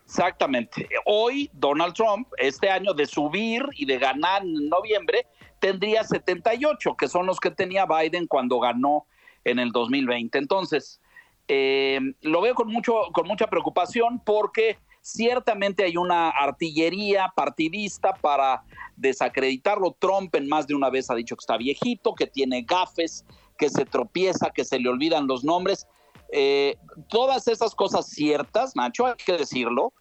Exactamente. 0.05 0.87
Hoy 1.05 1.49
Donald 1.51 1.93
Trump, 1.93 2.29
este 2.37 2.69
año 2.69 2.93
de 2.93 3.05
subir 3.05 3.63
y 3.75 3.85
de 3.85 3.97
ganar 3.97 4.41
en 4.41 4.69
noviembre, 4.69 5.27
tendría 5.59 6.05
78, 6.05 6.95
que 6.95 7.09
son 7.09 7.25
los 7.25 7.41
que 7.41 7.51
tenía 7.51 7.85
Biden 7.85 8.25
cuando 8.25 8.59
ganó 8.59 9.05
en 9.47 9.59
el 9.59 9.71
2020. 9.71 10.37
Entonces, 10.37 11.01
eh, 11.47 11.99
lo 12.21 12.41
veo 12.41 12.53
con, 12.53 12.67
mucho, 12.67 12.93
con 13.13 13.27
mucha 13.27 13.47
preocupación 13.47 14.21
porque 14.23 14.77
ciertamente 15.01 15.85
hay 15.85 15.95
una 15.95 16.29
artillería 16.29 17.31
partidista 17.35 18.13
para 18.13 18.63
desacreditarlo. 18.97 19.95
Trump 19.97 20.35
en 20.35 20.47
más 20.47 20.67
de 20.67 20.75
una 20.75 20.89
vez 20.89 21.09
ha 21.09 21.15
dicho 21.15 21.35
que 21.35 21.41
está 21.41 21.57
viejito, 21.57 22.13
que 22.13 22.27
tiene 22.27 22.63
gafes, 22.63 23.25
que 23.57 23.69
se 23.69 23.85
tropieza, 23.85 24.49
que 24.49 24.65
se 24.65 24.79
le 24.79 24.89
olvidan 24.89 25.27
los 25.27 25.43
nombres. 25.45 25.87
Eh, 26.33 26.75
todas 27.07 27.47
esas 27.47 27.73
cosas 27.73 28.07
ciertas, 28.09 28.75
Nacho, 28.75 29.05
hay 29.05 29.13
que 29.13 29.37
decirlo, 29.37 29.93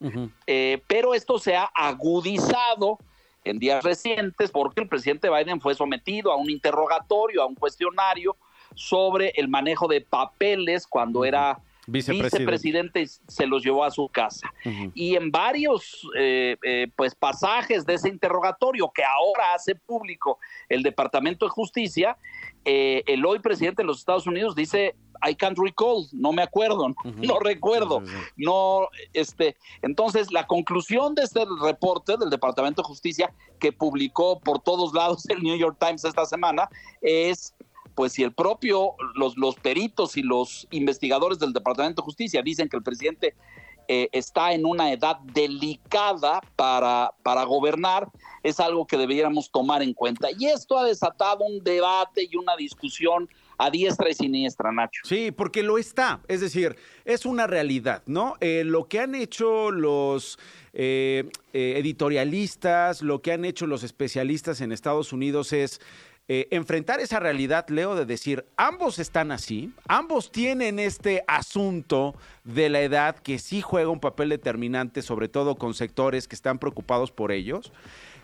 eh, 0.48 0.82
pero 0.88 1.14
esto 1.14 1.38
se 1.38 1.54
ha 1.54 1.70
agudizado 1.72 2.98
en 3.44 3.60
días 3.60 3.84
recientes 3.84 4.50
porque 4.50 4.80
el 4.80 4.88
presidente 4.88 5.30
Biden 5.30 5.60
fue 5.60 5.76
sometido 5.76 6.32
a 6.32 6.36
un 6.36 6.50
interrogatorio, 6.50 7.42
a 7.42 7.46
un 7.46 7.54
cuestionario 7.54 8.36
sobre 8.76 9.32
el 9.34 9.48
manejo 9.48 9.88
de 9.88 10.00
papeles 10.00 10.86
cuando 10.86 11.24
era 11.24 11.58
vicepresidente. 11.88 13.06
se 13.06 13.46
los 13.46 13.64
llevó 13.64 13.82
a 13.82 13.90
su 13.90 14.08
casa. 14.08 14.48
Y 14.94 15.16
en 15.16 15.32
varios 15.32 16.08
eh, 16.16 16.56
pues 16.94 17.14
pasajes 17.14 17.84
de 17.84 17.94
ese 17.94 18.08
interrogatorio 18.08 18.90
que 18.94 19.02
ahora 19.02 19.54
hace 19.54 19.74
público 19.74 20.38
el 20.68 20.84
Departamento 20.84 21.46
de 21.46 21.50
Justicia, 21.50 22.16
el 22.64 23.24
hoy 23.24 23.38
presidente 23.38 23.82
de 23.82 23.86
los 23.86 23.98
Estados 23.98 24.26
Unidos 24.26 24.54
dice 24.54 24.94
I 25.24 25.34
can't 25.34 25.58
recall, 25.58 26.06
no 26.12 26.32
me 26.32 26.42
acuerdo, 26.42 26.94
no 27.04 27.38
recuerdo, 27.38 28.02
no, 28.36 28.88
este, 29.12 29.56
entonces 29.82 30.32
la 30.32 30.46
conclusión 30.46 31.14
de 31.14 31.22
este 31.22 31.44
reporte 31.62 32.16
del 32.16 32.30
Departamento 32.30 32.82
de 32.82 32.86
Justicia 32.86 33.32
que 33.58 33.72
publicó 33.72 34.40
por 34.40 34.60
todos 34.60 34.92
lados 34.92 35.28
el 35.28 35.42
New 35.42 35.56
York 35.56 35.76
Times 35.78 36.04
esta 36.04 36.26
semana 36.26 36.68
es 37.00 37.54
pues 37.96 38.12
si 38.12 38.22
el 38.22 38.32
propio, 38.32 38.94
los, 39.14 39.36
los 39.36 39.56
peritos 39.56 40.16
y 40.16 40.22
los 40.22 40.68
investigadores 40.70 41.38
del 41.38 41.54
Departamento 41.54 42.02
de 42.02 42.04
Justicia 42.04 42.42
dicen 42.42 42.68
que 42.68 42.76
el 42.76 42.82
presidente 42.82 43.34
eh, 43.88 44.08
está 44.12 44.52
en 44.52 44.66
una 44.66 44.92
edad 44.92 45.16
delicada 45.32 46.42
para, 46.56 47.12
para 47.22 47.44
gobernar, 47.44 48.08
es 48.42 48.60
algo 48.60 48.86
que 48.86 48.98
deberíamos 48.98 49.50
tomar 49.50 49.82
en 49.82 49.94
cuenta. 49.94 50.28
Y 50.38 50.46
esto 50.46 50.76
ha 50.76 50.84
desatado 50.84 51.44
un 51.44 51.64
debate 51.64 52.28
y 52.30 52.36
una 52.36 52.54
discusión 52.54 53.28
a 53.56 53.70
diestra 53.70 54.10
y 54.10 54.14
siniestra, 54.14 54.70
Nacho. 54.72 55.00
Sí, 55.04 55.30
porque 55.30 55.62
lo 55.62 55.78
está. 55.78 56.20
Es 56.28 56.42
decir, 56.42 56.76
es 57.06 57.24
una 57.24 57.46
realidad, 57.46 58.02
¿no? 58.04 58.34
Eh, 58.40 58.62
lo 58.66 58.88
que 58.88 59.00
han 59.00 59.14
hecho 59.14 59.70
los 59.70 60.38
eh, 60.74 61.30
editorialistas, 61.54 63.00
lo 63.00 63.22
que 63.22 63.32
han 63.32 63.46
hecho 63.46 63.66
los 63.66 63.84
especialistas 63.84 64.60
en 64.60 64.72
Estados 64.72 65.14
Unidos 65.14 65.54
es 65.54 65.80
eh, 66.28 66.48
enfrentar 66.50 66.98
esa 66.98 67.20
realidad, 67.20 67.68
Leo, 67.68 67.94
de 67.94 68.04
decir, 68.04 68.46
ambos 68.56 68.98
están 68.98 69.30
así, 69.30 69.72
ambos 69.86 70.32
tienen 70.32 70.80
este 70.80 71.22
asunto 71.28 72.16
de 72.42 72.68
la 72.68 72.80
edad 72.80 73.16
que 73.16 73.38
sí 73.38 73.60
juega 73.60 73.90
un 73.90 74.00
papel 74.00 74.30
determinante, 74.30 75.02
sobre 75.02 75.28
todo 75.28 75.54
con 75.54 75.74
sectores 75.74 76.26
que 76.26 76.34
están 76.34 76.58
preocupados 76.58 77.12
por 77.12 77.30
ellos. 77.30 77.72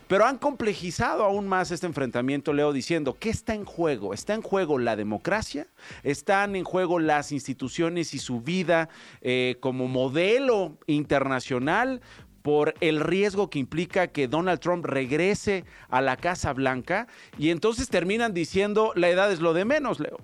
Pero 0.09 0.27
han 0.27 0.37
complejizado 0.37 1.25
aún 1.25 1.47
más 1.47 1.71
este 1.71 1.87
enfrentamiento, 1.87 2.53
Leo, 2.53 2.73
diciendo, 2.73 3.17
¿qué 3.19 3.31
está 3.31 3.55
en 3.55 3.65
juego? 3.65 4.13
¿Está 4.13 4.35
en 4.35 4.43
juego 4.43 4.79
la 4.79 4.97
democracia? 4.97 5.69
¿Están 6.03 6.57
en 6.57 6.65
juego 6.65 6.99
las 6.99 7.33
instituciones 7.33 8.13
y 8.15 8.19
su 8.19 8.41
vida 8.41 8.89
eh, 9.21 9.57
como 9.61 9.87
modelo 9.87 10.77
internacional? 10.87 12.03
Por 12.43 12.75
el 12.81 13.01
riesgo 13.01 13.51
que 13.51 13.59
implica 13.59 14.09
que 14.09 14.29
Donald 14.29 14.61
Trump 14.61 14.85
regrese 14.85 15.65
a 15.89 16.01
la 16.01 16.17
Casa 16.17 16.53
Blanca 16.53 17.07
y 17.39 17.51
entonces 17.51 17.89
terminan 17.89 18.35
diciendo 18.35 18.93
la 18.95 19.09
edad 19.09 19.33
es 19.33 19.41
lo 19.41 19.55
de 19.55 19.65
menos, 19.65 20.01
Leo. 20.01 20.19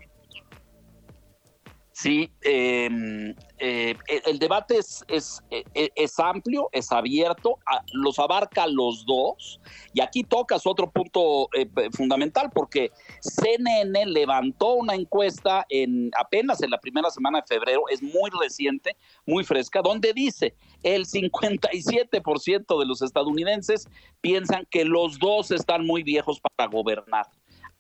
Sí, 2.01 2.31
em, 2.43 3.35
eh, 3.59 3.97
el 4.25 4.39
debate 4.39 4.79
es, 4.79 5.05
es, 5.09 5.43
e, 5.51 5.65
e, 5.75 5.91
es, 5.97 6.17
amplio, 6.21 6.69
es 6.71 6.93
abierto, 6.93 7.59
los 7.93 8.21
abarca 8.21 8.69
los 8.69 9.05
dos. 9.05 9.61
Y 9.95 10.01
aquí 10.01 10.23
tocas 10.23 10.65
otro 10.65 10.89
punto 10.93 11.49
eh, 11.57 11.69
fundamental, 11.91 12.51
porque 12.55 12.93
CNN 13.21 14.07
levantó 14.07 14.75
una 14.75 14.95
encuesta 14.95 15.67
en 15.71 16.13
apenas 16.17 16.63
en 16.63 16.71
la 16.71 16.79
primera 16.79 17.11
semana 17.11 17.41
de 17.41 17.49
febrero, 17.49 17.83
es 17.91 18.01
muy 18.01 18.31
reciente, 18.41 18.97
muy 19.27 19.43
fresca, 19.43 19.83
donde 19.83 20.13
dice 20.13 20.55
el 20.85 21.05
57% 21.05 22.79
de 22.79 22.87
los 22.87 23.03
estadounidenses 23.03 23.89
piensan 24.21 24.69
que 24.71 24.85
los 24.85 25.19
dos 25.19 25.51
están 25.51 25.85
muy 25.85 26.05
viejos 26.05 26.41
para 26.41 26.71
gobernar. 26.71 27.27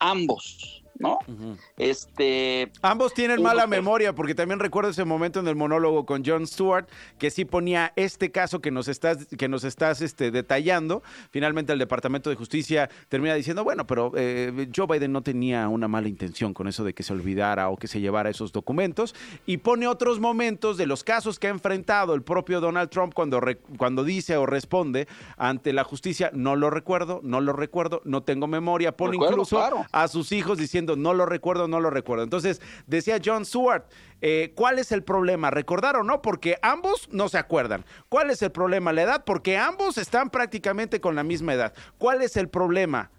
Ambos. 0.00 0.82
¿No? 0.99 1.18
Este. 1.76 2.70
Ambos 2.82 3.14
tienen 3.14 3.42
mala 3.42 3.66
memoria, 3.66 4.14
porque 4.14 4.34
también 4.34 4.59
recuerdo 4.59 4.90
ese 4.90 5.05
momento 5.05 5.40
en 5.40 5.49
el 5.49 5.57
monólogo 5.57 6.05
con 6.05 6.22
John 6.24 6.46
Stewart, 6.46 6.86
que 7.18 7.30
sí 7.30 7.44
ponía 7.44 7.92
este 7.96 8.30
caso 8.30 8.61
que 8.61 8.70
nos 8.70 8.88
estás, 8.88 9.26
que 9.26 9.49
nos 9.49 9.64
estás 9.64 10.01
este, 10.01 10.30
detallando. 10.30 11.03
Finalmente 11.30 11.72
el 11.72 11.78
Departamento 11.78 12.30
de 12.30 12.36
Justicia 12.36 12.90
termina 13.09 13.34
diciendo, 13.34 13.64
bueno, 13.64 13.86
pero 13.86 14.12
eh, 14.16 14.68
Joe 14.74 14.86
Biden 14.86 15.12
no 15.12 15.22
tenía 15.22 15.68
una 15.68 15.88
mala 15.88 16.09
intención 16.09 16.55
con 16.55 16.68
eso 16.68 16.84
de 16.84 16.94
que 16.94 17.03
se 17.03 17.12
olvidara 17.12 17.68
o 17.68 17.76
que 17.76 17.86
se 17.86 18.01
llevara 18.01 18.30
esos 18.30 18.53
documentos. 18.53 19.14
Y 19.46 19.59
pone 19.59 19.86
otros 19.86 20.20
momentos 20.20 20.76
de 20.76 20.86
los 20.86 21.05
casos 21.05 21.38
que 21.38 21.46
ha 21.46 21.51
enfrentado 21.51 22.14
el 22.14 22.22
propio 22.22 22.61
Donald 22.61 22.90
Trump 22.90 23.14
cuando, 23.14 23.40
cuando 23.76 24.05
dice 24.05 24.36
o 24.36 24.46
responde 24.46 25.07
ante 25.36 25.72
la 25.72 25.84
justicia, 25.84 26.30
no 26.32 26.57
lo 26.57 26.70
recuerdo, 26.70 27.20
no 27.22 27.40
lo 27.40 27.53
recuerdo, 27.53 28.03
no 28.05 28.22
tengo 28.22 28.46
memoria. 28.46 28.96
Pone 28.96 29.16
incluso 29.16 29.62
a 29.92 30.09
sus 30.09 30.32
hijos 30.32 30.59
diciendo 30.59 30.88
no 30.97 31.14
lo 31.14 31.26
recuerdo, 31.26 31.68
no 31.68 31.80
lo 31.80 31.91
recuerdo. 31.91 32.24
Entonces, 32.24 32.61
decía 32.86 33.20
John 33.24 33.45
Stewart, 33.45 33.84
eh, 34.20 34.53
¿cuál 34.55 34.78
es 34.78 34.93
el 34.93 35.03
problema? 35.03 35.51
¿Recordar 35.51 35.97
o 35.97 36.03
no? 36.03 36.22
Porque 36.22 36.59
ambos 36.62 37.09
no 37.11 37.28
se 37.28 37.39
acuerdan. 37.39 37.84
¿Cuál 38.09 38.30
es 38.30 38.43
el 38.43 38.51
problema? 38.51 38.93
La 38.93 39.03
edad, 39.03 39.24
porque 39.24 39.57
ambos 39.57 39.99
están 39.99 40.30
prácticamente 40.30 41.01
con 41.01 41.14
la 41.14 41.22
misma 41.22 41.55
edad. 41.55 41.72
¿Cuál 41.99 42.22
es 42.22 42.36
el 42.36 42.49
problema? 42.49 43.11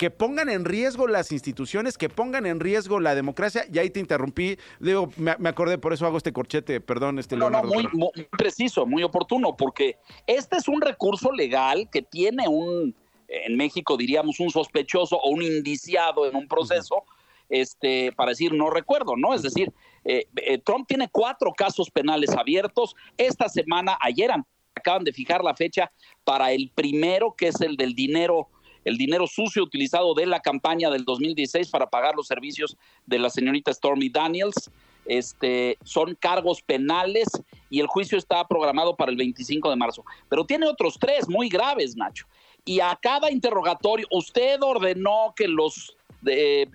que 0.00 0.10
pongan 0.10 0.48
en 0.48 0.64
riesgo 0.64 1.06
las 1.08 1.30
instituciones, 1.30 1.98
que 1.98 2.08
pongan 2.08 2.46
en 2.46 2.58
riesgo 2.58 3.00
la 3.00 3.14
democracia. 3.14 3.66
Y 3.70 3.78
ahí 3.78 3.90
te 3.90 4.00
interrumpí, 4.00 4.56
digo, 4.78 5.12
me, 5.18 5.32
acordé, 5.46 5.76
por 5.76 5.92
eso 5.92 6.06
hago 6.06 6.16
este 6.16 6.32
corchete, 6.32 6.80
perdón, 6.80 7.18
este 7.18 7.36
No, 7.36 7.50
no, 7.50 7.62
muy, 7.62 7.86
muy, 7.92 8.10
preciso, 8.30 8.86
muy 8.86 9.02
oportuno, 9.02 9.54
porque 9.58 9.98
este 10.26 10.56
es 10.56 10.68
un 10.68 10.80
recurso 10.80 11.30
legal 11.32 11.90
que 11.92 12.00
tiene 12.00 12.48
un, 12.48 12.94
en 13.30 13.56
México 13.56 13.96
diríamos 13.96 14.40
un 14.40 14.50
sospechoso 14.50 15.16
o 15.16 15.30
un 15.30 15.42
indiciado 15.42 16.26
en 16.26 16.36
un 16.36 16.48
proceso, 16.48 17.04
este, 17.48 18.12
para 18.12 18.30
decir 18.30 18.52
no 18.52 18.70
recuerdo, 18.70 19.16
¿no? 19.16 19.34
Es 19.34 19.42
decir, 19.42 19.72
eh, 20.04 20.26
eh, 20.36 20.58
Trump 20.58 20.86
tiene 20.86 21.08
cuatro 21.10 21.52
casos 21.52 21.90
penales 21.90 22.30
abiertos. 22.30 22.94
Esta 23.16 23.48
semana, 23.48 23.96
ayer 24.00 24.30
acaban 24.74 25.04
de 25.04 25.12
fijar 25.12 25.42
la 25.44 25.54
fecha 25.54 25.90
para 26.24 26.52
el 26.52 26.70
primero, 26.74 27.34
que 27.36 27.48
es 27.48 27.60
el 27.60 27.76
del 27.76 27.94
dinero 27.94 28.48
el 28.82 28.96
dinero 28.96 29.26
sucio 29.26 29.62
utilizado 29.62 30.14
de 30.14 30.24
la 30.24 30.40
campaña 30.40 30.88
del 30.88 31.04
2016 31.04 31.68
para 31.68 31.90
pagar 31.90 32.14
los 32.14 32.26
servicios 32.26 32.78
de 33.04 33.18
la 33.18 33.28
señorita 33.28 33.74
Stormy 33.74 34.08
Daniels. 34.08 34.70
Este, 35.04 35.76
son 35.84 36.14
cargos 36.14 36.62
penales 36.62 37.28
y 37.68 37.80
el 37.80 37.88
juicio 37.88 38.16
está 38.16 38.48
programado 38.48 38.96
para 38.96 39.10
el 39.10 39.18
25 39.18 39.68
de 39.68 39.76
marzo. 39.76 40.02
Pero 40.30 40.46
tiene 40.46 40.66
otros 40.66 40.96
tres 40.98 41.28
muy 41.28 41.50
graves, 41.50 41.94
Nacho 41.94 42.26
y 42.64 42.80
a 42.80 42.98
cada 43.00 43.30
interrogatorio 43.30 44.06
usted 44.10 44.60
ordenó 44.62 45.32
que 45.36 45.48
los 45.48 45.96
eh, 46.26 46.66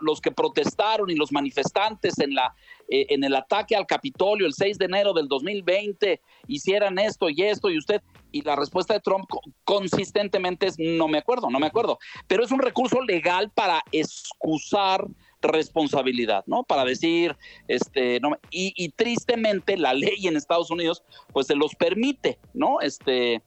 los 0.00 0.20
que 0.20 0.30
protestaron 0.30 1.10
y 1.10 1.16
los 1.16 1.32
manifestantes 1.32 2.20
en 2.20 2.34
la 2.34 2.54
eh, 2.88 3.06
en 3.08 3.24
el 3.24 3.34
ataque 3.34 3.74
al 3.74 3.86
Capitolio 3.86 4.46
el 4.46 4.52
6 4.52 4.78
de 4.78 4.84
enero 4.84 5.12
del 5.12 5.26
2020 5.26 6.20
hicieran 6.46 6.98
esto 7.00 7.28
y 7.28 7.42
esto 7.42 7.68
y 7.68 7.78
usted 7.78 8.00
y 8.30 8.42
la 8.42 8.54
respuesta 8.54 8.94
de 8.94 9.00
Trump 9.00 9.28
consistentemente 9.64 10.66
es 10.66 10.76
no 10.78 11.08
me 11.08 11.18
acuerdo, 11.18 11.50
no 11.50 11.58
me 11.58 11.66
acuerdo, 11.66 11.98
pero 12.28 12.44
es 12.44 12.52
un 12.52 12.60
recurso 12.60 13.00
legal 13.00 13.50
para 13.50 13.82
excusar 13.90 15.06
responsabilidad, 15.40 16.42
¿no? 16.46 16.64
Para 16.64 16.84
decir, 16.84 17.36
este, 17.68 18.18
no, 18.20 18.36
y, 18.50 18.72
y 18.76 18.88
tristemente 18.90 19.76
la 19.76 19.94
ley 19.94 20.26
en 20.26 20.36
Estados 20.36 20.70
Unidos, 20.70 21.04
pues 21.32 21.46
se 21.46 21.54
los 21.54 21.74
permite, 21.74 22.38
¿no? 22.54 22.80
Este, 22.80 23.42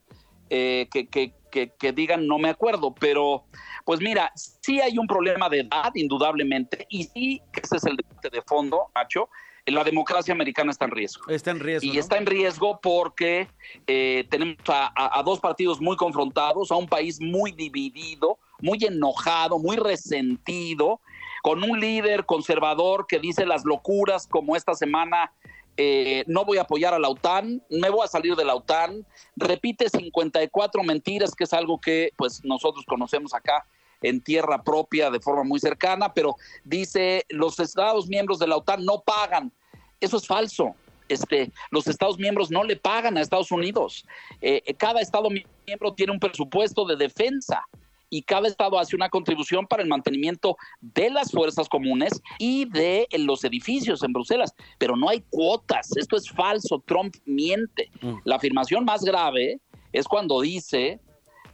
eh, 0.50 0.88
que, 0.92 1.08
que, 1.08 1.34
que, 1.50 1.72
digan 1.94 2.28
no 2.28 2.38
me 2.38 2.50
acuerdo, 2.50 2.94
pero 2.94 3.46
pues 3.86 4.00
mira, 4.00 4.32
sí 4.36 4.82
hay 4.82 4.98
un 4.98 5.08
problema 5.08 5.50
de 5.50 5.62
edad, 5.62 5.92
indudablemente, 5.96 6.86
y 6.90 7.04
sí, 7.04 7.42
ese 7.54 7.78
es 7.78 7.84
el 7.86 7.96
debate 7.96 8.30
de 8.30 8.42
fondo, 8.42 8.92
Nacho, 8.96 9.30
la 9.68 9.84
democracia 9.84 10.34
americana 10.34 10.72
está 10.72 10.86
en 10.86 10.92
riesgo. 10.92 11.30
Está 11.30 11.52
en 11.52 11.60
riesgo. 11.60 11.92
Y 11.92 11.98
está 11.98 12.18
en 12.18 12.26
riesgo 12.26 12.80
porque 12.82 13.48
eh, 13.86 14.26
tenemos 14.30 14.58
a, 14.68 15.22
dos 15.26 15.40
partidos 15.40 15.82
muy 15.82 15.98
confrontados, 15.98 16.72
a 16.72 16.76
un 16.76 16.88
país 16.88 17.20
muy 17.20 17.52
dividido, 17.52 18.40
muy 18.60 18.78
enojado, 18.82 19.60
muy 19.60 19.76
resentido, 19.76 21.02
con 21.44 21.64
un 21.64 21.80
líder 21.80 22.26
conservador 22.26 23.08
que 23.08 23.20
dice 23.20 23.46
las 23.46 23.66
locuras 23.66 24.28
como 24.28 24.56
esta 24.56 24.74
semana 24.74 25.32
eh, 25.78 26.24
no 26.26 26.44
voy 26.44 26.58
a 26.58 26.62
apoyar 26.62 26.94
a 26.96 27.00
la 27.00 27.10
OTAN, 27.10 27.64
me 27.70 27.90
voy 27.90 28.04
a 28.04 28.08
salir 28.08 28.36
de 28.36 28.44
la 28.44 28.56
OTAN, 28.56 29.06
repite 29.36 29.90
54 29.90 30.84
mentiras, 30.84 31.36
que 31.36 31.44
es 31.44 31.54
algo 31.54 31.80
que 31.80 32.12
pues 32.18 32.44
nosotros 32.44 32.84
conocemos 32.86 33.36
acá 33.36 33.66
en 34.02 34.22
tierra 34.22 34.64
propia 34.64 35.12
de 35.12 35.20
forma 35.20 35.44
muy 35.44 35.60
cercana, 35.60 36.14
pero 36.14 36.36
dice 36.64 37.26
los 37.30 37.60
Estados 37.60 38.08
miembros 38.08 38.40
de 38.40 38.48
la 38.48 38.58
OTAN 38.58 38.84
no 38.86 39.02
pagan. 39.02 39.54
Eso 40.00 40.18
es 40.18 40.28
falso. 40.28 40.76
Este, 41.10 41.52
los 41.72 41.88
Estados 41.88 42.18
miembros 42.18 42.52
no 42.52 42.64
le 42.64 42.76
pagan 42.76 43.18
a 43.18 43.22
Estados 43.22 43.52
Unidos. 43.52 44.06
Eh, 44.42 44.62
cada 44.78 45.00
Estado 45.00 45.30
miembro 45.66 45.94
tiene 45.94 46.12
un 46.12 46.20
presupuesto 46.20 46.86
de 46.86 46.96
defensa 46.96 47.64
y 48.10 48.24
cada 48.24 48.48
estado 48.48 48.80
hace 48.80 48.96
una 48.96 49.10
contribución 49.10 49.68
para 49.68 49.84
el 49.84 49.90
mantenimiento 49.90 50.58
de 50.82 51.10
las 51.10 51.32
fuerzas 51.32 51.70
comunes 51.70 52.22
y 52.40 52.66
de 52.66 53.08
los 53.18 53.44
edificios 53.44 54.04
en 54.04 54.14
Bruselas, 54.14 54.54
pero 54.78 54.96
no 54.96 55.10
hay 55.10 55.24
cuotas, 55.30 55.96
esto 55.98 56.16
es 56.16 56.30
falso, 56.30 56.84
Trump 56.86 57.16
miente. 57.26 57.92
Mm. 58.02 58.16
La 58.24 58.36
afirmación 58.36 58.86
más 58.86 59.04
grave 59.04 59.60
es 59.92 60.08
cuando 60.08 60.42
dice 60.42 61.00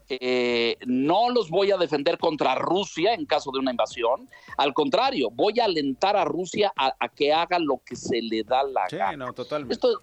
eh, 0.10 0.78
no 0.86 1.30
los 1.30 1.50
voy 1.50 1.72
a 1.72 1.78
defender 1.78 2.18
contra 2.18 2.56
Rusia 2.56 3.14
en 3.14 3.26
caso 3.26 3.52
de 3.52 3.60
una 3.60 3.72
invasión. 3.72 4.30
Al 4.58 4.74
contrario, 4.74 5.30
voy 5.32 5.60
a 5.60 5.66
alentar 5.66 6.16
a 6.16 6.26
Rusia 6.26 6.72
a, 6.76 6.94
que 7.10 7.32
haga 7.34 7.58
lo 7.60 7.82
que 7.86 7.96
se 7.96 8.22
le 8.22 8.44
da 8.44 8.64
la 8.64 8.90
sí, 8.90 8.98
No, 9.18 9.34
totalmente. 9.34 9.74
Esto, 9.74 10.02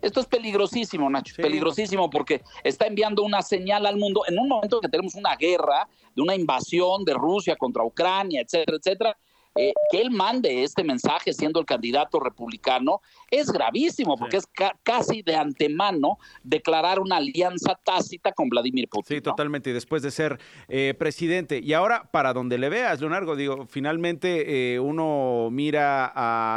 esto 0.00 0.20
es 0.20 0.26
peligrosísimo, 0.26 1.08
Nacho, 1.10 1.34
peligrosísimo 1.36 2.08
porque 2.08 2.42
está 2.62 2.86
enviando 2.86 3.22
una 3.22 3.42
señal 3.42 3.86
al 3.86 3.96
mundo 3.96 4.22
en 4.26 4.38
un 4.38 4.48
momento 4.48 4.80
que 4.80 4.88
tenemos 4.88 5.14
una 5.14 5.36
guerra, 5.36 5.88
de 6.14 6.22
una 6.22 6.34
invasión 6.34 7.04
de 7.04 7.14
Rusia 7.14 7.56
contra 7.56 7.84
Ucrania, 7.84 8.40
etcétera, 8.40 8.78
etcétera. 8.78 9.18
Eh, 9.60 9.72
que 9.90 10.00
él 10.00 10.12
mande 10.12 10.62
este 10.62 10.84
mensaje 10.84 11.32
siendo 11.32 11.58
el 11.58 11.66
candidato 11.66 12.20
republicano 12.20 13.00
es 13.28 13.50
gravísimo, 13.50 14.16
porque 14.16 14.36
es 14.36 14.48
casi 14.84 15.22
de 15.22 15.34
antemano 15.34 16.18
declarar 16.44 17.00
una 17.00 17.16
alianza 17.16 17.74
tácita 17.74 18.30
con 18.30 18.48
Vladimir 18.48 18.88
Putin. 18.88 19.16
Sí, 19.16 19.20
totalmente, 19.20 19.70
y 19.70 19.72
después 19.72 20.02
de 20.02 20.12
ser 20.12 20.38
eh, 20.68 20.94
presidente. 20.96 21.60
Y 21.60 21.72
ahora, 21.72 22.08
para 22.12 22.32
donde 22.32 22.56
le 22.56 22.68
veas, 22.68 23.00
Leonardo, 23.00 23.34
digo, 23.34 23.66
finalmente 23.66 24.74
eh, 24.74 24.78
uno 24.78 25.48
mira 25.50 26.06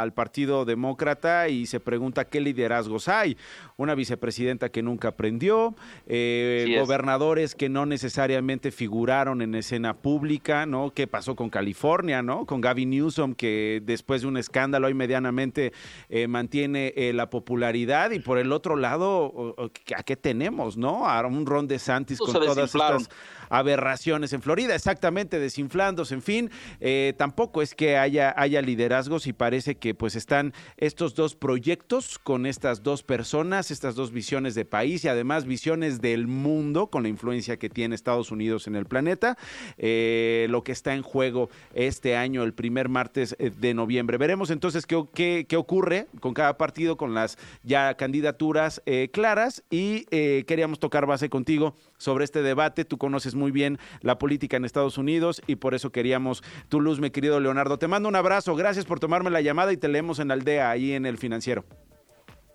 al 0.00 0.14
Partido 0.14 0.64
Demócrata 0.64 1.48
y 1.48 1.66
se 1.66 1.80
pregunta 1.80 2.26
qué 2.26 2.40
liderazgos 2.40 3.08
hay. 3.08 3.36
Una 3.82 3.94
vicepresidenta 3.96 4.68
que 4.68 4.82
nunca 4.82 5.08
aprendió, 5.08 5.74
gobernadores 6.06 7.54
que 7.56 7.68
no 7.68 7.84
necesariamente 7.84 8.70
figuraron 8.70 9.42
en 9.42 9.54
escena 9.56 9.94
pública, 9.94 10.66
¿no? 10.66 10.92
¿Qué 10.94 11.06
pasó 11.06 11.34
con 11.34 11.50
California, 11.50 12.22
¿no? 12.22 12.46
Con 12.46 12.60
Gavin 12.60 12.90
Newsom, 12.90 13.34
que 13.34 13.82
después 13.84 14.22
de 14.22 14.28
un 14.28 14.36
escándalo 14.36 14.86
hoy 14.86 14.94
medianamente 14.94 15.72
eh, 16.08 16.28
mantiene 16.28 16.92
eh, 16.96 17.12
la 17.12 17.28
popularidad. 17.28 18.12
Y 18.12 18.20
por 18.20 18.38
el 18.38 18.52
otro 18.52 18.76
lado, 18.76 19.54
¿a 19.96 20.02
qué 20.04 20.16
tenemos, 20.16 20.76
no? 20.76 21.08
A 21.08 21.26
un 21.26 21.44
Ron 21.44 21.66
DeSantis 21.66 22.18
con 22.18 22.32
todas 22.32 22.58
estas 22.58 23.08
aberraciones 23.52 24.32
en 24.32 24.42
Florida, 24.42 24.74
exactamente, 24.74 25.38
desinflándose, 25.38 26.14
en 26.14 26.22
fin. 26.22 26.50
Eh, 26.80 27.14
tampoco 27.16 27.62
es 27.62 27.74
que 27.74 27.96
haya, 27.96 28.34
haya 28.36 28.62
liderazgos 28.62 29.26
y 29.26 29.32
parece 29.32 29.76
que 29.76 29.94
pues 29.94 30.16
están 30.16 30.52
estos 30.76 31.14
dos 31.14 31.34
proyectos 31.34 32.18
con 32.18 32.46
estas 32.46 32.82
dos 32.82 33.02
personas, 33.02 33.70
estas 33.70 33.94
dos 33.94 34.12
visiones 34.12 34.54
de 34.54 34.64
país 34.64 35.04
y 35.04 35.08
además 35.08 35.44
visiones 35.44 36.00
del 36.00 36.26
mundo 36.26 36.88
con 36.88 37.02
la 37.02 37.08
influencia 37.08 37.58
que 37.58 37.70
tiene 37.70 37.94
Estados 37.94 38.30
Unidos 38.30 38.66
en 38.66 38.76
el 38.76 38.86
planeta. 38.86 39.36
lo 39.78 40.64
que 40.64 40.72
está 40.72 40.94
en 40.94 41.02
juego 41.02 41.50
este 41.74 42.16
año, 42.16 42.42
el 42.42 42.54
primer 42.54 42.88
martes 42.88 43.36
eh, 43.38 43.50
de 43.50 43.74
noviembre. 43.74 44.18
Veremos 44.18 44.50
entonces 44.50 44.86
qué, 44.86 45.46
qué, 45.48 45.56
ocurre 45.56 46.06
con 46.20 46.34
cada 46.34 46.56
partido, 46.56 46.96
con 46.96 47.14
las 47.14 47.38
ya 47.62 47.94
candidaturas 47.94 48.82
eh, 48.86 49.10
claras 49.12 49.62
y 49.70 50.06
eh, 50.10 50.44
queríamos 50.46 50.78
tocar 50.78 51.06
base 51.06 51.28
contigo 51.28 51.74
sobre 52.02 52.24
este 52.24 52.42
debate. 52.42 52.84
Tú 52.84 52.98
conoces 52.98 53.34
muy 53.34 53.50
bien 53.50 53.78
la 54.00 54.18
política 54.18 54.56
en 54.56 54.64
Estados 54.64 54.98
Unidos 54.98 55.40
y 55.46 55.56
por 55.56 55.74
eso 55.74 55.90
queríamos 55.90 56.42
tu 56.68 56.80
luz, 56.80 57.00
mi 57.00 57.10
querido 57.10 57.40
Leonardo. 57.40 57.78
Te 57.78 57.88
mando 57.88 58.08
un 58.08 58.16
abrazo, 58.16 58.54
gracias 58.54 58.84
por 58.84 59.00
tomarme 59.00 59.30
la 59.30 59.40
llamada 59.40 59.72
y 59.72 59.76
te 59.76 59.88
leemos 59.88 60.18
en 60.18 60.30
Aldea, 60.30 60.70
ahí 60.70 60.92
en 60.92 61.06
el 61.06 61.18
financiero. 61.18 61.64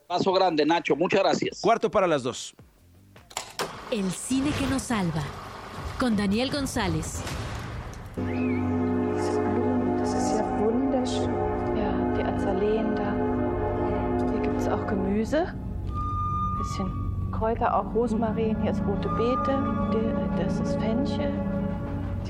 Paso 0.08 0.32
grande, 0.32 0.66
Nacho, 0.66 0.96
muchas 0.96 1.22
gracias. 1.22 1.60
Cuarto 1.62 1.90
para 1.92 2.08
las 2.08 2.24
dos. 2.24 2.56
El 3.92 4.12
cine 4.12 4.52
que 4.60 4.68
nos 4.68 4.84
salva, 4.84 5.24
con 6.00 6.16
Daniel 6.16 6.52
González. 6.52 7.22
Saleen 12.48 12.96
da. 12.96 13.14
Hier 14.32 14.42
gibt 14.42 14.62
es 14.62 14.68
auch 14.68 14.88
Gemüse, 14.88 15.54
bisschen 16.58 17.07
Kräuter, 17.38 17.76
auch 17.76 17.94
Rosmarin. 17.94 18.60
Hier 18.62 18.72
ist 18.72 18.82
rote 18.86 19.10
Beete, 19.10 19.60
das 20.38 20.60
ist 20.60 20.76
Fenchel. 20.80 21.32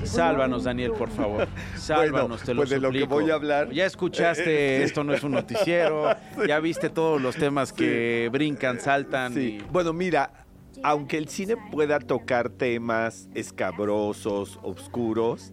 Sálvanos, 0.04 0.64
Daniel, 0.64 0.92
por 0.92 1.08
favor. 1.08 1.46
Sálvanos, 1.76 2.42
te 2.42 2.54
lo 2.54 2.60
pues 2.60 2.70
de 2.70 2.78
lo 2.78 2.92
que 2.92 3.04
voy 3.04 3.30
a 3.30 3.34
hablar. 3.34 3.70
Ya 3.70 3.86
escuchaste, 3.86 4.82
esto 4.82 5.02
no 5.02 5.12
es 5.14 5.24
un 5.24 5.32
noticiero. 5.40 6.14
Ya 6.46 6.60
viste 6.60 6.90
todos 6.90 7.20
los 7.20 7.36
temas 7.36 7.72
que 7.72 8.28
brincan, 8.30 8.80
saltan. 8.80 9.32
Sí. 9.32 9.58
Bueno, 9.72 9.92
mira, 9.92 10.46
aunque 10.82 11.16
el 11.16 11.28
cine 11.28 11.56
pueda 11.72 11.98
tocar 11.98 12.50
temas 12.50 13.28
escabrosos, 13.34 14.60
oscuros, 14.62 15.52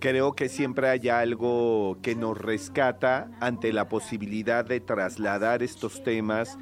creo 0.00 0.32
que 0.32 0.48
siempre 0.48 0.88
hay 0.88 1.08
algo 1.10 1.98
que 2.02 2.14
nos 2.16 2.36
rescata 2.38 3.30
ante 3.40 3.72
la 3.72 3.88
posibilidad 3.88 4.64
de 4.64 4.80
trasladar 4.80 5.62
estos 5.62 6.02
temas 6.02 6.58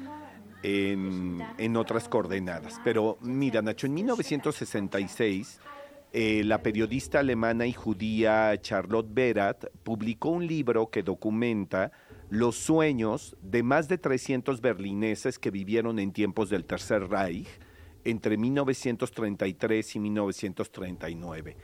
en, 0.63 1.75
otras 1.77 2.09
coordenadas. 2.09 2.79
Pero 2.83 3.17
mira, 3.21 3.61
Nacho, 3.61 3.87
en 3.87 3.93
1966, 3.93 5.59
eh, 6.11 6.43
la 6.43 6.61
periodista 6.61 7.19
alemana 7.19 7.65
y 7.65 7.73
judía 7.73 8.59
Charlotte 8.61 9.09
Berat 9.09 9.65
publicó 9.83 10.29
un 10.29 10.47
libro 10.47 10.89
que 10.89 11.03
documenta 11.03 11.91
los 12.29 12.55
sueños 12.55 13.35
de 13.41 13.63
más 13.63 13.87
de 13.87 13.97
300 13.97 14.61
berlineses 14.61 15.39
que 15.39 15.51
vivieron 15.51 15.99
en 15.99 16.11
tiempos 16.11 16.49
del 16.49 16.65
Tercer 16.65 17.07
Reich 17.09 17.47
entre 18.03 18.37
1933 18.37 19.95
y 19.95 19.99
1939 19.99 21.57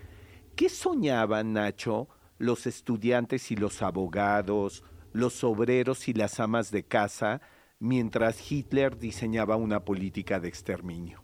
¿Qué 0.56 0.70
soñaban, 0.70 1.52
Nacho, 1.52 2.08
los 2.38 2.66
estudiantes 2.66 3.52
y 3.52 3.58
los 3.58 3.82
abogados, 3.82 4.86
los 5.12 5.43
obreros 5.43 6.08
y 6.08 6.14
las 6.14 6.39
amas 6.39 6.72
de 6.72 6.84
casa 6.84 7.41
mientras 7.80 8.51
Hitler 8.51 8.97
diseñaba 8.97 9.55
una 9.55 9.86
política 9.86 10.39
de 10.39 10.47
exterminio? 10.47 11.23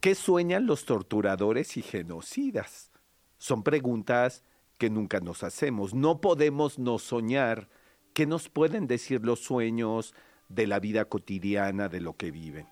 ¿Qué 0.00 0.14
sueñan 0.14 0.66
los 0.66 0.84
torturadores 0.84 1.76
y 1.76 1.82
genocidas? 1.82 2.92
Son 3.38 3.62
preguntas 3.62 4.44
que 4.78 4.90
nunca 4.90 5.20
nos 5.20 5.42
hacemos. 5.42 5.94
No 5.94 6.20
podemos 6.20 6.78
no 6.78 6.98
soñar. 6.98 7.68
¿Qué 8.12 8.26
nos 8.26 8.48
pueden 8.48 8.86
decir 8.86 9.24
los 9.24 9.40
sueños 9.40 10.14
de 10.48 10.66
la 10.66 10.78
vida 10.78 11.06
cotidiana, 11.06 11.88
de 11.88 12.00
lo 12.00 12.16
que 12.16 12.30
viven? 12.30 12.68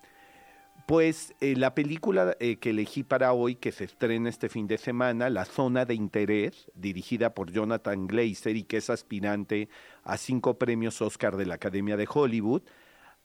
Pues 0.85 1.33
eh, 1.39 1.55
la 1.55 1.75
película 1.75 2.35
eh, 2.41 2.57
que 2.57 2.71
elegí 2.71 3.03
para 3.03 3.31
hoy, 3.31 3.55
que 3.55 3.71
se 3.71 3.85
estrena 3.85 4.27
este 4.27 4.49
fin 4.49 4.67
de 4.67 4.77
semana, 4.77 5.29
La 5.29 5.45
Zona 5.45 5.85
de 5.85 5.95
Interés, 5.95 6.69
dirigida 6.75 7.33
por 7.33 7.51
Jonathan 7.51 8.05
Glazer 8.05 8.57
y 8.57 8.63
que 8.63 8.77
es 8.77 8.89
aspirante 8.89 9.69
a 10.03 10.17
cinco 10.17 10.59
premios 10.59 11.01
Oscar 11.01 11.37
de 11.37 11.45
la 11.45 11.55
Academia 11.55 11.95
de 11.95 12.07
Hollywood, 12.13 12.63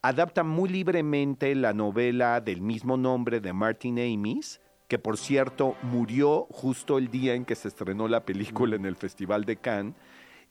adapta 0.03 0.45
muy 0.45 0.69
libremente 0.69 1.53
la 1.57 1.73
novela 1.73 2.41
del 2.41 2.61
mismo 2.61 2.97
nombre 2.97 3.41
de 3.41 3.53
Martin 3.53 3.99
Amis, 3.99 4.61
que 4.87 5.01
por 5.01 5.19
cierto 5.19 5.75
murió 5.83 6.47
justo 6.51 6.97
el 6.97 7.11
día 7.11 7.35
en 7.35 7.45
que 7.45 7.57
se 7.57 7.67
estrenó 7.67 8.07
la 8.07 8.25
película 8.25 8.77
en 8.77 8.87
el 8.87 8.95
Festival 8.95 9.45
de 9.45 9.57
Cannes, 9.57 9.95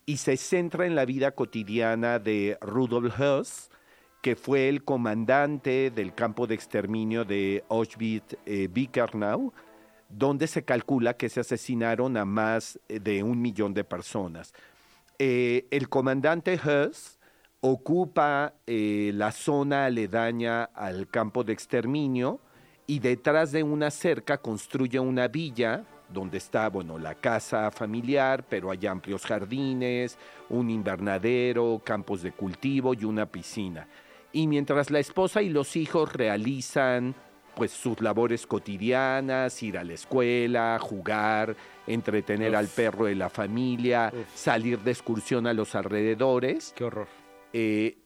y 0.04 0.18
se 0.18 0.36
centra 0.36 0.86
en 0.86 0.94
la 0.94 1.06
vida 1.06 1.30
cotidiana 1.30 2.18
de 2.18 2.58
Rudolf 2.60 3.18
Höss, 3.18 3.70
que 4.20 4.34
fue 4.34 4.68
el 4.68 4.84
comandante 4.84 5.90
del 5.90 6.14
campo 6.14 6.46
de 6.46 6.54
exterminio 6.54 7.24
de 7.24 7.64
Auschwitz-Birkenau, 7.68 9.48
eh, 9.48 9.62
donde 10.08 10.46
se 10.46 10.64
calcula 10.64 11.14
que 11.14 11.28
se 11.28 11.40
asesinaron 11.40 12.16
a 12.16 12.24
más 12.24 12.80
eh, 12.88 12.98
de 12.98 13.22
un 13.22 13.40
millón 13.40 13.74
de 13.74 13.84
personas. 13.84 14.52
Eh, 15.18 15.66
el 15.70 15.88
comandante 15.88 16.54
Huss 16.54 17.18
ocupa 17.60 18.54
la 18.66 19.32
zona 19.32 19.86
aledaña 19.86 20.62
al 20.62 21.08
campo 21.08 21.42
de 21.42 21.52
exterminio 21.52 22.40
y 22.86 23.00
detrás 23.00 23.50
de 23.50 23.64
una 23.64 23.90
cerca 23.90 24.38
construye 24.38 25.00
una 25.00 25.26
villa 25.26 25.84
donde 26.08 26.38
está, 26.38 26.68
bueno, 26.68 26.98
la 27.00 27.16
casa 27.16 27.72
familiar, 27.72 28.44
pero 28.48 28.70
hay 28.70 28.86
amplios 28.86 29.26
jardines, 29.26 30.16
un 30.48 30.70
invernadero, 30.70 31.82
campos 31.84 32.22
de 32.22 32.30
cultivo 32.30 32.94
y 32.94 33.04
una 33.04 33.26
piscina 33.26 33.88
y 34.32 34.46
mientras 34.46 34.90
la 34.90 34.98
esposa 34.98 35.42
y 35.42 35.48
los 35.48 35.76
hijos 35.76 36.12
realizan 36.12 37.14
pues 37.54 37.72
sus 37.72 38.00
labores 38.00 38.46
cotidianas, 38.46 39.60
ir 39.64 39.78
a 39.78 39.84
la 39.84 39.94
escuela, 39.94 40.78
jugar, 40.80 41.56
entretener 41.88 42.54
al 42.54 42.68
perro 42.68 43.06
de 43.06 43.16
la 43.16 43.30
familia, 43.30 44.12
salir 44.32 44.78
de 44.78 44.92
excursión 44.92 45.46
a 45.48 45.52
los 45.52 45.74
alrededores. 45.74 46.72
Qué 46.76 46.84
horror. 46.84 47.08
Eh, 47.52 47.98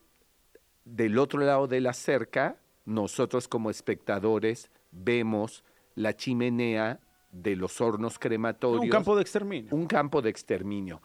del 0.87 1.19
otro 1.19 1.41
lado 1.41 1.67
de 1.67 1.83
la 1.83 1.93
cerca, 1.93 2.57
nosotros 2.87 3.47
como 3.47 3.69
espectadores 3.69 4.71
vemos 4.91 5.65
la 5.95 6.17
chimenea 6.17 7.01
de 7.31 7.57
los 7.57 7.81
hornos 7.81 8.19
crematorios. 8.19 8.83
Un 8.83 8.91
campo 8.91 9.17
de 9.17 9.23
exterminio. 9.23 9.75
Un 9.75 9.87
campo 9.87 10.23
de 10.23 10.31
exterminio. 10.31 11.03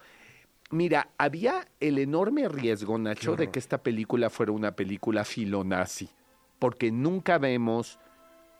Mira, 0.69 1.09
había 1.17 1.65
el 1.79 1.97
enorme 1.97 2.49
riesgo, 2.49 2.97
Nacho, 2.97 3.37
de 3.37 3.49
que 3.49 3.59
esta 3.59 3.77
película 3.77 4.29
fuera 4.29 4.51
una 4.51 4.75
película 4.75 5.23
filonazi, 5.23 6.09
porque 6.59 6.91
nunca 6.91 7.37
vemos 7.37 7.99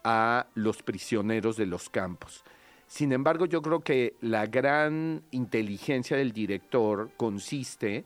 a 0.05 0.47
los 0.55 0.83
prisioneros 0.83 1.57
de 1.57 1.65
los 1.65 1.89
campos. 1.89 2.45
Sin 2.87 3.11
embargo, 3.11 3.45
yo 3.45 3.61
creo 3.61 3.81
que 3.81 4.15
la 4.21 4.45
gran 4.45 5.21
inteligencia 5.31 6.15
del 6.15 6.31
director 6.31 7.11
consiste 7.17 8.05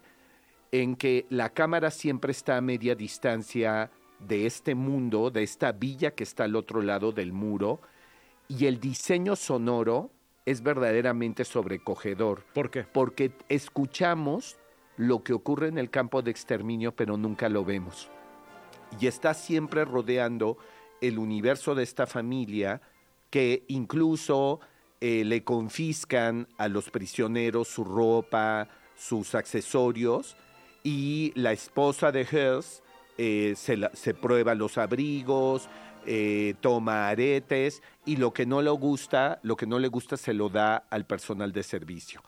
en 0.72 0.96
que 0.96 1.28
la 1.30 1.50
cámara 1.50 1.92
siempre 1.92 2.32
está 2.32 2.58
a 2.58 2.62
media 2.62 2.96
distancia 2.96 3.92
de 4.18 4.48
este 4.48 4.74
mundo, 4.74 5.30
de 5.30 5.44
esta 5.44 5.74
villa 5.74 6.12
que 6.12 6.24
está 6.24 6.46
al 6.46 6.56
otro 6.56 6.82
lado 6.82 7.12
del 7.12 7.34
muro, 7.34 7.80
y 8.48 8.66
el 8.66 8.80
diseño 8.80 9.36
sonoro 9.36 10.10
es 10.46 10.64
verdaderamente 10.64 11.46
sobrecogedor. 11.46 12.44
¿Por 12.54 12.72
qué? 12.72 12.84
Porque 12.84 13.32
escuchamos 13.50 14.58
lo 14.98 15.24
que 15.24 15.34
ocurre 15.34 15.68
en 15.68 15.78
el 15.78 15.90
campo 15.90 16.22
de 16.22 16.32
exterminio, 16.32 16.96
pero 16.96 17.18
nunca 17.18 17.50
lo 17.50 17.64
vemos. 17.64 18.10
Y 19.00 19.08
está 19.08 19.34
siempre 19.34 19.86
rodeando 19.86 20.58
el 21.00 21.18
universo 21.18 21.76
de 21.76 21.84
esta 21.84 22.06
familia 22.08 22.82
que 23.30 23.64
incluso 23.70 24.60
eh, 25.00 25.24
le 25.24 25.44
confiscan 25.44 26.48
a 26.58 26.68
los 26.68 26.90
prisioneros 26.92 27.70
su 27.70 27.84
ropa, 27.84 28.68
sus 28.96 29.34
accesorios 29.34 30.36
y 30.84 31.32
la 31.36 31.54
esposa 31.54 32.12
de 32.12 32.26
Hearst 32.26 32.84
eh, 33.18 33.54
se, 33.56 33.78
la- 33.78 33.92
se 33.96 34.14
prueba 34.14 34.54
los 34.54 34.78
abrigos, 34.78 35.70
eh, 36.06 36.56
toma 36.62 37.10
aretes 37.10 37.82
y 38.06 38.16
lo 38.18 38.34
que 38.34 38.46
no 38.46 38.62
le 38.62 38.72
gusta, 38.72 39.40
lo 39.44 39.56
que 39.56 39.68
no 39.68 39.80
le 39.80 39.88
gusta 39.88 40.18
se 40.18 40.34
lo 40.34 40.50
da 40.50 40.78
al 40.90 41.06
personal 41.06 41.52
de 41.52 41.64
servicio. 41.64 42.24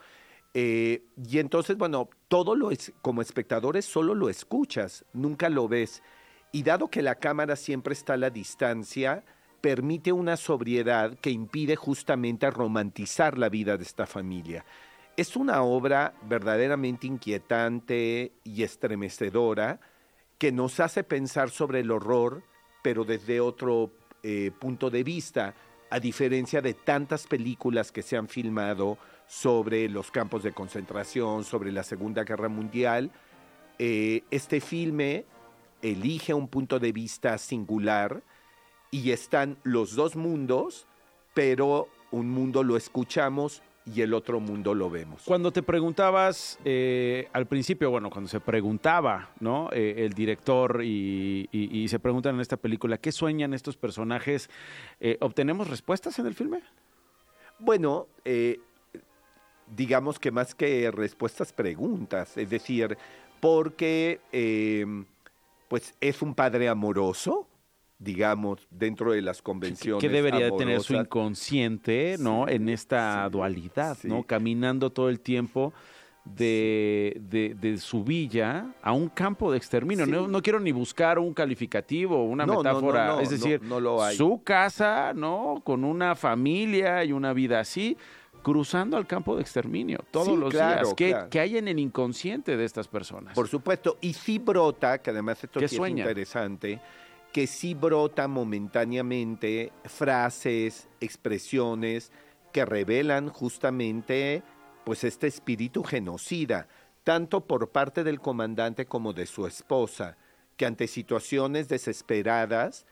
Eh, 0.54 1.04
y 1.28 1.40
entonces, 1.40 1.78
bueno, 1.78 2.10
todo 2.28 2.56
lo 2.56 2.72
es, 2.72 2.94
como 3.02 3.22
espectadores 3.22 3.86
solo 3.86 4.14
lo 4.14 4.30
escuchas, 4.30 5.06
nunca 5.14 5.50
lo 5.50 5.68
ves. 5.68 6.04
Y 6.52 6.64
dado 6.64 6.90
que 6.90 7.02
la 7.02 7.16
cámara 7.16 7.56
siempre 7.56 7.94
está 7.94 8.14
a 8.14 8.18
la 8.18 8.30
distancia, 8.30 9.24
permite 9.62 10.12
una 10.12 10.38
sobriedad 10.38 11.18
que 11.20 11.32
impide 11.32 11.76
justamente 11.76 12.52
romantizar 12.52 13.38
la 13.38 13.50
vida 13.50 13.78
de 13.78 13.84
esta 13.84 14.06
familia. 14.06 14.66
Es 15.18 15.36
una 15.36 15.64
obra 15.64 16.14
verdaderamente 16.24 17.08
inquietante 17.08 18.34
y 18.44 18.64
estremecedora 18.64 19.80
que 20.38 20.52
nos 20.52 20.80
hace 20.80 21.04
pensar 21.04 21.50
sobre 21.50 21.80
el 21.80 21.92
horror, 21.92 22.44
pero 22.84 23.04
desde 23.04 23.40
otro 23.40 23.90
eh, 24.22 24.52
punto 24.60 24.92
de 24.92 25.04
vista, 25.04 25.56
a 25.90 26.00
diferencia 26.00 26.62
de 26.62 26.76
tantas 26.76 27.26
películas 27.26 27.92
que 27.92 28.04
se 28.04 28.16
han 28.16 28.28
filmado 28.28 29.00
sobre 29.26 29.90
los 29.90 30.12
campos 30.12 30.44
de 30.44 30.52
concentración, 30.52 31.44
sobre 31.44 31.72
la 31.72 31.84
Segunda 31.84 32.24
Guerra 32.24 32.50
Mundial, 32.50 33.10
eh, 33.80 34.24
este 34.30 34.62
filme 34.62 35.26
elige 35.82 36.34
un 36.34 36.48
punto 36.48 36.80
de 36.80 36.92
vista 36.92 37.38
singular 37.38 38.22
y 38.92 39.12
están 39.12 39.58
los 39.64 39.96
dos 39.96 40.16
mundos, 40.16 40.86
pero 41.34 41.88
un 42.12 42.30
mundo 42.30 42.64
lo 42.64 42.78
escuchamos 42.78 43.64
y 43.86 44.02
el 44.02 44.14
otro 44.14 44.40
mundo 44.40 44.74
lo 44.74 44.90
vemos. 44.90 45.24
Cuando 45.26 45.52
te 45.52 45.62
preguntabas 45.62 46.58
eh, 46.64 47.28
al 47.34 47.46
principio, 47.48 47.90
bueno, 47.92 48.10
cuando 48.10 48.30
se 48.30 48.40
preguntaba, 48.40 49.32
¿no? 49.42 49.70
Eh, 49.74 49.96
el 50.06 50.14
director 50.14 50.82
y, 50.84 51.50
y- 51.52 51.80
y 51.82 51.88
se 51.90 52.00
preguntan 52.00 52.36
en 52.36 52.42
esta 52.42 52.56
película, 52.58 52.98
¿qué 52.98 53.12
sueñan 53.12 53.54
estos 53.54 53.76
personajes? 53.76 54.50
Eh, 55.02 55.18
¿Obtenemos 55.20 55.70
respuestas 55.70 56.18
en 56.20 56.28
el 56.28 56.34
filme? 56.34 56.62
Bueno, 57.60 58.08
eh, 58.24 58.60
digamos 59.76 60.18
que 60.20 60.32
más 60.32 60.56
que 60.56 60.90
respuestas, 60.92 61.52
preguntas. 61.52 62.38
Es 62.38 62.50
decir, 62.50 62.98
porque 63.42 64.22
pues 65.68 65.94
es 66.00 66.22
un 66.22 66.36
padre 66.36 66.70
amoroso, 66.70 67.48
digamos, 68.04 68.68
dentro 68.70 69.14
de 69.14 69.22
las 69.22 69.42
convenciones. 69.42 70.02
¿Qué 70.02 70.10
debería 70.10 70.46
de 70.46 70.52
tener 70.52 70.82
su 70.82 70.94
amorosas. 70.94 71.06
inconsciente, 71.08 72.16
¿no? 72.20 72.48
En 72.48 72.68
esta 72.70 73.30
dualidad, 73.30 73.98
¿no? 74.04 74.24
Caminando 74.24 74.90
todo 74.92 75.10
el 75.10 75.20
tiempo 75.20 75.74
de, 76.26 77.18
de- 77.30 77.54
de 77.60 77.78
su 77.78 78.04
villa 78.04 78.74
a 78.82 78.94
un 78.94 79.10
campo 79.10 79.52
de 79.52 79.58
exterminio. 79.58 80.06
Sí. 80.06 80.12
No, 80.12 80.28
no 80.28 80.42
quiero 80.42 80.60
ni 80.60 80.72
buscar 80.72 81.20
un 81.20 81.34
calificativo, 81.34 82.24
una 82.26 82.46
No, 82.46 82.56
no, 82.56 82.64
no, 82.64 82.70
metáfora. 82.70 83.08
no, 83.08 83.20
es 83.20 83.30
decir, 83.30 83.62
no 83.62 83.80
lo 83.80 84.02
hay. 84.04 84.16
su 84.16 84.42
casa, 84.44 85.14
¿no? 85.14 85.62
Con 85.64 85.84
una 85.84 86.16
familia 86.16 87.04
y 87.04 87.12
una 87.12 87.34
vida 87.34 87.60
así, 87.60 87.98
cruzando 88.42 88.96
al 88.98 89.06
campo 89.08 89.36
de 89.36 89.42
exterminio 89.42 90.00
todos 90.12 90.28
Sí, 90.28 90.36
los 90.38 90.50
claro, 90.52 90.82
días. 90.84 90.94
¿Qué, 90.96 91.10
claro. 91.10 91.30
qué 91.30 91.40
hay 91.42 91.58
en 91.58 91.68
el 91.68 91.80
inconsciente 91.80 92.56
de 92.58 92.66
estas 92.66 92.88
personas? 92.88 93.36
Por 93.36 93.48
supuesto, 93.50 93.98
y 94.02 94.14
sí 94.14 94.40
brota, 94.40 95.00
que 95.02 95.10
además 95.12 95.44
esto 95.44 95.60
¿Qué 95.60 95.68
sí 95.68 95.76
es 95.82 95.90
interesante, 95.90 96.80
que 97.34 97.48
sí 97.48 97.74
brota 97.74 98.28
momentáneamente 98.28 99.74
frases, 99.86 100.88
expresiones 101.02 102.12
que 102.54 102.64
revelan 102.64 103.30
justamente 103.30 104.44
pues 104.86 105.04
este 105.04 105.28
espíritu 105.28 105.84
genocida, 105.84 106.68
tanto 107.04 107.42
por 107.42 107.72
parte 107.72 108.04
del 108.04 108.20
comandante 108.20 108.86
como 108.86 109.14
de 109.14 109.26
su 109.26 109.48
esposa, 109.48 110.16
que 110.56 110.68
ante 110.68 110.88
situaciones 110.88 111.68
desesperadas 111.68 112.86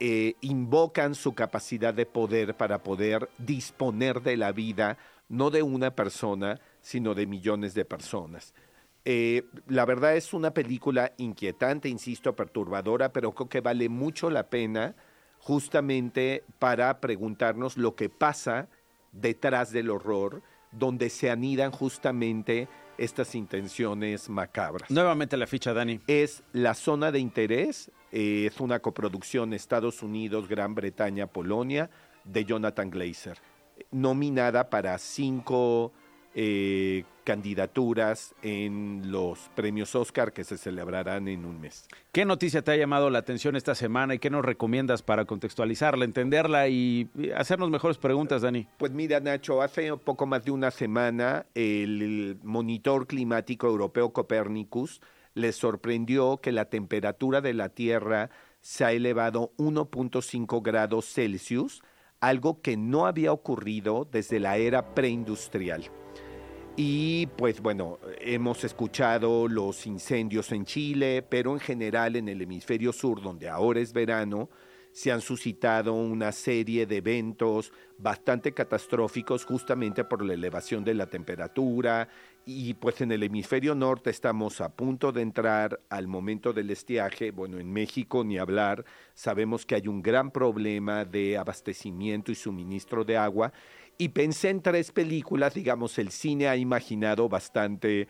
eh, 0.00 0.34
invocan 0.42 1.14
su 1.14 1.34
capacidad 1.34 1.94
de 1.94 2.04
poder 2.04 2.54
para 2.56 2.82
poder 2.82 3.30
disponer 3.38 4.20
de 4.20 4.36
la 4.36 4.52
vida, 4.52 4.98
no 5.30 5.50
de 5.50 5.62
una 5.62 5.94
persona, 5.94 6.60
sino 6.82 7.14
de 7.14 7.26
millones 7.26 7.72
de 7.72 7.86
personas. 7.86 8.52
Eh, 9.04 9.44
la 9.66 9.84
verdad 9.84 10.16
es 10.16 10.34
una 10.34 10.52
película 10.52 11.12
inquietante, 11.16 11.88
insisto, 11.88 12.36
perturbadora, 12.36 13.12
pero 13.12 13.32
creo 13.32 13.48
que 13.48 13.60
vale 13.60 13.88
mucho 13.88 14.30
la 14.30 14.48
pena 14.48 14.94
justamente 15.38 16.44
para 16.58 17.00
preguntarnos 17.00 17.76
lo 17.76 17.94
que 17.94 18.10
pasa 18.10 18.68
detrás 19.12 19.72
del 19.72 19.90
horror, 19.90 20.42
donde 20.70 21.10
se 21.10 21.30
anidan 21.30 21.72
justamente 21.72 22.68
estas 22.98 23.34
intenciones 23.34 24.28
macabras. 24.28 24.90
Nuevamente 24.90 25.36
la 25.36 25.46
ficha, 25.46 25.72
Dani. 25.72 26.00
Es 26.06 26.42
La 26.52 26.74
Zona 26.74 27.10
de 27.10 27.18
Interés, 27.18 27.90
eh, 28.12 28.46
es 28.50 28.60
una 28.60 28.80
coproducción 28.80 29.54
Estados 29.54 30.02
Unidos, 30.02 30.48
Gran 30.48 30.74
Bretaña, 30.74 31.26
Polonia, 31.26 31.90
de 32.24 32.44
Jonathan 32.44 32.90
Glazer, 32.90 33.38
nominada 33.90 34.68
para 34.68 34.98
cinco 34.98 35.92
eh, 36.34 37.04
candidaturas 37.24 38.34
en 38.42 39.10
los 39.10 39.50
premios 39.54 39.94
Oscar 39.94 40.32
que 40.32 40.44
se 40.44 40.56
celebrarán 40.56 41.28
en 41.28 41.44
un 41.44 41.60
mes. 41.60 41.86
¿Qué 42.12 42.24
noticia 42.24 42.62
te 42.62 42.72
ha 42.72 42.76
llamado 42.76 43.10
la 43.10 43.18
atención 43.18 43.56
esta 43.56 43.74
semana 43.74 44.14
y 44.14 44.18
qué 44.18 44.30
nos 44.30 44.44
recomiendas 44.44 45.02
para 45.02 45.24
contextualizarla, 45.24 46.04
entenderla 46.04 46.68
y 46.68 47.08
hacernos 47.36 47.70
mejores 47.70 47.98
preguntas, 47.98 48.42
Dani? 48.42 48.66
Pues 48.78 48.92
mira, 48.92 49.20
Nacho, 49.20 49.62
hace 49.62 49.96
poco 49.96 50.26
más 50.26 50.44
de 50.44 50.50
una 50.50 50.70
semana 50.70 51.46
el 51.54 52.38
monitor 52.42 53.06
climático 53.06 53.66
europeo 53.66 54.12
Copernicus 54.12 55.00
les 55.34 55.56
sorprendió 55.56 56.38
que 56.38 56.52
la 56.52 56.66
temperatura 56.66 57.40
de 57.40 57.54
la 57.54 57.68
Tierra 57.68 58.30
se 58.60 58.84
ha 58.84 58.92
elevado 58.92 59.52
1.5 59.56 60.62
grados 60.62 61.06
Celsius, 61.12 61.82
algo 62.20 62.60
que 62.60 62.76
no 62.76 63.06
había 63.06 63.32
ocurrido 63.32 64.06
desde 64.10 64.40
la 64.40 64.56
era 64.56 64.94
preindustrial. 64.94 65.90
Y 66.76 67.26
pues 67.36 67.60
bueno, 67.60 67.98
hemos 68.20 68.64
escuchado 68.64 69.48
los 69.48 69.86
incendios 69.86 70.50
en 70.52 70.64
Chile, 70.64 71.22
pero 71.28 71.52
en 71.52 71.60
general 71.60 72.16
en 72.16 72.28
el 72.28 72.40
hemisferio 72.40 72.92
sur, 72.92 73.20
donde 73.20 73.48
ahora 73.48 73.80
es 73.80 73.92
verano, 73.92 74.48
se 74.92 75.12
han 75.12 75.20
suscitado 75.20 75.94
una 75.94 76.32
serie 76.32 76.86
de 76.86 76.96
eventos 76.96 77.72
bastante 77.98 78.52
catastróficos 78.52 79.44
justamente 79.44 80.04
por 80.04 80.24
la 80.24 80.34
elevación 80.34 80.82
de 80.84 80.94
la 80.94 81.06
temperatura. 81.06 82.08
Y 82.46 82.74
pues 82.74 83.00
en 83.00 83.12
el 83.12 83.22
hemisferio 83.22 83.74
norte 83.74 84.10
estamos 84.10 84.60
a 84.60 84.74
punto 84.74 85.12
de 85.12 85.22
entrar 85.22 85.80
al 85.90 86.06
momento 86.06 86.52
del 86.52 86.70
estiaje, 86.70 87.30
bueno, 87.30 87.58
en 87.58 87.70
México 87.70 88.24
ni 88.24 88.38
hablar, 88.38 88.84
sabemos 89.14 89.66
que 89.66 89.74
hay 89.74 89.86
un 89.86 90.02
gran 90.02 90.30
problema 90.30 91.04
de 91.04 91.36
abastecimiento 91.36 92.32
y 92.32 92.34
suministro 92.34 93.04
de 93.04 93.18
agua 93.18 93.52
y 94.00 94.08
pensé 94.08 94.48
en 94.48 94.62
tres 94.62 94.92
películas, 94.92 95.52
digamos, 95.52 95.98
el 95.98 96.10
cine 96.10 96.48
ha 96.48 96.56
imaginado 96.56 97.28
bastante 97.28 98.08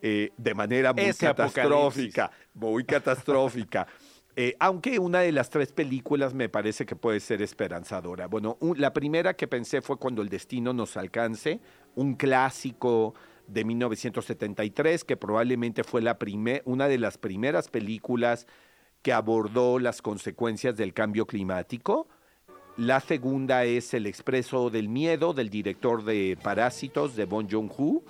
eh, 0.00 0.30
de 0.36 0.54
manera 0.54 0.92
muy 0.92 1.06
Ese 1.06 1.26
catastrófica, 1.26 2.30
muy 2.54 2.84
catastrófica. 2.84 3.86
Eh, 4.36 4.56
aunque 4.58 4.98
una 4.98 5.20
de 5.20 5.30
las 5.30 5.48
tres 5.48 5.70
películas 5.70 6.34
me 6.34 6.48
parece 6.48 6.84
que 6.84 6.96
puede 6.96 7.20
ser 7.20 7.40
esperanzadora. 7.40 8.26
Bueno, 8.26 8.56
un- 8.58 8.80
la 8.80 8.92
primera 8.92 9.34
que 9.34 9.46
pensé 9.46 9.80
fue 9.80 9.96
Cuando 9.96 10.22
el 10.22 10.28
destino 10.28 10.72
nos 10.72 10.96
alcance, 10.96 11.60
un 11.94 12.14
clásico 12.16 13.14
de 13.46 13.64
1973 13.64 15.04
que 15.04 15.16
probablemente 15.16 15.84
fue 15.84 16.02
la 16.02 16.18
primer- 16.18 16.62
una 16.64 16.88
de 16.88 16.98
las 16.98 17.16
primeras 17.16 17.68
películas 17.68 18.48
que 19.02 19.12
abordó 19.12 19.78
las 19.78 20.02
consecuencias 20.02 20.76
del 20.76 20.94
cambio 20.94 21.26
climático. 21.26 22.08
La 22.76 22.98
segunda 22.98 23.64
es 23.64 23.94
El 23.94 24.06
Expreso 24.06 24.68
del 24.68 24.88
Miedo, 24.88 25.32
del 25.32 25.48
director 25.48 26.02
de 26.02 26.36
Parásitos, 26.42 27.14
de 27.14 27.24
Bon 27.24 27.48
Joon-ho, 27.48 28.02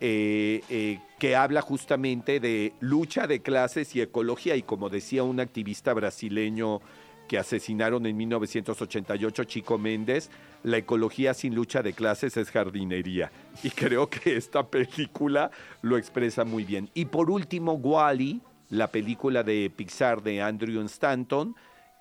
eh, 0.00 0.62
eh, 0.70 1.00
que 1.18 1.34
habla 1.34 1.62
justamente 1.62 2.38
de 2.38 2.74
lucha 2.78 3.26
de 3.26 3.42
clases 3.42 3.96
y 3.96 4.00
ecología. 4.00 4.54
Y 4.54 4.62
como 4.62 4.88
decía 4.88 5.24
un 5.24 5.40
activista 5.40 5.92
brasileño 5.94 6.80
que 7.26 7.38
asesinaron 7.38 8.06
en 8.06 8.16
1988, 8.16 9.44
Chico 9.44 9.78
Méndez, 9.78 10.30
la 10.62 10.76
ecología 10.76 11.34
sin 11.34 11.56
lucha 11.56 11.82
de 11.82 11.92
clases 11.92 12.36
es 12.36 12.52
jardinería. 12.52 13.32
Y 13.64 13.70
creo 13.70 14.08
que 14.08 14.36
esta 14.36 14.68
película 14.68 15.50
lo 15.82 15.96
expresa 15.96 16.44
muy 16.44 16.62
bien. 16.62 16.88
Y 16.94 17.06
por 17.06 17.30
último, 17.30 17.72
Wally, 17.72 18.40
la 18.70 18.92
película 18.92 19.42
de 19.42 19.72
Pixar 19.74 20.22
de 20.22 20.40
Andrew 20.40 20.80
Stanton, 20.82 21.56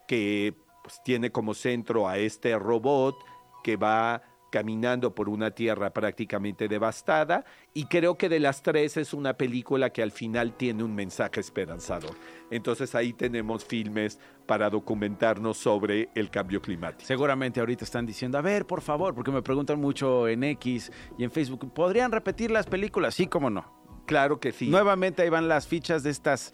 que 0.07 0.53
pues, 0.83 1.01
tiene 1.03 1.31
como 1.31 1.53
centro 1.53 2.07
a 2.07 2.17
este 2.17 2.57
robot 2.59 3.15
que 3.63 3.77
va 3.77 4.21
caminando 4.53 5.15
por 5.15 5.29
una 5.29 5.49
tierra 5.49 5.91
prácticamente 5.91 6.67
devastada 6.67 7.43
y 7.73 7.85
creo 7.85 8.19
que 8.19 8.29
de 8.29 8.39
las 8.39 8.61
tres 8.61 8.97
es 8.97 9.11
una 9.11 9.33
película 9.33 9.89
que 9.89 10.03
al 10.03 10.11
final 10.11 10.55
tiene 10.55 10.83
un 10.83 10.93
mensaje 10.93 11.39
esperanzador. 11.39 12.15
Entonces 12.51 12.93
ahí 12.93 13.13
tenemos 13.13 13.65
filmes 13.65 14.19
para 14.45 14.69
documentarnos 14.69 15.57
sobre 15.57 16.09
el 16.13 16.29
cambio 16.29 16.61
climático. 16.61 17.03
Seguramente 17.03 17.61
ahorita 17.61 17.83
están 17.83 18.05
diciendo, 18.05 18.37
a 18.37 18.41
ver, 18.41 18.67
por 18.67 18.81
favor, 18.81 19.15
porque 19.15 19.31
me 19.31 19.41
preguntan 19.41 19.81
mucho 19.81 20.27
en 20.27 20.43
X 20.43 20.91
y 21.17 21.23
en 21.23 21.31
Facebook, 21.31 21.73
¿podrían 21.73 22.11
repetir 22.11 22.51
las 22.51 22.67
películas? 22.67 23.15
Sí, 23.15 23.25
cómo 23.25 23.49
no. 23.49 23.81
Claro 24.05 24.39
que 24.39 24.51
sí. 24.51 24.69
Nuevamente 24.69 25.23
ahí 25.23 25.29
van 25.29 25.47
las 25.47 25.65
fichas 25.67 26.03
de 26.03 26.11
estas 26.11 26.53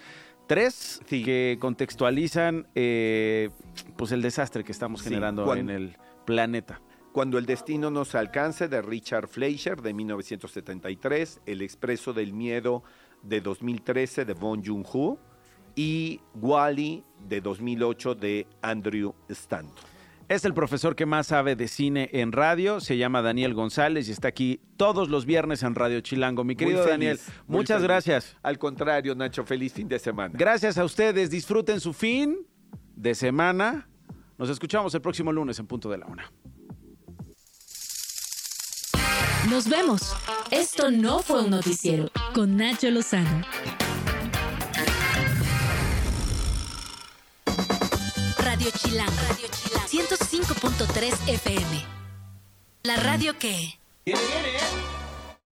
tres 0.50 1.00
que 1.08 1.58
contextualizan 1.62 2.68
eh, 2.74 3.52
pues 3.96 4.12
el 4.12 4.24
desastre 4.24 4.64
que 4.64 4.72
estamos 4.72 5.04
generando 5.04 5.54
en 5.54 5.70
el 5.70 5.96
planeta. 6.26 6.82
Cuando 7.12 7.38
el 7.38 7.46
destino 7.46 7.92
nos 7.92 8.16
alcance 8.16 8.68
de 8.68 8.82
Richard 8.82 9.28
Fleischer 9.28 9.80
de 9.84 9.94
1973, 9.94 11.42
El 11.46 11.62
expreso 11.62 12.14
del 12.14 12.34
miedo 12.34 12.82
de 13.22 13.42
2013 13.42 14.26
de 14.26 14.34
Bong 14.34 14.64
Joon-ho 14.66 15.20
y 15.76 16.20
Wally 16.34 17.04
de 17.28 17.42
2008 17.42 18.16
de 18.16 18.48
Andrew 18.64 19.14
Stanton. 19.30 19.99
Es 20.30 20.46
el 20.46 20.54
profesor 20.54 20.96
que 20.96 21.08
más 21.08 21.26
sabe 21.26 21.56
de 21.56 21.68
cine 21.68 22.08
en 22.14 22.32
radio, 22.32 22.80
se 22.80 22.98
llama 22.98 23.24
Daniel 23.24 23.56
González 23.56 24.08
y 24.08 24.12
está 24.12 24.28
aquí 24.28 24.62
todos 24.78 25.10
los 25.10 25.26
viernes 25.26 25.64
en 25.64 25.74
Radio 25.74 26.02
Chilango. 26.02 26.44
Mi 26.44 26.56
querido 26.56 26.86
Daniel, 26.86 27.20
muchas 27.48 27.82
gracias. 27.82 28.38
Al 28.44 28.60
contrario, 28.60 29.16
Nacho, 29.16 29.44
feliz 29.44 29.74
fin 29.74 29.88
de 29.88 29.98
semana. 29.98 30.36
Gracias 30.38 30.78
a 30.78 30.86
ustedes, 30.86 31.32
disfruten 31.32 31.80
su 31.80 31.94
fin 31.94 32.46
de 32.96 33.16
semana. 33.16 33.90
Nos 34.38 34.52
escuchamos 34.52 34.94
el 34.94 35.02
próximo 35.02 35.32
lunes 35.32 35.58
en 35.58 35.66
punto 35.66 35.90
de 35.90 35.98
la 35.98 36.06
una. 36.06 36.32
Nos 39.50 39.68
vemos. 39.68 40.16
Esto 40.52 40.92
no 40.92 41.20
fue 41.24 41.42
un 41.44 41.50
noticiero 41.50 42.08
con 42.36 42.56
Nacho 42.56 42.92
Lozano. 42.92 43.42
Radio 48.38 48.70
Radio 48.70 48.72
Chilán, 48.72 49.79
105.3 49.92 51.28
FM. 51.28 51.84
La 52.84 52.96
radio 52.98 53.40
que... 53.40 53.80
Viene, 54.06 54.22
viene, 54.22 54.52